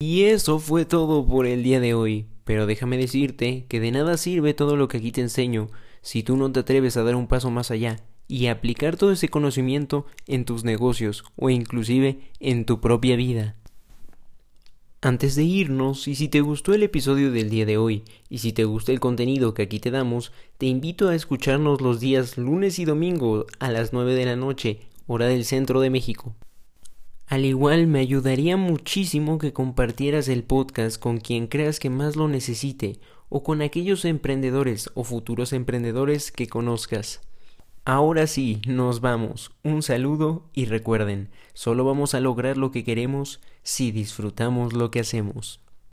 Y 0.00 0.24
eso 0.24 0.58
fue 0.58 0.84
todo 0.84 1.24
por 1.24 1.46
el 1.46 1.62
día 1.62 1.78
de 1.78 1.94
hoy, 1.94 2.26
pero 2.42 2.66
déjame 2.66 2.98
decirte 2.98 3.66
que 3.68 3.78
de 3.78 3.92
nada 3.92 4.16
sirve 4.16 4.52
todo 4.52 4.76
lo 4.76 4.88
que 4.88 4.96
aquí 4.96 5.12
te 5.12 5.20
enseño 5.20 5.68
si 6.00 6.24
tú 6.24 6.36
no 6.36 6.50
te 6.50 6.60
atreves 6.60 6.96
a 6.96 7.04
dar 7.04 7.14
un 7.14 7.28
paso 7.28 7.52
más 7.52 7.70
allá 7.70 8.00
y 8.26 8.48
aplicar 8.48 8.96
todo 8.96 9.12
ese 9.12 9.28
conocimiento 9.28 10.06
en 10.26 10.44
tus 10.44 10.64
negocios 10.64 11.22
o 11.36 11.50
inclusive 11.50 12.32
en 12.40 12.64
tu 12.64 12.80
propia 12.80 13.14
vida. 13.14 13.61
Antes 15.04 15.34
de 15.34 15.42
irnos, 15.42 16.06
y 16.06 16.14
si 16.14 16.28
te 16.28 16.42
gustó 16.42 16.74
el 16.74 16.84
episodio 16.84 17.32
del 17.32 17.50
día 17.50 17.66
de 17.66 17.76
hoy, 17.76 18.04
y 18.28 18.38
si 18.38 18.52
te 18.52 18.62
gusta 18.62 18.92
el 18.92 19.00
contenido 19.00 19.52
que 19.52 19.62
aquí 19.62 19.80
te 19.80 19.90
damos, 19.90 20.30
te 20.58 20.66
invito 20.66 21.08
a 21.08 21.16
escucharnos 21.16 21.80
los 21.80 21.98
días 21.98 22.38
lunes 22.38 22.78
y 22.78 22.84
domingo 22.84 23.46
a 23.58 23.72
las 23.72 23.92
9 23.92 24.14
de 24.14 24.26
la 24.26 24.36
noche, 24.36 24.78
hora 25.08 25.26
del 25.26 25.44
centro 25.44 25.80
de 25.80 25.90
México. 25.90 26.36
Al 27.26 27.44
igual 27.44 27.88
me 27.88 27.98
ayudaría 27.98 28.56
muchísimo 28.56 29.38
que 29.38 29.52
compartieras 29.52 30.28
el 30.28 30.44
podcast 30.44 31.00
con 31.00 31.18
quien 31.18 31.48
creas 31.48 31.80
que 31.80 31.90
más 31.90 32.14
lo 32.14 32.28
necesite 32.28 33.00
o 33.28 33.42
con 33.42 33.60
aquellos 33.60 34.04
emprendedores 34.04 34.88
o 34.94 35.02
futuros 35.02 35.52
emprendedores 35.52 36.30
que 36.30 36.46
conozcas. 36.46 37.22
Ahora 37.84 38.28
sí, 38.28 38.62
nos 38.64 39.00
vamos. 39.00 39.50
Un 39.64 39.82
saludo 39.82 40.48
y 40.52 40.66
recuerden, 40.66 41.30
solo 41.52 41.84
vamos 41.84 42.14
a 42.14 42.20
lograr 42.20 42.56
lo 42.56 42.70
que 42.70 42.84
queremos 42.84 43.40
si 43.64 43.90
disfrutamos 43.90 44.72
lo 44.72 44.92
que 44.92 45.00
hacemos. 45.00 45.60